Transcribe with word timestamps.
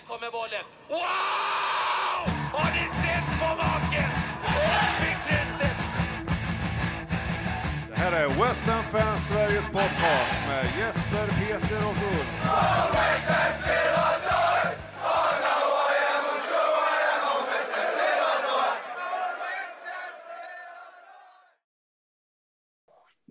Där 0.00 0.14
kommer 0.14 0.30
bollen. 0.30 0.64
Wow! 0.88 1.00
Har 2.52 2.70
ni 2.70 2.84
sett 3.02 3.40
på 3.40 3.56
maken? 3.56 4.10
Det 7.88 7.96
här 7.96 8.12
är 8.12 8.28
Western 8.28 8.84
Fans 8.90 9.28
Sveriges 9.28 9.66
podcast 9.66 10.46
med 10.48 10.66
Jesper, 10.78 11.26
Peter 11.26 11.86
och 11.86 11.96
Ulf. 12.18 12.40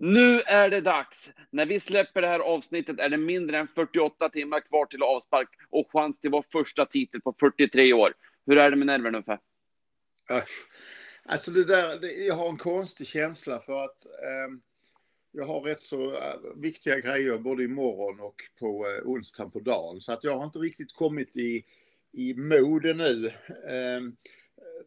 Nu 0.02 0.40
är 0.40 0.70
det 0.70 0.80
dags. 0.80 1.32
När 1.50 1.66
vi 1.66 1.80
släpper 1.80 2.22
det 2.22 2.28
här 2.28 2.40
avsnittet 2.40 2.98
är 2.98 3.08
det 3.08 3.16
mindre 3.16 3.58
än 3.58 3.68
48 3.68 4.28
timmar 4.28 4.60
kvar 4.60 4.86
till 4.86 5.02
avspark 5.02 5.48
och 5.70 5.86
chans 5.92 6.20
till 6.20 6.30
vår 6.30 6.44
första 6.52 6.86
titel 6.86 7.20
på 7.20 7.34
43 7.40 7.92
år. 7.92 8.14
Hur 8.46 8.58
är 8.58 8.70
det 8.70 8.76
med 8.76 8.86
nerverna 8.86 9.18
Uffe? 9.18 9.38
Alltså 11.24 11.50
det 11.50 11.64
där, 11.64 11.98
det, 11.98 12.12
jag 12.12 12.34
har 12.34 12.48
en 12.48 12.56
konstig 12.56 13.06
känsla 13.06 13.58
för 13.58 13.84
att 13.84 14.06
eh, 14.06 14.56
jag 15.32 15.44
har 15.44 15.60
rätt 15.60 15.82
så 15.82 16.16
eh, 16.16 16.34
viktiga 16.56 17.00
grejer 17.00 17.38
både 17.38 17.64
imorgon 17.64 18.20
och 18.20 18.36
på 18.60 18.86
eh, 18.86 19.08
onsdagen 19.08 19.50
på 19.50 19.60
dagen. 19.60 20.00
Så 20.00 20.12
att 20.12 20.24
jag 20.24 20.36
har 20.36 20.44
inte 20.44 20.58
riktigt 20.58 20.92
kommit 20.92 21.36
i, 21.36 21.64
i 22.12 22.34
mode 22.34 22.94
nu. 22.94 23.26
Eh, 23.68 24.00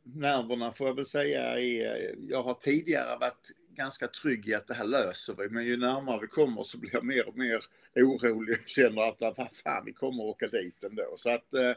nerverna 0.04 0.72
får 0.72 0.88
jag 0.88 0.96
väl 0.96 1.06
säga 1.06 1.60
är, 1.60 2.16
jag 2.20 2.44
har 2.44 2.54
tidigare 2.54 3.18
varit 3.20 3.52
ganska 3.76 4.08
trygg 4.08 4.48
i 4.48 4.54
att 4.54 4.68
det 4.68 4.74
här 4.74 4.86
löser 4.86 5.36
vi. 5.38 5.50
Men 5.50 5.66
ju 5.66 5.78
närmare 5.78 6.20
vi 6.22 6.28
kommer 6.28 6.64
så 6.64 6.78
blir 6.78 6.94
jag 6.94 7.04
mer 7.04 7.28
och 7.28 7.38
mer 7.38 7.64
orolig 7.96 8.56
och 8.60 8.68
känner 8.68 9.02
att 9.02 9.22
vad 9.22 9.56
fan, 9.64 9.86
vi 9.86 9.94
kommer 9.94 10.24
åka 10.24 10.48
dit 10.48 10.84
ändå. 10.84 11.14
Så 11.18 11.30
att 11.30 11.54
eh, 11.54 11.72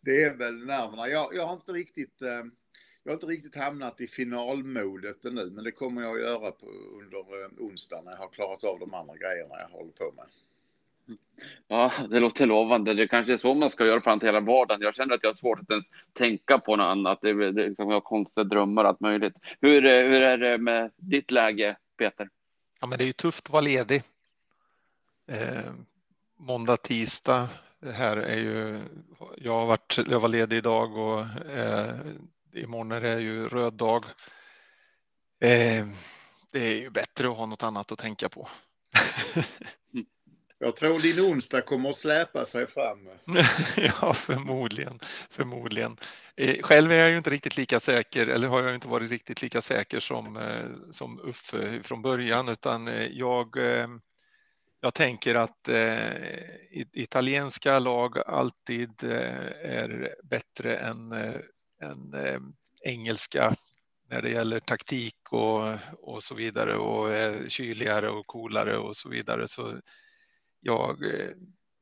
det 0.00 0.22
är 0.22 0.34
väl 0.34 0.66
nerverna. 0.66 1.08
Jag, 1.08 1.34
jag 1.34 1.46
har 1.46 1.54
inte 1.54 1.72
riktigt 1.72 2.22
eh, 2.22 2.44
jag 3.02 3.12
har 3.12 3.16
inte 3.16 3.26
riktigt 3.26 3.56
hamnat 3.56 4.00
i 4.00 4.06
finalmodet 4.06 5.24
ännu, 5.24 5.50
men 5.50 5.64
det 5.64 5.72
kommer 5.72 6.02
jag 6.02 6.16
att 6.16 6.22
göra 6.22 6.50
på, 6.50 6.66
under 7.02 7.44
eh, 7.44 7.50
onsdagen 7.58 8.04
när 8.04 8.12
jag 8.12 8.18
har 8.18 8.28
klarat 8.28 8.64
av 8.64 8.78
de 8.78 8.94
andra 8.94 9.16
grejerna 9.16 9.54
jag 9.60 9.68
håller 9.68 9.92
på 9.92 10.12
med. 10.16 10.26
Ja, 11.68 11.92
det 12.10 12.20
låter 12.20 12.46
lovande. 12.46 12.94
Det 12.94 13.08
kanske 13.08 13.32
är 13.32 13.36
så 13.36 13.54
man 13.54 13.70
ska 13.70 13.86
göra 13.86 14.00
för 14.00 14.10
att 14.10 14.12
hantera 14.12 14.40
vardagen. 14.40 14.80
Jag 14.82 14.94
känner 14.94 15.14
att 15.14 15.22
jag 15.22 15.30
har 15.30 15.34
svårt 15.34 15.60
att 15.60 15.70
ens 15.70 15.84
tänka 16.12 16.58
på 16.58 16.76
något 16.76 16.84
annat. 16.84 17.18
Det, 17.22 17.30
är- 17.30 17.52
det, 17.52 17.74
jag 17.78 17.86
har 17.86 18.00
konstiga 18.00 18.44
drömmar 18.44 18.84
och 18.84 18.88
allt 18.90 19.00
möjligt. 19.00 19.34
Hur, 19.60 19.84
eh, 19.86 19.90
hur 20.10 20.22
är 20.22 20.38
det 20.38 20.58
med 20.58 20.90
ditt 20.96 21.30
läge, 21.30 21.76
Peter? 21.98 22.28
Ja, 22.80 22.86
men 22.86 22.98
det 22.98 23.04
är 23.04 23.06
ju 23.06 23.12
tufft 23.12 23.46
att 23.46 23.50
vara 23.52 23.60
ledig. 23.62 24.02
Eh, 25.30 25.72
måndag, 26.38 26.76
tisdag 26.76 27.48
här 27.92 28.16
är 28.16 28.38
ju, 28.38 28.80
jag 29.36 29.52
har 29.52 29.66
varit, 29.66 29.98
jag 30.10 30.20
var 30.20 30.28
ledig 30.28 30.56
idag 30.56 30.96
och 30.96 31.20
eh, 31.50 31.94
imorgon 32.54 32.92
är 32.92 33.00
det 33.00 33.20
ju 33.20 33.48
röd 33.48 33.72
dag. 33.74 34.04
Eh, 35.40 35.86
det 36.52 36.60
är 36.66 36.74
ju 36.74 36.90
bättre 36.90 37.28
att 37.30 37.36
ha 37.36 37.46
något 37.46 37.62
annat 37.62 37.92
att 37.92 37.98
tänka 37.98 38.28
på. 38.28 38.48
Jag 40.60 40.76
tror 40.76 41.00
din 41.00 41.20
onsdag 41.20 41.60
kommer 41.60 41.90
att 41.90 41.96
släpa 41.96 42.44
sig 42.44 42.66
fram. 42.66 43.08
ja, 43.76 44.14
förmodligen. 44.14 44.98
förmodligen. 45.30 45.96
Eh, 46.36 46.62
själv 46.62 46.92
är 46.92 46.96
jag 46.96 47.10
ju 47.10 47.16
inte 47.16 47.30
riktigt 47.30 47.56
lika 47.56 47.80
säker, 47.80 48.26
eller 48.26 48.48
har 48.48 48.62
jag 48.62 48.74
inte 48.74 48.88
varit 48.88 49.10
riktigt 49.10 49.42
lika 49.42 49.62
säker 49.62 50.00
som, 50.00 50.36
eh, 50.36 50.90
som 50.90 51.20
Uffe 51.20 51.82
från 51.82 52.02
början, 52.02 52.48
utan 52.48 52.88
eh, 52.88 53.06
jag, 53.06 53.56
eh, 53.56 53.88
jag 54.80 54.94
tänker 54.94 55.34
att 55.34 55.68
eh, 55.68 56.12
italienska 56.92 57.78
lag 57.78 58.18
alltid 58.26 59.04
eh, 59.04 59.50
är 59.62 60.14
bättre 60.22 60.76
än, 60.76 61.12
eh, 61.12 61.40
än 61.82 62.14
eh, 62.14 62.40
engelska 62.82 63.54
när 64.10 64.22
det 64.22 64.30
gäller 64.30 64.60
taktik 64.60 65.16
och, 65.30 65.76
och 66.02 66.22
så 66.22 66.34
vidare 66.34 66.76
och 66.76 67.12
eh, 67.12 67.48
kyligare 67.48 68.08
och 68.08 68.26
coolare 68.26 68.78
och 68.78 68.96
så 68.96 69.08
vidare. 69.08 69.48
Så 69.48 69.80
jag, 70.68 71.04
eh, 71.04 71.30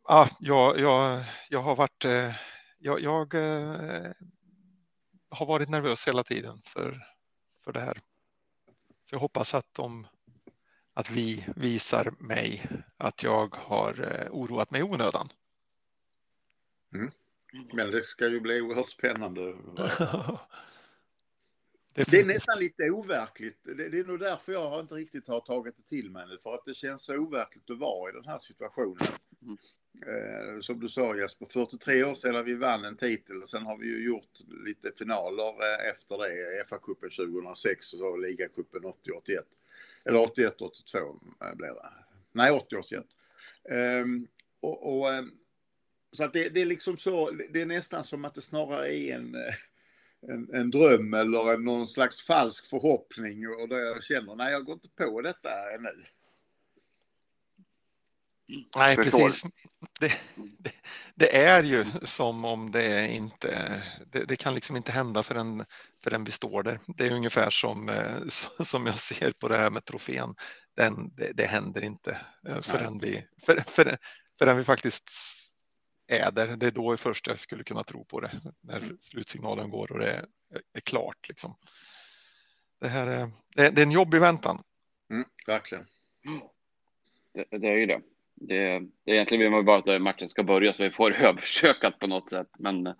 ah, 0.02 0.28
jag, 0.41 0.78
jag, 0.78 1.24
jag 1.50 1.62
har 1.62 1.76
varit, 1.76 2.04
eh, 2.04 2.34
jag, 2.78 3.00
jag 3.00 3.34
eh, 3.34 4.12
har 5.30 5.47
varit 5.47 5.69
nervös 5.69 6.08
hela 6.08 6.24
tiden 6.24 6.62
för, 6.64 7.02
för 7.64 7.72
det 7.72 7.80
här. 7.80 7.98
Så 9.04 9.14
jag 9.14 9.19
hoppas 9.20 9.54
att 9.54 9.75
de, 9.75 10.06
att 10.94 11.10
vi 11.10 11.46
visar 11.56 12.14
mig 12.19 12.66
att 12.96 13.22
jag 13.22 13.54
har 13.54 13.92
oroat 14.30 14.70
mig 14.70 14.80
i 14.80 14.84
onödan. 14.84 15.28
Men 17.72 17.91
det 17.91 18.04
ska 18.04 18.28
ju 18.28 18.41
bli 18.41 18.60
oerhört 18.60 18.91
spännande. 18.91 19.41
Det 21.96 22.02
är 22.02 22.04
Definitivt. 22.04 22.34
nästan 22.34 22.58
lite 22.58 22.90
overkligt. 22.90 23.58
Det, 23.62 23.88
det 23.88 23.98
är 23.98 24.04
nog 24.04 24.20
därför 24.20 24.52
jag 24.52 24.80
inte 24.80 24.94
riktigt 24.94 25.28
har 25.28 25.40
tagit 25.40 25.76
det 25.76 25.82
till 25.82 26.10
mig 26.10 26.26
nu. 26.26 26.38
För 26.38 26.54
att 26.54 26.64
det 26.64 26.74
känns 26.74 27.02
så 27.02 27.16
overkligt 27.16 27.70
att 27.70 27.78
vara 27.78 28.10
i 28.10 28.12
den 28.12 28.24
här 28.24 28.38
situationen. 28.38 29.06
Mm. 29.42 29.58
Eh, 30.06 30.60
som 30.60 30.80
du 30.80 30.88
sa 30.88 31.16
Jesper, 31.16 31.46
43 31.46 32.04
år 32.04 32.14
sedan 32.14 32.44
vi 32.44 32.54
vann 32.54 32.84
en 32.84 32.96
titel. 32.96 33.42
Och 33.42 33.48
sen 33.48 33.62
har 33.62 33.76
vi 33.76 33.86
ju 33.86 34.04
gjort 34.06 34.30
lite 34.66 34.92
finaler 34.98 35.48
eh, 35.48 35.90
efter 35.90 36.18
det. 36.18 36.64
FA-cupen 36.64 37.16
2006 37.16 37.92
och 37.92 37.98
så 37.98 38.16
ligacupen 38.16 38.82
80-81. 38.82 38.92
Eller 40.04 40.18
81-82 40.18 41.18
eh, 41.42 41.54
blev 41.54 41.74
det. 41.74 41.92
Nej, 42.32 42.50
80-81. 42.50 43.04
Ehm, 43.70 44.26
och, 44.60 44.98
och, 44.98 45.14
ehm, 45.14 45.30
så 46.12 46.24
att 46.24 46.32
det, 46.32 46.48
det 46.48 46.60
är 46.60 46.66
liksom 46.66 46.96
så, 46.96 47.30
det 47.30 47.60
är 47.60 47.66
nästan 47.66 48.04
som 48.04 48.24
att 48.24 48.34
det 48.34 48.40
snarare 48.40 48.94
är 48.94 49.14
en, 49.14 49.34
eh, 49.34 49.54
en, 50.28 50.54
en 50.54 50.71
dröm 50.71 51.15
eller 51.15 51.54
en, 51.54 51.65
någon 51.65 51.87
slags 51.87 52.22
falsk 52.22 52.66
förhoppning 52.66 53.49
och 53.49 53.69
där 53.69 53.77
jag 53.77 54.04
känner, 54.04 54.37
nej 54.37 54.53
jag 54.53 54.65
går 54.65 54.75
inte 54.75 54.88
på 54.88 55.21
detta 55.21 55.50
ännu. 55.75 56.06
Nej, 58.76 58.97
Förstår. 58.97 59.26
precis. 59.26 59.43
Det, 60.00 60.12
det, 60.59 60.72
det 61.15 61.37
är 61.37 61.65
ju 61.65 61.84
som 62.03 62.44
om 62.44 62.71
det 62.71 63.09
inte, 63.09 63.82
det, 64.06 64.25
det 64.25 64.37
kan 64.37 64.55
liksom 64.55 64.76
inte 64.76 64.93
hända 64.93 65.22
förrän, 65.22 65.65
förrän 66.05 66.25
vi 66.25 66.31
står 66.31 66.62
där. 66.62 66.78
Det 66.87 67.06
är 67.06 67.12
ungefär 67.12 67.50
som, 67.50 67.88
eh, 67.88 68.26
som 68.65 68.87
jag 68.87 68.99
ser 68.99 69.32
på 69.32 69.49
det 69.49 69.56
här 69.56 69.71
med 69.71 69.84
trofén. 69.84 70.34
Den, 70.76 71.15
det, 71.16 71.32
det 71.34 71.47
händer 71.47 71.84
inte 71.84 72.21
eh, 72.49 72.60
förrän 72.60 72.99
vi, 72.99 73.25
för, 73.47 73.60
för, 73.66 73.99
förrän 74.38 74.56
vi 74.56 74.65
faktiskt 74.65 75.10
är 76.06 76.33
där. 76.33 76.56
Det 76.56 76.67
är 76.67 76.71
då 76.71 76.97
först 76.97 77.27
jag 77.27 77.39
skulle 77.39 77.65
kunna 77.65 77.84
tro 77.84 78.05
på 78.05 78.21
det, 78.21 78.41
när 78.61 78.83
slutsignalen 79.00 79.71
går 79.71 79.93
och 79.93 79.99
det 79.99 80.11
är, 80.11 80.25
är 80.72 80.81
klart. 80.81 81.28
Liksom. 81.28 81.55
Det, 82.81 82.89
här 82.89 83.06
är, 83.06 83.28
det, 83.55 83.71
det 83.71 83.81
är 83.81 83.87
en 83.87 83.91
jobbig 83.91 84.21
väntan. 84.21 84.62
Mm, 85.11 85.25
verkligen. 85.47 85.87
Det, 87.33 87.59
det 87.59 87.69
är 87.69 87.77
ju 87.77 87.87
det. 87.87 88.00
Det, 88.34 88.78
det 89.05 89.11
är 89.11 89.15
egentligen 89.15 89.41
vill 89.41 89.50
man 89.50 89.65
bara 89.65 89.94
att 89.94 90.03
matchen 90.03 90.28
ska 90.28 90.43
börja 90.43 90.72
så 90.72 90.83
vi 90.83 90.91
får 90.91 91.15
översökat 91.22 91.99
på 91.99 92.06
något 92.06 92.28
sätt. 92.28 92.50
Men, 92.59 92.94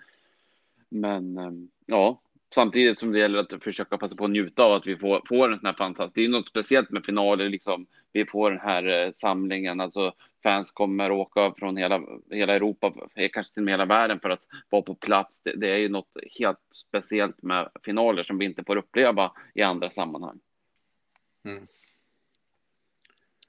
men 0.88 1.38
eh, 1.38 1.50
ja, 1.87 2.21
samtidigt 2.55 2.99
som 2.99 3.12
det 3.12 3.19
gäller 3.19 3.38
att 3.38 3.62
försöka 3.65 3.99
passa 3.99 4.17
på 4.17 4.25
att 4.25 4.31
njuta 4.31 4.62
av 4.62 4.73
att 4.73 4.87
vi 4.87 4.97
får, 4.97 5.23
får 5.28 5.53
en 5.53 5.59
sån 5.59 5.67
här 5.67 5.73
fantastisk. 5.73 6.15
Det 6.15 6.25
är 6.25 6.28
något 6.28 6.49
speciellt 6.49 6.91
med 6.91 7.05
finaler, 7.05 7.49
liksom. 7.49 7.87
Vi 8.12 8.25
får 8.25 8.50
den 8.50 8.61
här 8.61 9.06
eh, 9.06 9.12
samlingen, 9.12 9.81
alltså 9.81 10.15
fans 10.46 10.70
kommer 10.70 11.10
åka 11.10 11.54
från 11.58 11.76
hela, 11.76 12.00
hela 12.30 12.54
Europa, 12.54 12.92
eh, 13.14 13.30
kanske 13.32 13.54
till 13.54 13.60
och 13.60 13.64
med 13.64 13.72
hela 13.72 13.84
världen 13.84 14.20
för 14.20 14.30
att 14.30 14.42
vara 14.70 14.82
på 14.82 14.94
plats. 14.94 15.42
Det, 15.42 15.56
det 15.56 15.68
är 15.68 15.76
ju 15.76 15.88
något 15.88 16.10
helt 16.38 16.58
speciellt 16.72 17.42
med 17.42 17.70
finaler 17.84 18.22
som 18.22 18.38
vi 18.38 18.44
inte 18.44 18.64
får 18.64 18.76
uppleva 18.76 19.32
i 19.54 19.62
andra 19.62 19.90
sammanhang. 19.90 20.38
Mm. 21.44 21.66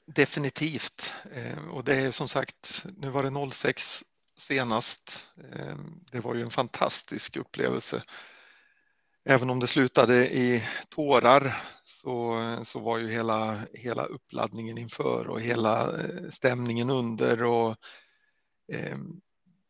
Definitivt. 0.05 1.13
Eh, 1.31 1.67
och 1.67 1.83
det 1.83 1.95
är 1.95 2.11
som 2.11 2.27
sagt, 2.27 2.85
nu 2.97 3.09
var 3.09 3.23
det 3.23 3.51
06 3.51 4.03
senast. 4.37 5.29
Eh, 5.53 5.75
det 6.11 6.19
var 6.19 6.35
ju 6.35 6.41
en 6.41 6.49
fantastisk 6.49 7.38
upplevelse. 7.38 8.03
Även 9.29 9.50
om 9.50 9.59
det 9.59 9.68
slutade 9.68 10.29
i 10.29 10.63
tårar 10.89 11.56
så, 11.83 12.39
så 12.63 12.79
var 12.79 12.97
ju 12.97 13.07
hela, 13.07 13.59
hela 13.74 14.06
uppladdningen 14.06 14.77
inför 14.77 15.27
och 15.27 15.41
hela 15.41 16.01
eh, 16.01 16.29
stämningen 16.29 16.89
under 16.89 17.44
och 17.44 17.75
eh, 18.74 18.97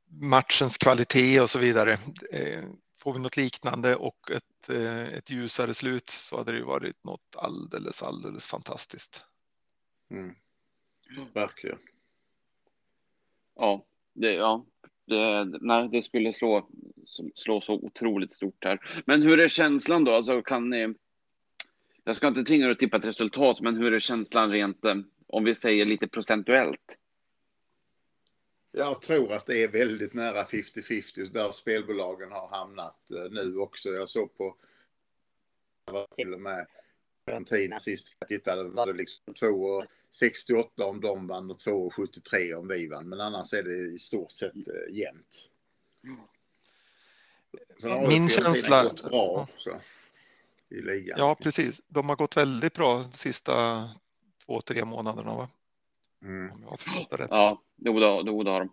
matchens 0.07 0.77
kvalitet 0.77 1.41
och 1.41 1.49
så 1.49 1.59
vidare. 1.59 1.97
Eh, 2.31 2.63
Får 2.99 3.13
vi 3.13 3.19
något 3.19 3.37
liknande 3.37 3.95
och 3.95 4.31
ett, 4.31 4.69
eh, 4.69 5.07
ett 5.07 5.29
ljusare 5.29 5.73
slut 5.73 6.09
så 6.09 6.37
hade 6.37 6.51
det 6.51 6.57
ju 6.57 6.63
varit 6.63 7.03
något 7.03 7.35
alldeles, 7.35 8.03
alldeles 8.03 8.47
fantastiskt. 8.47 9.25
Mm. 10.11 10.35
Verkligen. 11.33 11.79
Ja, 13.55 13.85
det, 14.13 14.33
ja, 14.33 14.65
det, 15.07 15.45
nej, 15.61 15.89
det 15.91 16.01
skulle 16.01 16.33
slå, 16.33 16.69
slå 17.35 17.61
så 17.61 17.73
otroligt 17.73 18.33
stort 18.33 18.65
här. 18.65 18.79
Men 19.05 19.21
hur 19.21 19.39
är 19.39 19.47
känslan 19.47 20.03
då? 20.03 20.11
Alltså, 20.11 20.41
kan 20.41 20.69
ni, 20.69 20.93
jag 22.03 22.15
ska 22.15 22.27
inte 22.27 22.43
tvinga 22.43 22.65
er 22.65 22.71
att 22.71 22.79
tippa 22.79 22.97
ett 22.97 23.05
resultat, 23.05 23.61
men 23.61 23.75
hur 23.75 23.93
är 23.93 23.99
känslan 23.99 24.51
rent, 24.51 24.85
eh, 24.85 24.95
om 25.27 25.43
vi 25.43 25.55
säger 25.55 25.85
lite 25.85 26.07
procentuellt? 26.07 26.97
jag 28.77 29.01
tror 29.01 29.33
att 29.33 29.45
det 29.45 29.63
är 29.63 29.67
väldigt 29.67 30.13
nära 30.13 30.43
50-50 30.43 31.31
där 31.31 31.51
spelbolagen 31.51 32.31
har 32.31 32.47
hamnat 32.47 33.11
eh, 33.11 33.31
nu 33.31 33.57
också. 33.57 33.89
Jag 33.89 34.09
såg 34.09 34.37
på 34.37 34.55
till 36.15 36.33
och 36.33 36.41
med 36.41 36.67
sist 37.79 38.15
jag 38.19 38.27
tittade 38.27 38.63
var 38.63 38.87
det 38.87 38.93
liksom 38.93 39.33
2,68 40.21 40.81
om 40.81 41.01
de 41.01 41.27
vann 41.27 41.49
och 41.49 41.57
2,73 41.57 42.53
om 42.53 42.67
vi 42.67 42.87
vann. 42.87 43.09
Men 43.09 43.21
annars 43.21 43.53
är 43.53 43.63
det 43.63 43.75
i 43.75 43.99
stort 43.99 44.31
sett 44.31 44.55
eh, 44.55 44.95
jämnt. 44.95 45.49
Min 48.09 48.29
känsla... 48.29 48.83
gått 48.83 49.03
bra 49.03 49.47
också 49.49 49.79
i 50.69 50.81
ligan. 50.81 51.19
Ja, 51.19 51.35
precis. 51.35 51.81
De 51.87 52.09
har 52.09 52.15
gått 52.15 52.37
väldigt 52.37 52.73
bra 52.73 52.97
de 52.97 53.11
sista 53.13 53.89
två, 54.45 54.61
tre 54.61 54.85
månaderna. 54.85 55.35
Va? 55.35 55.49
Mm. 56.21 56.51
Om 56.51 56.61
jag 56.61 56.69
har 56.69 56.77
förstått 56.77 57.09
det 57.09 57.17
rätt. 57.17 57.27
Ja, 57.31 57.61
jo, 57.77 57.99
det, 57.99 58.51
har 58.51 58.59
de. 58.59 58.69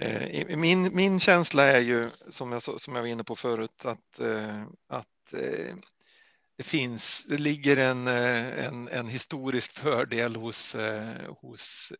Eh, 0.00 0.56
Min, 0.56 0.96
min 0.96 1.20
känsla 1.20 1.64
är 1.64 1.80
ju, 1.80 2.10
som 2.28 2.52
jag, 2.52 2.62
som 2.62 2.94
jag 2.94 3.02
var 3.02 3.08
inne 3.08 3.24
på 3.24 3.36
förut, 3.36 3.84
att, 3.84 4.20
eh, 4.20 4.62
att 4.86 5.34
det 6.56 6.62
finns, 6.62 7.26
det 7.28 7.38
ligger 7.38 7.76
en, 7.76 8.06
eh, 8.06 8.66
en, 8.66 8.88
en 8.88 9.08
historisk 9.08 9.72
fördel 9.72 10.36
hos, 10.36 10.74
eh, 10.74 11.34
hos 11.40 11.92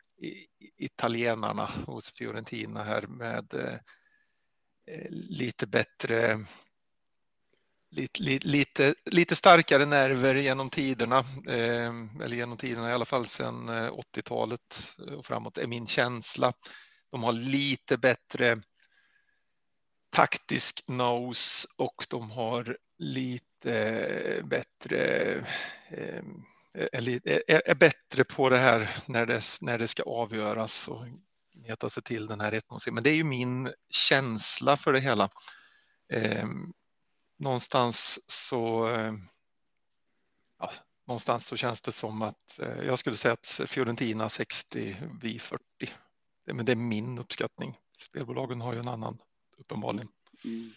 italienarna, 0.76 1.69
hos 1.87 2.12
Fiorentina 2.12 2.85
här 2.85 3.03
med 3.03 3.55
eh, 3.55 3.79
lite 5.11 5.67
bättre 5.67 6.38
Lite, 7.91 8.23
lite, 8.23 8.94
lite, 9.05 9.37
starkare 9.37 9.87
nerver 9.87 10.35
genom 10.35 10.69
tiderna, 10.69 11.25
eller 12.23 12.37
genom 12.37 12.59
tiderna 12.59 12.91
i 12.91 12.93
alla 12.93 13.05
fall 13.05 13.26
sedan 13.26 13.69
80-talet 13.70 14.94
och 15.17 15.26
framåt 15.26 15.59
är 15.59 15.67
min 15.67 15.87
känsla. 15.87 16.52
De 17.11 17.23
har 17.23 17.32
lite 17.32 17.99
bättre 17.99 18.61
taktisk 20.11 20.85
nose 20.87 21.69
och 21.76 22.05
de 22.09 22.31
har 22.31 22.76
lite 22.99 23.56
Eh, 23.67 24.45
bättre 24.45 25.35
eh, 25.89 26.25
är, 26.77 27.69
är, 27.71 27.75
bättre 27.75 28.25
på 28.25 28.51
det 28.51 28.59
här 28.59 28.97
när 29.07 29.27
det, 29.27 29.43
när 29.61 29.79
det 29.79 29.89
ska 29.89 30.03
avgöras 30.03 30.89
och 30.89 31.07
gneta 31.55 31.89
sig 31.89 32.03
till 32.03 32.27
den 32.27 32.41
här 32.41 32.51
rättegången. 32.51 32.95
Men 32.95 33.03
det 33.03 33.11
är 33.11 33.15
ju 33.15 33.25
min 33.25 33.73
känsla 33.91 34.77
för 34.77 34.93
det 34.93 35.01
hela. 35.01 35.31
Eh, 36.13 36.47
någonstans 37.39 38.21
så 38.27 38.89
eh, 38.89 39.15
ja, 40.59 40.73
någonstans 41.07 41.47
så 41.47 41.57
känns 41.57 41.81
det 41.81 41.93
som 41.93 42.23
att 42.23 42.59
eh, 42.59 42.83
jag 42.87 42.99
skulle 42.99 43.17
säga 43.17 43.35
att 43.35 43.61
Fiorentina 43.67 44.29
60, 44.29 44.97
vi 45.21 45.39
40 45.39 45.62
men 46.53 46.65
det 46.65 46.73
är 46.73 46.77
min 46.77 47.19
uppskattning. 47.19 47.79
Spelbolagen 47.99 48.61
har 48.61 48.73
ju 48.73 48.79
en 48.79 48.89
annan 48.89 49.19
uppenbarligen. 49.59 50.09
Mm. 50.45 50.73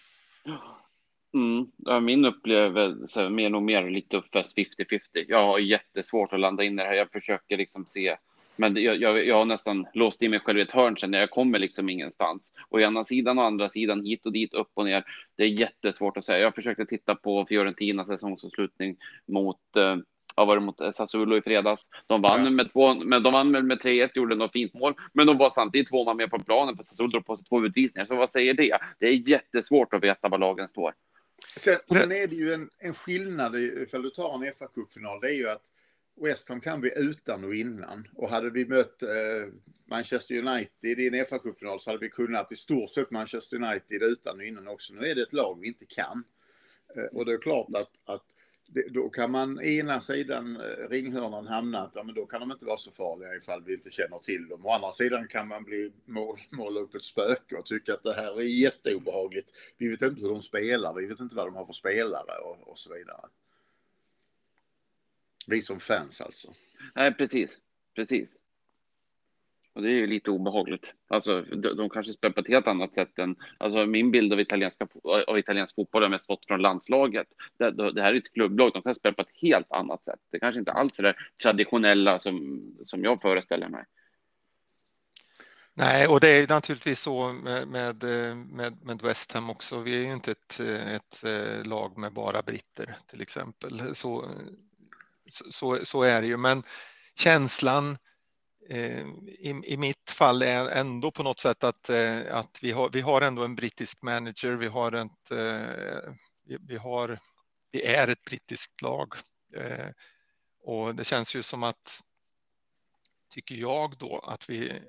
Mm. 1.33 1.67
Ja, 1.77 1.99
min 1.99 2.25
upplevelse 2.25 3.21
är 3.21 3.29
mer 3.29 3.49
nog 3.49 3.63
mer 3.63 3.89
lite 3.89 4.17
uppfäst 4.17 4.57
50-50. 4.57 4.99
Jag 5.27 5.45
har 5.45 5.59
jättesvårt 5.59 6.33
att 6.33 6.39
landa 6.39 6.63
in 6.63 6.73
i 6.73 6.83
det 6.83 6.89
här. 6.89 6.95
Jag 6.95 7.11
försöker 7.11 7.57
liksom 7.57 7.85
se, 7.85 8.17
men 8.55 8.83
jag, 8.83 9.01
jag, 9.01 9.25
jag 9.25 9.35
har 9.35 9.45
nästan 9.45 9.87
låst 9.93 10.21
in 10.21 10.31
mig 10.31 10.39
själv 10.39 10.59
i 10.59 10.61
ett 10.61 10.71
hörn 10.71 10.97
sen. 10.97 11.13
Jag 11.13 11.29
kommer 11.29 11.59
liksom 11.59 11.89
ingenstans. 11.89 12.53
Och 12.69 12.81
ena 12.81 13.03
sidan 13.03 13.39
och 13.39 13.45
andra 13.45 13.69
sidan, 13.69 14.05
hit 14.05 14.25
och 14.25 14.31
dit, 14.31 14.53
upp 14.53 14.71
och 14.73 14.85
ner. 14.85 15.03
Det 15.37 15.43
är 15.43 15.47
jättesvårt 15.47 16.17
att 16.17 16.25
säga. 16.25 16.39
Jag 16.39 16.55
försökte 16.55 16.85
titta 16.85 17.15
på 17.15 17.45
Fiorentinas 17.45 18.07
säsongsavslutning 18.07 18.97
mot 19.27 19.75
eh, 19.77 19.95
ja, 20.35 20.45
var 20.45 20.55
det 20.55 20.61
mot 20.61 20.95
Sassuolo 20.95 21.37
i 21.37 21.41
fredags. 21.41 21.89
De 22.07 22.21
vann 22.21 22.43
ja. 22.43 22.49
med 22.49 22.71
två, 22.71 22.93
men 22.93 23.23
de 23.23 23.33
vann 23.33 23.51
med 23.51 23.81
3-1, 23.81 24.09
gjorde 24.15 24.35
något 24.35 24.51
fint 24.51 24.73
mål, 24.73 24.93
men 25.13 25.27
de 25.27 25.37
var 25.37 25.49
samtidigt 25.49 25.89
två 25.89 26.03
man 26.03 26.17
med 26.17 26.31
på 26.31 26.39
planen 26.39 26.75
för 26.75 26.83
Sassuolo 26.83 27.11
drog 27.11 27.25
på 27.25 27.35
sig 27.35 27.45
två 27.45 27.65
utvisningar. 27.65 28.05
Så 28.05 28.15
vad 28.15 28.29
säger 28.29 28.53
det? 28.53 28.77
Det 28.99 29.05
är 29.05 29.29
jättesvårt 29.29 29.93
att 29.93 30.03
veta 30.03 30.29
var 30.29 30.37
lagen 30.37 30.67
står. 30.67 30.93
Sen, 31.57 31.79
sen 31.91 32.11
är 32.11 32.27
det 32.27 32.35
ju 32.35 32.53
en, 32.53 32.69
en 32.77 32.93
skillnad 32.93 33.55
ifall 33.55 34.01
du 34.01 34.09
tar 34.09 34.45
en 34.45 34.53
fa 34.53 34.67
Cup-final. 34.67 35.21
Det 35.21 35.27
är 35.27 35.33
ju 35.33 35.49
att 35.49 35.71
West 36.21 36.49
Ham 36.49 36.61
kan 36.61 36.81
vi 36.81 36.91
utan 36.95 37.43
och 37.43 37.55
innan. 37.55 38.07
Och 38.13 38.29
hade 38.29 38.49
vi 38.49 38.65
mött 38.65 39.03
eh, 39.03 39.09
Manchester 39.85 40.35
United 40.35 40.99
i 40.99 41.19
en 41.19 41.25
fa 41.25 41.39
Cup-final 41.39 41.79
så 41.79 41.89
hade 41.89 42.01
vi 42.01 42.09
kunnat 42.09 42.51
i 42.51 42.55
stort 42.55 42.91
sett 42.91 43.11
Manchester 43.11 43.57
United 43.57 44.03
utan 44.03 44.37
och 44.37 44.43
innan 44.43 44.67
också. 44.67 44.93
Nu 44.93 45.07
är 45.07 45.15
det 45.15 45.21
ett 45.21 45.33
lag 45.33 45.59
vi 45.61 45.67
inte 45.67 45.85
kan. 45.85 46.23
Eh, 46.95 47.03
och 47.03 47.25
det 47.25 47.33
är 47.33 47.37
klart 47.37 47.67
att, 47.75 47.91
att 48.05 48.25
då 48.89 49.09
kan 49.09 49.31
man 49.31 49.61
ena 49.61 50.01
sidan 50.01 50.55
eh, 50.55 50.89
ringhörnan 50.89 51.47
hamna 51.47 51.79
att 51.79 51.91
ja, 51.95 52.03
men 52.03 52.15
då 52.15 52.25
kan 52.25 52.39
de 52.39 52.51
inte 52.51 52.65
vara 52.65 52.77
så 52.77 52.91
farliga 52.91 53.35
ifall 53.35 53.63
vi 53.63 53.73
inte 53.73 53.91
känner 53.91 54.17
till 54.17 54.47
dem. 54.47 54.65
Å 54.65 54.71
andra 54.71 54.91
sidan 54.91 55.27
kan 55.27 55.47
man 55.47 55.63
bli 55.63 55.91
mål, 56.05 56.39
måla 56.49 56.79
upp 56.79 56.95
ett 56.95 57.01
spöke 57.01 57.55
och 57.55 57.65
tycka 57.65 57.93
att 57.93 58.03
det 58.03 58.13
här 58.13 58.39
är 58.39 58.43
jätteobehagligt. 58.43 59.51
Vi 59.77 59.89
vet 59.89 60.01
inte 60.01 60.21
hur 60.21 60.29
de 60.29 60.41
spelar, 60.41 60.93
vi 60.93 61.05
vet 61.05 61.19
inte 61.19 61.35
vad 61.35 61.47
de 61.47 61.55
har 61.55 61.65
för 61.65 61.73
spelare 61.73 62.39
och, 62.43 62.67
och 62.67 62.79
så 62.79 62.93
vidare. 62.93 63.29
Vi 65.47 65.61
som 65.61 65.79
fans 65.79 66.21
alltså. 66.21 66.53
Nej, 66.95 67.13
precis, 67.13 67.59
precis. 67.95 68.37
Och 69.79 69.83
det 69.83 69.91
är 69.91 69.95
ju 69.95 70.07
lite 70.07 70.31
obehagligt. 70.31 70.93
Alltså, 71.07 71.41
de, 71.41 71.75
de 71.75 71.89
kanske 71.89 72.13
spelar 72.13 72.33
på 72.33 72.39
ett 72.39 72.47
helt 72.47 72.67
annat 72.67 72.95
sätt 72.95 73.19
än... 73.19 73.35
Alltså, 73.57 73.85
min 73.85 74.11
bild 74.11 74.33
av, 74.33 74.39
italienska, 74.39 74.87
av 75.27 75.39
italiensk 75.39 75.75
fotboll 75.75 76.03
har 76.03 76.09
mest 76.09 76.25
fått 76.25 76.45
från 76.45 76.61
landslaget. 76.61 77.27
Det, 77.57 77.91
det 77.91 78.01
här 78.01 78.13
är 78.13 78.17
ett 78.17 78.33
klubblag, 78.33 78.71
de 78.73 78.81
kan 78.81 78.95
spela 78.95 79.13
på 79.13 79.21
ett 79.21 79.41
helt 79.41 79.71
annat 79.71 80.05
sätt. 80.05 80.19
Det 80.31 80.39
kanske 80.39 80.59
inte 80.59 80.71
alls 80.71 80.99
är 80.99 81.03
det 81.03 81.15
traditionella 81.43 82.19
som, 82.19 82.61
som 82.85 83.03
jag 83.03 83.21
föreställer 83.21 83.69
mig. 83.69 83.83
Nej, 85.73 86.07
och 86.07 86.19
det 86.19 86.27
är 86.27 86.47
naturligtvis 86.47 86.99
så 86.99 87.31
med, 87.31 87.67
med, 87.67 88.03
med, 88.83 89.01
West 89.01 89.31
Ham 89.31 89.49
också. 89.49 89.79
Vi 89.79 89.95
är 89.95 90.07
ju 90.07 90.13
inte 90.13 90.31
ett, 90.31 90.59
ett 90.59 91.23
eh, 91.23 91.65
lag 91.65 91.97
med 91.97 92.13
bara 92.13 92.41
britter 92.41 92.97
till 93.07 93.21
exempel. 93.21 93.95
Så, 93.95 94.25
så, 95.29 95.77
så 95.83 96.03
är 96.03 96.21
det 96.21 96.27
ju, 96.27 96.37
men 96.37 96.63
känslan 97.15 97.85
Eh, 97.91 98.08
Eh, 98.69 99.07
i, 99.27 99.61
i 99.63 99.77
mitt 99.77 100.11
fall 100.11 100.41
är 100.41 100.69
ändå 100.69 101.11
på 101.11 101.23
något 101.23 101.39
sätt 101.39 101.63
att, 101.63 101.89
eh, 101.89 102.35
att 102.35 102.59
vi, 102.61 102.71
har, 102.71 102.89
vi 102.89 103.01
har 103.01 103.21
ändå 103.21 103.43
en 103.43 103.55
brittisk 103.55 104.01
manager. 104.01 104.51
Vi 104.51 104.67
har 104.67 104.91
ett, 104.91 105.31
vi, 106.47 106.57
vi 106.67 106.77
har, 106.77 107.19
vi 107.71 107.83
är 107.83 108.07
ett 108.07 108.23
brittiskt 108.23 108.81
lag 108.81 109.13
och 110.63 110.95
det 110.95 111.03
känns 111.03 111.35
ju 111.35 111.43
som 111.43 111.63
att 111.63 112.01
tycker 113.29 113.55
jag 113.55 113.97
då 113.97 114.19
att 114.19 114.49
vi 114.49 114.81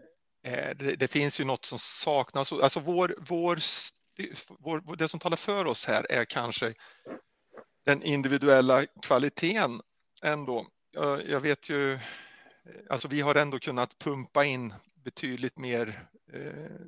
är, 0.42 0.74
det, 0.74 0.96
det 0.96 1.08
finns 1.08 1.40
ju 1.40 1.44
något 1.44 1.64
som 1.64 1.78
saknas. 1.78 2.52
Alltså 2.52 2.80
vår, 2.80 3.14
vår, 3.18 3.58
vår, 4.58 4.96
det 4.96 5.08
som 5.08 5.20
talar 5.20 5.36
för 5.36 5.64
oss 5.64 5.86
här 5.86 6.06
är 6.10 6.24
kanske 6.24 6.74
den 7.84 8.02
individuella 8.02 8.86
kvaliteten 8.86 9.80
ändå. 10.22 10.66
Jag, 10.92 11.28
jag 11.28 11.40
vet 11.40 11.68
ju 11.68 11.98
Eh, 12.64 12.72
alltså 12.88 13.08
vi 13.08 13.20
har 13.20 13.34
ändå 13.34 13.58
kunnat 13.58 13.98
pumpa 13.98 14.44
in 14.44 14.74
betydligt 14.94 15.58
mer 15.58 16.08
eh, 16.32 16.86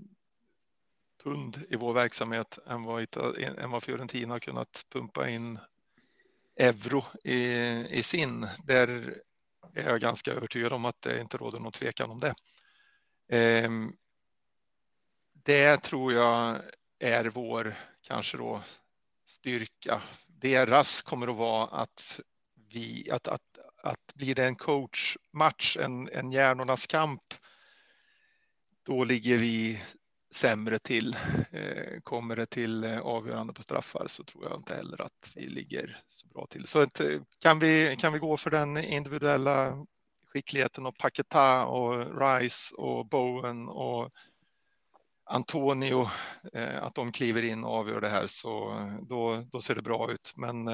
pund 1.23 1.63
i 1.69 1.77
vår 1.77 1.93
verksamhet 1.93 2.59
än 2.67 2.83
vad, 2.83 3.17
än 3.39 3.71
vad 3.71 3.83
Fiorentina 3.83 4.35
har 4.35 4.39
kunnat 4.39 4.87
pumpa 4.89 5.29
in 5.29 5.59
euro 6.57 7.05
i, 7.25 7.39
i 7.91 8.03
sin. 8.03 8.49
Där 8.65 8.89
är 9.75 9.89
jag 9.89 10.01
ganska 10.01 10.33
övertygad 10.33 10.73
om 10.73 10.85
att 10.85 11.03
det 11.03 11.21
inte 11.21 11.37
råder 11.37 11.61
någon 11.61 11.73
tvekan 11.73 12.11
om 12.11 12.21
det. 12.21 12.35
Eh, 13.37 13.71
det 15.33 15.77
tror 15.77 16.13
jag 16.13 16.61
är 16.99 17.25
vår 17.25 17.75
kanske 18.03 18.37
då 18.37 18.63
styrka. 19.27 20.03
Deras 20.27 21.03
kommer 21.03 21.29
att 21.29 21.37
vara 21.37 21.67
att 21.67 22.21
vi, 22.69 23.11
att, 23.11 23.29
att 23.29 23.52
att 23.83 24.15
blir 24.15 24.35
det 24.35 24.47
en 24.47 24.57
coachmatch, 24.57 25.77
en, 25.77 26.09
en 26.13 26.33
hjärnornas 26.33 26.87
kamp, 26.87 27.23
då 28.87 29.05
ligger 29.05 29.39
vi 29.39 29.83
sämre 30.35 30.79
till. 30.79 31.17
Eh, 31.51 32.01
kommer 32.03 32.37
det 32.37 32.47
till 32.47 32.85
eh, 32.85 32.99
avgörande 32.99 33.53
på 33.53 33.63
straffar 33.63 34.07
så 34.07 34.25
tror 34.25 34.45
jag 34.45 34.59
inte 34.59 34.75
heller 34.75 35.03
att 35.03 35.33
vi 35.35 35.47
ligger 35.47 35.99
så 36.07 36.29
bra 36.29 36.47
till. 36.47 36.67
Så 36.67 36.81
att, 36.81 37.01
eh, 37.01 37.21
kan, 37.43 37.59
vi, 37.59 37.97
kan 37.99 38.13
vi 38.13 38.19
gå 38.19 38.37
för 38.37 38.51
den 38.51 38.77
individuella 38.77 39.87
skickligheten 40.27 40.87
och 40.87 40.99
Paketa 40.99 41.67
och 41.67 42.21
Rice 42.21 42.75
och 42.75 43.07
Bowen 43.07 43.69
och 43.69 44.11
Antonio, 45.25 46.09
att 46.81 46.95
de 46.95 47.13
kliver 47.13 47.43
in 47.43 47.65
och 47.65 47.75
avgör 47.75 48.01
det 48.01 48.09
här 48.09 48.27
så 48.27 48.75
då, 49.09 49.45
då 49.53 49.61
ser 49.61 49.75
det 49.75 49.83
bra 49.83 50.13
ut. 50.13 50.33
Men 50.37 50.69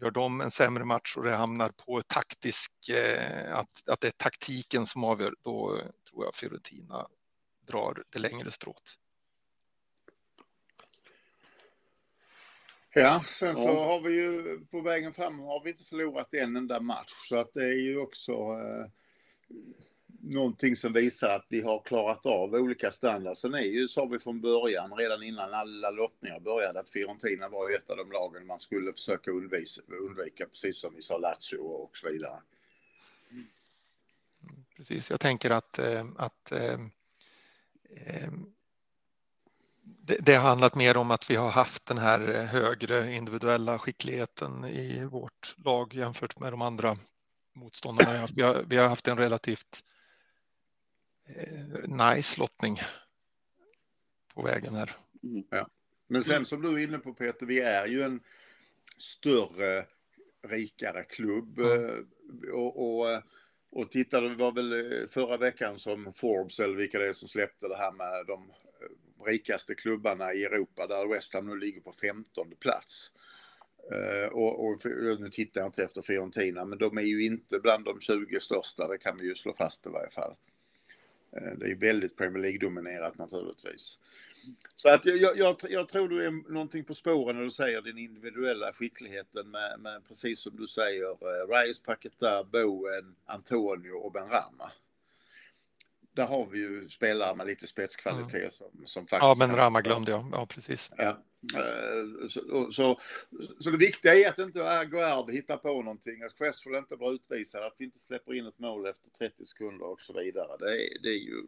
gör 0.00 0.10
de 0.10 0.40
en 0.40 0.50
sämre 0.50 0.84
match 0.84 1.16
och 1.16 1.24
det 1.24 1.34
hamnar 1.34 1.68
på 1.86 2.02
taktisk, 2.02 2.88
eh, 2.88 3.54
att, 3.54 3.88
att 3.88 4.00
det 4.00 4.06
är 4.06 4.12
taktiken 4.16 4.86
som 4.86 5.04
avgör, 5.04 5.34
då 5.42 5.80
tror 6.10 6.24
jag 6.24 6.34
Fiorentina 6.34 7.06
drar 7.66 8.04
det 8.10 8.18
längre 8.18 8.50
strået. 8.50 8.98
Ja, 12.94 13.24
sen 13.26 13.54
så 13.54 13.84
har 13.84 14.00
vi 14.00 14.14
ju 14.14 14.60
på 14.70 14.80
vägen 14.80 15.12
fram 15.12 15.38
har 15.38 15.64
vi 15.64 15.70
inte 15.70 15.84
förlorat 15.84 16.34
en 16.34 16.56
enda 16.56 16.80
match 16.80 17.12
så 17.28 17.36
att 17.36 17.52
det 17.52 17.64
är 17.64 17.80
ju 17.80 17.98
också 17.98 18.32
eh, 18.32 18.86
någonting 20.20 20.76
som 20.76 20.92
visar 20.92 21.28
att 21.28 21.46
vi 21.48 21.62
har 21.62 21.82
klarat 21.84 22.26
av 22.26 22.54
olika 22.54 22.92
standarder. 22.92 23.34
Sen 23.34 23.54
är 23.54 23.60
ju, 23.60 23.88
sa 23.88 24.04
vi 24.04 24.18
från 24.18 24.40
början, 24.40 24.92
redan 24.92 25.22
innan 25.22 25.54
alla 25.54 25.90
lottningar 25.90 26.40
började, 26.40 26.80
att 26.80 26.90
Fiorentina 26.90 27.48
var 27.48 27.70
ett 27.70 27.90
av 27.90 27.96
de 27.96 28.12
lagen 28.12 28.46
man 28.46 28.58
skulle 28.58 28.92
försöka 28.92 29.30
undvika, 29.30 29.80
undvika 29.86 30.46
precis 30.46 30.80
som 30.80 30.94
vi 30.94 31.02
sa 31.02 31.18
Lazio 31.18 31.58
och 31.58 31.96
så 31.96 32.08
vidare. 32.08 32.40
Precis, 34.76 35.10
jag 35.10 35.20
tänker 35.20 35.50
att, 35.50 35.78
eh, 35.78 36.06
att 36.16 36.52
eh, 36.52 36.80
eh, 37.96 38.30
det, 39.82 40.16
det 40.20 40.34
har 40.34 40.48
handlat 40.48 40.74
mer 40.74 40.96
om 40.96 41.10
att 41.10 41.30
vi 41.30 41.36
har 41.36 41.50
haft 41.50 41.86
den 41.86 41.98
här 41.98 42.44
högre 42.44 43.12
individuella 43.12 43.78
skickligheten 43.78 44.64
i 44.64 45.04
vårt 45.04 45.54
lag 45.56 45.94
jämfört 45.94 46.38
med 46.38 46.52
de 46.52 46.62
andra 46.62 46.96
motståndarna. 47.52 48.26
Vi 48.34 48.42
har, 48.42 48.64
vi 48.66 48.76
har 48.76 48.88
haft 48.88 49.08
en 49.08 49.18
relativt 49.18 49.84
nice 51.86 52.40
lottning 52.40 52.78
på 54.34 54.42
vägen 54.42 54.74
här. 54.74 54.90
Mm. 55.22 55.44
Ja. 55.50 55.68
Men 56.06 56.22
sen 56.22 56.44
som 56.44 56.62
du 56.62 56.72
är 56.72 56.78
inne 56.78 56.98
på 56.98 57.14
Peter, 57.14 57.46
vi 57.46 57.60
är 57.60 57.86
ju 57.86 58.02
en 58.02 58.20
större, 58.98 59.86
rikare 60.48 61.04
klubb. 61.04 61.58
Mm. 61.58 62.06
Och, 62.52 63.00
och, 63.00 63.22
och 63.70 63.90
titta, 63.90 64.20
det 64.20 64.34
var 64.34 64.52
väl 64.52 65.08
förra 65.08 65.36
veckan 65.36 65.78
som 65.78 66.12
Forbes, 66.12 66.60
eller 66.60 66.74
vilka 66.74 66.98
det 66.98 67.08
är 67.08 67.12
som 67.12 67.28
släppte 67.28 67.68
det 67.68 67.76
här 67.76 67.92
med 67.92 68.26
de 68.26 68.52
rikaste 69.26 69.74
klubbarna 69.74 70.32
i 70.32 70.44
Europa, 70.44 70.86
där 70.86 71.06
West 71.06 71.34
Ham 71.34 71.46
nu 71.46 71.56
ligger 71.56 71.80
på 71.80 71.92
15 71.92 72.46
plats. 72.60 73.12
Uh, 73.92 74.28
och, 74.32 74.66
och, 74.66 74.78
nu 75.20 75.28
tittar 75.28 75.60
jag 75.60 75.68
inte 75.68 75.84
efter 75.84 76.02
Fiorentina, 76.02 76.64
men 76.64 76.78
de 76.78 76.98
är 76.98 77.02
ju 77.02 77.24
inte 77.24 77.58
bland 77.60 77.84
de 77.84 78.00
20 78.00 78.40
största, 78.40 78.88
det 78.88 78.98
kan 78.98 79.16
vi 79.20 79.26
ju 79.26 79.34
slå 79.34 79.54
fast 79.54 79.86
i 79.86 79.90
varje 79.90 80.10
fall. 80.10 80.34
Uh, 81.36 81.58
det 81.58 81.70
är 81.70 81.74
väldigt 81.74 82.16
Premier 82.16 82.42
League-dominerat 82.42 83.18
naturligtvis. 83.18 83.98
Så 84.74 84.88
att 84.88 85.06
jag, 85.06 85.36
jag, 85.36 85.56
jag, 85.68 85.88
tror 85.88 86.08
du 86.08 86.26
är 86.26 86.52
någonting 86.52 86.84
på 86.84 86.94
spåren 86.94 87.36
när 87.36 87.44
du 87.44 87.50
säger 87.50 87.82
den 87.82 87.98
individuella 87.98 88.72
skickligheten 88.72 89.50
med, 89.50 89.80
med 89.80 90.08
precis 90.08 90.40
som 90.40 90.56
du 90.56 90.66
säger, 90.66 91.10
uh, 91.10 91.48
Rice, 91.48 91.82
Paqueta, 91.84 92.44
Bowen, 92.44 93.14
Antonio 93.26 93.92
och 93.92 94.12
Benrama 94.12 94.72
där 96.14 96.26
har 96.26 96.46
vi 96.46 96.58
ju 96.58 96.88
spelare 96.88 97.34
med 97.34 97.46
lite 97.46 97.66
spetskvalitet 97.66 98.34
mm. 98.34 98.50
som, 98.50 98.86
som 98.86 99.06
faktiskt... 99.06 99.40
Ja, 99.40 99.46
men 99.46 99.56
Rama 99.56 99.80
glömde 99.80 100.10
jag. 100.10 100.28
Ja, 100.32 100.46
precis. 100.46 100.90
Ja. 100.96 101.18
Eh, 101.54 102.28
så, 102.28 102.70
så, 102.70 103.00
så, 103.58 103.70
det 103.70 103.76
viktiga 103.76 104.14
är 104.14 104.28
att 104.28 104.38
inte 104.38 104.70
Aguerd 104.70 105.30
hittar 105.30 105.56
på 105.56 105.82
någonting, 105.82 106.22
att 106.22 106.38
Cresswell 106.38 106.76
inte 106.76 106.96
blir 106.96 107.14
utvisad, 107.14 107.62
att 107.62 107.74
vi 107.78 107.84
inte 107.84 107.98
släpper 107.98 108.34
in 108.34 108.46
ett 108.46 108.58
mål 108.58 108.86
efter 108.86 109.10
30 109.10 109.44
sekunder 109.44 109.86
och 109.86 110.00
så 110.00 110.12
vidare. 110.12 110.56
Det 110.58 110.72
är, 110.72 111.02
det 111.02 111.08
är, 111.08 111.18
ju, 111.18 111.42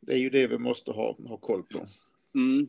det, 0.00 0.12
är 0.12 0.18
ju 0.18 0.30
det 0.30 0.46
vi 0.46 0.58
måste 0.58 0.90
ha, 0.90 1.16
ha 1.28 1.36
koll 1.36 1.62
på. 1.62 1.86
Mm. 2.34 2.68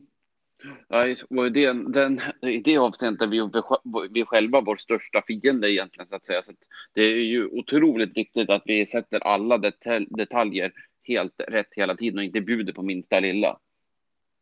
Ja, 0.88 1.16
och 1.30 1.52
det, 1.52 1.72
den, 1.72 2.20
I 2.40 2.58
det 2.58 2.76
avseendet 2.76 3.22
är 3.22 3.26
vi, 3.26 4.08
vi 4.10 4.24
själva 4.24 4.60
vår 4.60 4.76
största 4.76 5.22
fiende 5.26 5.72
egentligen 5.72 6.08
så 6.08 6.14
att 6.14 6.24
säga. 6.24 6.42
Så 6.42 6.52
att 6.52 6.68
det 6.92 7.02
är 7.02 7.16
ju 7.16 7.46
otroligt 7.46 8.16
viktigt 8.16 8.50
att 8.50 8.62
vi 8.64 8.86
sätter 8.86 9.20
alla 9.20 9.58
detalj, 9.58 10.06
detaljer 10.10 10.72
helt 11.02 11.40
rätt 11.48 11.74
hela 11.76 11.96
tiden 11.96 12.18
och 12.18 12.24
inte 12.24 12.40
bjuder 12.40 12.72
på 12.72 12.82
minsta 12.82 13.20
lilla. 13.20 13.58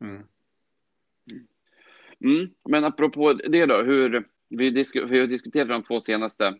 Mm. 0.00 0.22
Mm. 2.24 2.50
Men 2.68 2.84
apropå 2.84 3.32
det 3.32 3.66
då, 3.66 3.82
hur 3.82 4.24
vi, 4.48 4.70
disk, 4.70 4.96
vi 4.96 5.20
har 5.20 5.26
diskuterat 5.26 5.68
de 5.68 5.82
två 5.82 6.00
senaste 6.00 6.54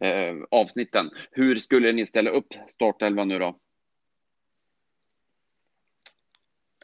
eh, 0.00 0.34
avsnitten. 0.50 1.10
Hur 1.30 1.56
skulle 1.56 1.92
ni 1.92 2.06
ställa 2.06 2.30
upp 2.30 2.54
startelvan 2.68 3.28
nu 3.28 3.38
då? 3.38 3.58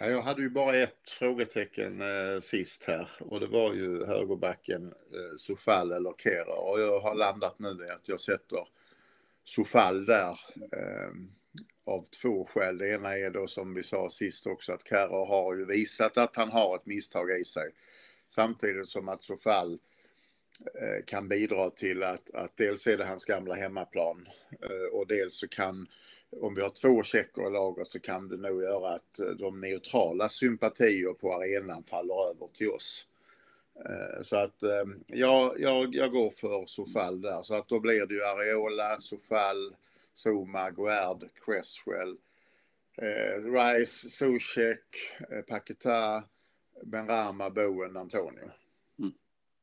Ja, 0.00 0.06
jag 0.06 0.22
hade 0.22 0.42
ju 0.42 0.50
bara 0.50 0.76
ett 0.76 1.10
frågetecken 1.10 2.00
eh, 2.00 2.40
sist 2.40 2.84
här 2.84 3.10
och 3.20 3.40
det 3.40 3.46
var 3.46 3.74
ju 3.74 4.06
högerbacken 4.06 4.86
eh, 4.86 5.36
Sofal 5.36 5.92
eller 5.92 6.14
Kera 6.18 6.54
och 6.54 6.80
jag 6.80 7.00
har 7.00 7.14
landat 7.14 7.58
nu 7.58 7.68
i 7.68 7.90
att 7.90 8.08
jag 8.08 8.20
sätter 8.20 8.68
Sofal 9.44 10.04
där 10.04 10.38
eh, 10.72 11.10
av 11.84 12.04
två 12.22 12.44
skäl. 12.44 12.78
Det 12.78 12.88
ena 12.88 13.18
är 13.18 13.30
då 13.30 13.46
som 13.46 13.74
vi 13.74 13.82
sa 13.82 14.10
sist 14.10 14.46
också 14.46 14.72
att 14.72 14.88
Kera 14.88 15.26
har 15.26 15.54
ju 15.54 15.64
visat 15.64 16.18
att 16.18 16.36
han 16.36 16.50
har 16.50 16.76
ett 16.76 16.86
misstag 16.86 17.40
i 17.40 17.44
sig 17.44 17.70
samtidigt 18.28 18.88
som 18.88 19.08
att 19.08 19.22
Sofal 19.22 19.78
eh, 20.74 21.04
kan 21.06 21.28
bidra 21.28 21.70
till 21.70 22.02
att, 22.02 22.34
att 22.34 22.56
dels 22.56 22.86
är 22.86 22.96
det 22.96 23.04
hans 23.04 23.24
gamla 23.24 23.54
hemmaplan 23.54 24.28
eh, 24.62 24.96
och 24.98 25.06
dels 25.06 25.34
så 25.34 25.48
kan 25.48 25.86
om 26.30 26.54
vi 26.54 26.62
har 26.62 26.68
två 26.68 27.02
tjecker 27.02 27.46
i 27.46 27.50
laget 27.50 27.88
så 27.88 28.00
kan 28.00 28.28
det 28.28 28.36
nog 28.36 28.62
göra 28.62 28.94
att 28.94 29.20
eh, 29.20 29.28
de 29.28 29.60
neutrala 29.60 30.28
sympatier 30.28 31.12
på 31.12 31.34
arenan 31.34 31.84
faller 31.84 32.30
över 32.30 32.46
till 32.46 32.70
oss. 32.70 33.06
Så 34.22 34.36
att 34.36 34.56
ja, 35.06 35.54
jag, 35.58 35.94
jag 35.94 36.10
går 36.10 36.30
för 36.30 36.66
Sofall 36.66 37.20
där. 37.20 37.42
Så 37.42 37.54
att 37.54 37.68
då 37.68 37.80
blir 37.80 38.06
det 38.06 38.14
ju 38.14 38.24
Areola, 38.24 39.00
Sofall, 39.00 39.76
Zuma, 40.14 40.70
Guerd, 40.70 41.28
Cresswell, 41.44 42.16
Rice, 43.44 44.10
Zuzek, 44.10 44.84
eh, 45.30 45.40
Paketa, 45.40 46.24
Benrama, 46.82 47.50
Bowen, 47.50 47.96
Antonio. 47.96 48.50
Mm. 48.98 49.12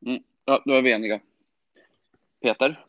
Mm. 0.05 0.23
Ja, 0.45 0.63
då 0.65 0.73
är 0.73 0.81
vi 0.81 0.91
eniga. 0.91 1.19
Peter? 2.41 2.85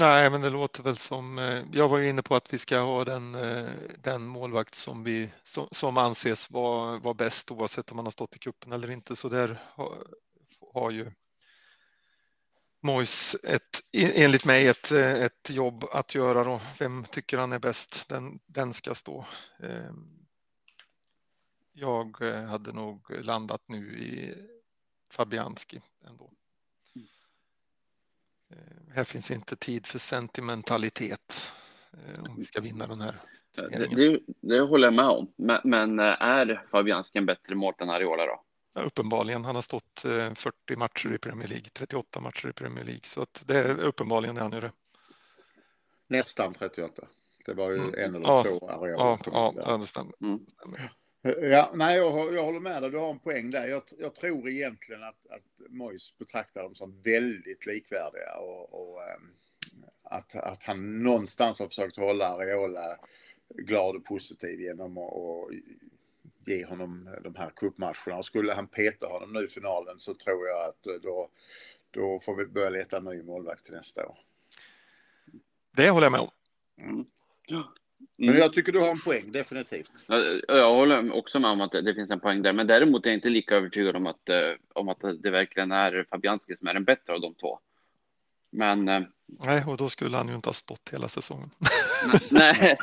Nej, 0.00 0.30
men 0.30 0.40
det 0.40 0.50
låter 0.50 0.82
väl 0.82 0.96
som, 0.96 1.38
eh, 1.38 1.64
jag 1.72 1.88
var 1.88 2.00
inne 2.00 2.22
på 2.22 2.34
att 2.34 2.54
vi 2.54 2.58
ska 2.58 2.78
ha 2.78 3.04
den, 3.04 3.34
eh, 3.34 3.70
den 4.02 4.22
målvakt 4.22 4.74
som, 4.74 5.04
vi, 5.04 5.30
som, 5.42 5.68
som 5.70 5.98
anses 5.98 6.50
vara, 6.50 6.98
vara 6.98 7.14
bäst 7.14 7.50
oavsett 7.50 7.90
om 7.90 7.96
man 7.96 8.06
har 8.06 8.10
stått 8.10 8.36
i 8.36 8.38
kuppen 8.38 8.72
eller 8.72 8.90
inte. 8.90 9.16
Så 9.16 9.28
där 9.28 9.58
har, 9.74 10.06
har 10.74 10.90
ju 10.90 11.10
Mois 12.80 13.36
ett, 13.44 13.82
enligt 13.92 14.44
mig 14.44 14.66
ett, 14.66 14.92
ett 14.92 15.50
jobb 15.50 15.84
att 15.92 16.14
göra 16.14 16.44
då. 16.44 16.60
Vem 16.78 17.04
tycker 17.04 17.38
han 17.38 17.52
är 17.52 17.58
bäst? 17.58 18.08
Den, 18.08 18.38
den 18.46 18.74
ska 18.74 18.94
stå. 18.94 19.24
Jag 21.80 22.22
eh, 22.22 22.44
hade 22.44 22.72
nog 22.72 23.24
landat 23.24 23.62
nu 23.66 23.98
i 23.98 24.34
Fabianski 25.10 25.80
ändå. 26.06 26.30
Eh, 28.50 28.94
här 28.94 29.04
finns 29.04 29.30
inte 29.30 29.56
tid 29.56 29.86
för 29.86 29.98
sentimentalitet 29.98 31.52
eh, 31.92 32.24
om 32.24 32.36
vi 32.36 32.44
ska 32.44 32.60
vinna 32.60 32.86
den 32.86 33.00
här 33.00 33.20
det, 33.56 33.86
det, 33.96 34.20
det, 34.40 34.60
håller 34.60 34.86
jag 34.86 34.94
med 34.94 35.08
om. 35.08 35.32
Men, 35.36 35.60
men 35.64 35.98
är 35.98 36.66
Fabianski 36.70 37.18
en 37.18 37.26
bättre 37.26 37.54
målvakt 37.54 37.80
än 37.80 37.90
Ariola 37.90 38.26
då? 38.26 38.42
Ja, 38.74 38.82
uppenbarligen. 38.82 39.44
Han 39.44 39.54
har 39.54 39.62
stått 39.62 40.00
40 40.00 40.76
matcher 40.76 41.14
i 41.14 41.18
Premier 41.18 41.48
League, 41.48 41.68
38 41.72 42.20
matcher 42.20 42.48
i 42.48 42.52
Premier 42.52 42.84
League, 42.84 43.04
så 43.04 43.22
att 43.22 43.42
det 43.46 43.58
är 43.58 43.78
uppenbarligen 43.78 44.36
är 44.36 44.40
han 44.40 44.52
ju 44.52 44.60
det. 44.60 44.72
Nästan 46.06 46.54
38. 46.54 47.02
Det 47.46 47.54
var 47.54 47.70
ju 47.70 47.76
mm. 47.76 47.94
en 47.94 48.14
eller 48.14 48.28
ja, 48.28 48.44
två 48.44 48.70
Ariola. 48.70 49.18
Ja, 49.24 49.52
ja, 49.56 49.76
det 49.76 49.86
stämmer. 49.86 50.12
Mm. 50.20 50.46
Ja, 51.22 51.70
nej, 51.74 51.96
jag, 51.96 52.34
jag 52.34 52.44
håller 52.44 52.60
med 52.60 52.82
dig. 52.82 52.90
Du 52.90 52.98
har 52.98 53.10
en 53.10 53.18
poäng 53.18 53.50
där. 53.50 53.66
Jag, 53.66 53.82
jag 53.98 54.14
tror 54.14 54.48
egentligen 54.48 55.02
att, 55.02 55.26
att 55.30 55.70
Mois 55.70 56.18
betraktar 56.18 56.62
dem 56.62 56.74
som 56.74 57.02
väldigt 57.02 57.66
likvärdiga 57.66 58.34
och, 58.38 58.74
och 58.74 59.02
ähm, 59.02 59.32
att, 60.02 60.34
att 60.34 60.62
han 60.62 61.02
någonstans 61.02 61.60
har 61.60 61.66
försökt 61.66 61.96
hålla 61.96 62.26
Areola 62.26 62.98
glad 63.54 63.96
och 63.96 64.04
positiv 64.04 64.60
genom 64.60 64.98
att 64.98 65.12
och 65.12 65.50
ge 66.46 66.64
honom 66.64 67.16
de 67.22 67.34
här 67.34 67.50
cupmatcherna. 67.56 68.16
Och 68.16 68.24
skulle 68.24 68.52
han 68.52 68.66
peta 68.66 69.06
honom 69.06 69.32
nu 69.32 69.44
i 69.44 69.48
finalen 69.48 69.98
så 69.98 70.14
tror 70.14 70.46
jag 70.46 70.68
att 70.68 71.02
då, 71.02 71.28
då 71.90 72.18
får 72.18 72.36
vi 72.36 72.46
börja 72.46 72.70
leta 72.70 73.00
ny 73.00 73.22
målvakt 73.22 73.64
till 73.64 73.74
nästa 73.74 74.06
år. 74.06 74.18
Det 75.76 75.90
håller 75.90 76.06
jag 76.06 76.12
med 76.12 76.20
om. 76.20 76.30
Mm. 76.78 77.06
Men 78.18 78.28
mm. 78.28 78.40
jag 78.40 78.52
tycker 78.52 78.72
du 78.72 78.78
har 78.78 78.90
en 78.90 79.00
poäng, 79.00 79.32
definitivt. 79.32 79.90
Jag 80.48 80.74
håller 80.74 81.12
också 81.12 81.40
med 81.40 81.50
om 81.50 81.60
att 81.60 81.72
det 81.72 81.94
finns 81.94 82.10
en 82.10 82.20
poäng 82.20 82.42
där, 82.42 82.52
men 82.52 82.66
däremot 82.66 83.06
är 83.06 83.10
jag 83.10 83.16
inte 83.16 83.28
lika 83.28 83.54
övertygad 83.54 83.96
om 83.96 84.06
att, 84.06 84.28
eh, 84.28 84.36
om 84.74 84.88
att 84.88 85.00
det 85.22 85.30
verkligen 85.30 85.72
är 85.72 86.06
Fabianski 86.10 86.56
som 86.56 86.68
är 86.68 86.74
den 86.74 86.84
bättre 86.84 87.14
av 87.14 87.20
de 87.20 87.34
två. 87.34 87.58
Men... 88.50 88.88
Eh, 88.88 89.00
nej, 89.26 89.64
och 89.66 89.76
då 89.76 89.88
skulle 89.88 90.16
han 90.16 90.28
ju 90.28 90.34
inte 90.34 90.48
ha 90.48 90.54
stått 90.54 90.90
hela 90.92 91.08
säsongen. 91.08 91.50
nej, 92.30 92.78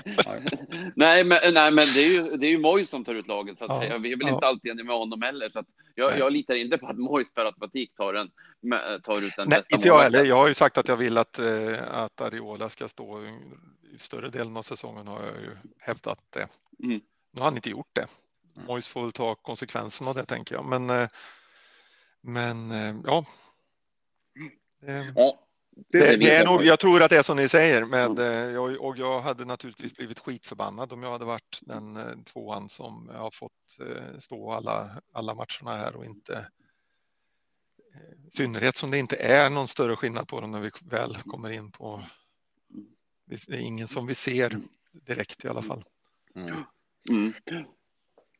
nej, 0.95 1.23
men, 1.23 1.53
nej, 1.53 1.71
men 1.71 1.83
det 1.95 1.99
är 1.99 2.13
ju, 2.13 2.37
det 2.37 2.47
är 2.47 2.51
ju 2.51 2.59
Moj 2.59 2.85
som 2.85 3.03
tar 3.03 3.15
ut 3.15 3.27
laget 3.27 3.57
så 3.57 3.65
att 3.65 3.71
ja, 3.71 3.81
säga. 3.81 3.97
Vi 3.97 4.11
är 4.11 4.17
väl 4.17 4.27
ja. 4.27 4.33
inte 4.33 4.45
alltid 4.45 4.71
eniga 4.71 4.85
med 4.85 4.95
honom 4.95 5.21
heller, 5.21 5.49
så 5.49 5.59
att 5.59 5.67
jag, 5.95 6.19
jag 6.19 6.33
litar 6.33 6.55
inte 6.55 6.77
på 6.77 6.87
att 6.87 6.97
Mojs 6.97 7.33
per 7.33 7.45
automatik 7.45 7.95
tar, 7.95 8.13
en, 8.13 8.31
tar 9.01 9.17
ut 9.17 9.35
den 9.35 9.49
nej, 9.49 9.59
bästa 9.59 9.75
Inte 9.75 9.87
jag 9.87 9.99
heller. 9.99 10.23
Jag 10.23 10.35
har 10.35 10.47
ju 10.47 10.53
sagt 10.53 10.77
att 10.77 10.87
jag 10.87 10.97
vill 10.97 11.17
att, 11.17 11.39
eh, 11.39 11.93
att 11.93 12.21
Ariola 12.21 12.69
ska 12.69 12.87
stå 12.87 13.19
större 13.99 14.29
delen 14.29 14.57
av 14.57 14.61
säsongen 14.61 15.07
har 15.07 15.23
jag 15.25 15.41
ju 15.41 15.57
hävdat 15.79 16.19
det. 16.29 16.47
Mm. 16.83 17.01
Nu 17.31 17.41
har 17.41 17.45
han 17.47 17.55
inte 17.55 17.69
gjort 17.69 17.89
det. 17.93 18.07
Mojs 18.67 18.87
får 18.87 19.01
väl 19.01 19.11
ta 19.11 19.35
konsekvenserna 19.35 20.09
av 20.09 20.15
det 20.15 20.25
tänker 20.25 20.55
jag, 20.55 20.65
men 20.65 21.09
men 22.21 22.71
ja. 23.05 23.25
Mm. 24.87 25.13
Ja, 25.15 25.39
Det, 25.91 26.17
det, 26.17 26.35
är 26.35 26.45
nog, 26.45 26.63
jag 26.65 26.79
tror 26.79 27.03
att 27.03 27.09
det 27.09 27.17
är 27.17 27.23
som 27.23 27.37
ni 27.37 27.49
säger 27.49 27.85
med, 27.85 28.19
eh, 28.19 28.51
jag- 28.53 28.81
och 28.81 28.97
jag 28.97 29.21
hade 29.21 29.45
naturligtvis 29.45 29.93
blivit 29.95 30.19
skitförbannad 30.19 30.93
om 30.93 31.03
jag 31.03 31.11
hade 31.11 31.25
varit 31.25 31.59
den 31.61 31.95
eh, 31.97 32.15
tvåan 32.33 32.69
som 32.69 33.09
har 33.09 33.31
fått 33.31 33.79
eh, 33.81 34.17
stå 34.17 34.51
alla, 34.51 35.01
alla 35.13 35.33
matcherna 35.33 35.77
här 35.77 35.95
och 35.95 36.05
inte 36.05 36.47
eh, 37.95 38.27
i 38.27 38.31
synnerhet 38.31 38.75
som 38.75 38.91
det 38.91 38.97
inte 38.97 39.15
är 39.15 39.49
någon 39.49 39.67
större 39.67 39.95
skillnad 39.95 40.27
på 40.27 40.41
dem 40.41 40.51
när 40.51 40.59
vi 40.59 40.71
väl 40.81 41.15
kommer 41.15 41.49
in 41.49 41.71
på. 41.71 42.03
Det 43.25 43.49
är 43.49 43.59
ingen 43.59 43.87
som 43.87 44.07
vi 44.07 44.15
ser 44.15 44.59
direkt 44.91 45.45
i 45.45 45.47
alla 45.47 45.61
fall. 45.61 45.83
Mm. 46.35 46.63
Mm. 47.09 47.33